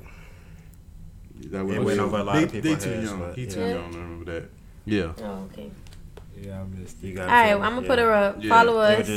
That 1.47 1.61
It 1.65 1.83
went 1.83 1.99
over 1.99 2.19
a 2.19 2.23
lot 2.23 2.35
they, 2.35 2.43
of 2.43 2.51
people's 2.51 2.77
They 2.77 2.83
too 2.85 2.89
heads, 2.95 3.09
young. 3.09 3.19
but 3.19 3.35
He 3.35 3.47
too 3.47 3.59
yeah. 3.59 3.67
young 3.73 3.91
to 3.91 3.97
remember 3.97 4.25
that. 4.31 4.49
Yeah. 4.85 5.11
Oh, 5.23 5.47
okay. 5.51 5.71
yeah, 6.39 6.61
I 6.61 6.63
missed 6.65 7.01
You 7.03 7.11
it. 7.11 7.15
got 7.15 7.23
All 7.29 7.35
right, 7.35 7.51
I'm 7.53 7.59
gonna 7.75 7.87
put 7.87 7.99
her 7.99 8.11
up. 8.13 8.37
Yeah. 8.39 8.49
Follow 8.49 8.73
Yeah, 8.81 8.97
us. 8.99 9.07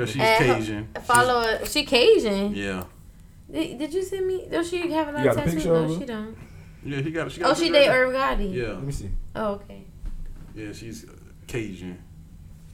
It, 0.00 0.16
it, 0.16 0.16
it 0.16 0.20
I'm 0.20 0.28
was 0.38 0.38
about 0.38 0.48
to 0.48 0.58
just 0.58 0.68
Google 0.68 0.68
happening. 0.68 0.88
it. 0.88 0.96
Cause 0.96 1.00
she's 1.00 1.00
Uh, 1.00 1.02
Cajun. 1.02 1.02
Follow 1.04 1.42
her. 1.42 1.66
She 1.66 1.84
Cajun. 1.84 2.54
Yeah. 2.54 2.84
Did, 3.50 3.78
did 3.78 3.94
you 3.94 4.02
see 4.02 4.20
me? 4.20 4.46
Does 4.50 4.68
she 4.68 4.90
have 4.90 5.08
a 5.08 5.12
lot 5.12 5.24
You 5.24 5.30
of 5.30 5.36
got 5.36 5.46
a 5.46 5.50
tattoos? 5.50 5.66
No, 5.66 5.98
she 5.98 6.04
don't. 6.04 6.36
Yeah, 6.84 7.02
she 7.02 7.10
got. 7.10 7.32
She 7.32 7.40
got 7.40 7.50
Oh, 7.50 7.54
she 7.54 7.60
picture 7.70 7.72
date 7.74 7.88
right 7.88 7.96
Irv 7.98 8.12
Gotti. 8.14 8.54
there. 8.54 8.74
Let 8.74 8.82
me 8.82 8.92
see. 8.92 9.10
Oh, 9.34 9.46
okay. 9.54 9.84
Yeah, 10.54 10.72
she's 10.72 11.04
Cajun 11.46 11.98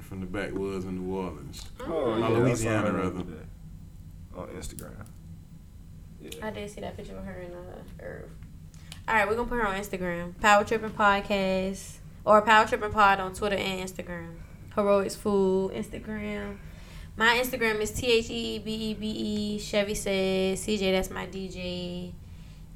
from 0.00 0.20
the 0.20 0.26
backwoods 0.26 0.84
in 0.84 0.98
New 1.06 1.14
Orleans. 1.14 1.64
Oh, 1.80 2.12
Uh, 2.12 2.18
yeah, 2.18 2.24
I 2.24 2.28
saw 2.28 2.34
Louisiana, 2.38 2.86
her 2.88 2.92
rather. 2.92 3.10
the 3.22 4.38
On 4.38 4.48
Instagram. 4.48 5.06
Yeah. 6.20 6.30
I 6.46 6.50
did 6.50 6.70
see 6.70 6.80
that 6.80 6.96
picture 6.96 7.16
of 7.16 7.24
her 7.24 7.40
in 7.40 7.52
uh, 7.52 8.04
Irv. 8.04 8.30
All 9.08 9.14
right, 9.14 9.28
we're 9.28 9.34
gonna 9.34 9.48
put 9.48 9.58
her 9.58 9.66
on 9.66 9.74
Instagram. 9.74 10.38
Power 10.40 10.64
Tripping 10.64 10.90
Podcast 10.90 11.96
or 12.24 12.40
Power 12.42 12.66
Tripping 12.66 12.92
Pod 12.92 13.18
on 13.20 13.34
Twitter 13.34 13.56
and 13.56 13.88
Instagram. 13.88 14.34
Heroics 14.74 15.16
Food 15.16 15.72
Instagram. 15.72 16.56
My 17.16 17.40
Instagram 17.42 17.80
is 17.80 17.90
T 17.90 18.06
H 18.06 18.30
E 18.30 18.58
B 18.58 18.72
E 18.74 18.94
B 18.94 19.06
E. 19.10 19.58
Chevy 19.58 19.94
says 19.94 20.60
CJ. 20.64 20.92
That's 20.92 21.10
my 21.10 21.26
DJ. 21.26 22.12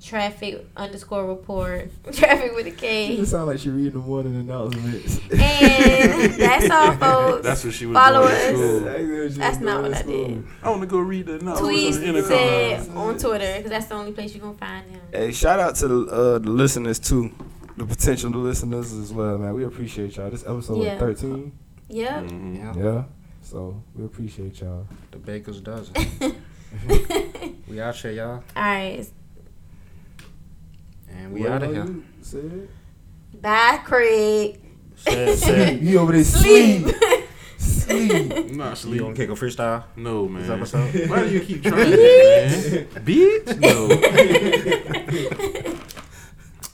Traffic 0.02 0.66
underscore 0.76 1.26
report. 1.26 1.90
Traffic 2.12 2.54
with 2.54 2.66
a 2.66 2.70
K. 2.70 3.06
She 3.06 3.12
K. 3.14 3.16
just 3.16 3.30
sound 3.32 3.46
like 3.46 3.58
she 3.58 3.70
reading 3.70 3.94
the 3.94 3.98
morning 4.06 4.36
announcements. 4.36 5.18
And 5.32 6.34
that's 6.34 6.70
all, 6.70 6.92
folks. 6.96 7.42
That's 7.46 7.64
what 7.64 7.72
she 7.72 7.86
was 7.86 7.94
Follow 7.96 8.28
doing 8.28 8.34
at 8.34 8.42
us. 8.42 8.58
school. 8.58 8.80
That's 8.80 9.36
That's 9.38 9.58
not 9.60 9.82
what 9.82 9.94
I 9.94 10.02
did. 10.02 10.44
I 10.62 10.68
want 10.68 10.82
to 10.82 10.86
go 10.86 10.98
read 10.98 11.26
the 11.26 11.36
announcements 11.36 11.96
Tweet 11.98 12.14
on 12.16 12.22
said 12.24 12.88
on 12.94 13.18
Twitter 13.18 13.54
because 13.56 13.70
that's 13.70 13.86
the 13.86 13.94
only 13.94 14.12
place 14.12 14.34
you 14.34 14.40
gonna 14.42 14.58
find 14.58 14.88
him. 14.90 15.00
Hey, 15.10 15.32
shout 15.32 15.58
out 15.60 15.74
to 15.76 15.88
the, 15.88 16.06
uh, 16.12 16.38
the 16.40 16.50
listeners 16.50 16.98
too, 16.98 17.32
the 17.78 17.86
potential 17.86 18.30
listeners 18.32 18.92
as 18.92 19.14
well, 19.14 19.38
man. 19.38 19.54
We 19.54 19.64
appreciate 19.64 20.14
y'all. 20.18 20.28
This 20.28 20.42
episode 20.46 20.84
Yeah. 20.84 20.98
thirteen. 20.98 21.52
Yep. 21.88 22.24
Mhm. 22.24 22.56
Yeah. 22.76 22.84
Yeah. 22.84 23.04
So 23.46 23.80
we 23.94 24.04
appreciate 24.04 24.60
y'all. 24.60 24.86
The 25.12 25.18
baker's 25.18 25.60
dozen. 25.60 25.94
we 27.68 27.80
out 27.80 27.94
here, 27.94 28.10
y'all. 28.10 28.42
All 28.56 28.62
right. 28.62 29.06
And 31.08 31.32
we 31.32 31.42
What 31.42 31.52
out 31.52 31.62
of 31.62 31.72
here. 31.72 31.84
you? 31.84 32.68
Bye, 33.40 33.80
Craig. 33.84 34.60
Said, 34.96 35.38
said, 35.38 35.80
You 35.80 36.00
over 36.00 36.10
there 36.12 36.24
Sleep. 36.24 36.88
sleep. 36.88 36.96
sleep. 37.56 38.32
I'm 38.36 38.56
not 38.56 38.84
you 38.84 38.98
gonna 38.98 39.14
kick 39.14 39.28
a 39.30 39.34
freestyle 39.34 39.84
No, 39.94 40.24
this 40.26 40.48
man. 40.48 40.58
episode? 40.58 41.08
Why 41.08 41.20
do 41.22 41.30
you 41.30 41.38
keep 41.40 41.62
trying 41.62 41.90
that, 41.92 42.88
man? 42.94 43.04
Bitch? 43.04 43.60
No. 43.60 43.86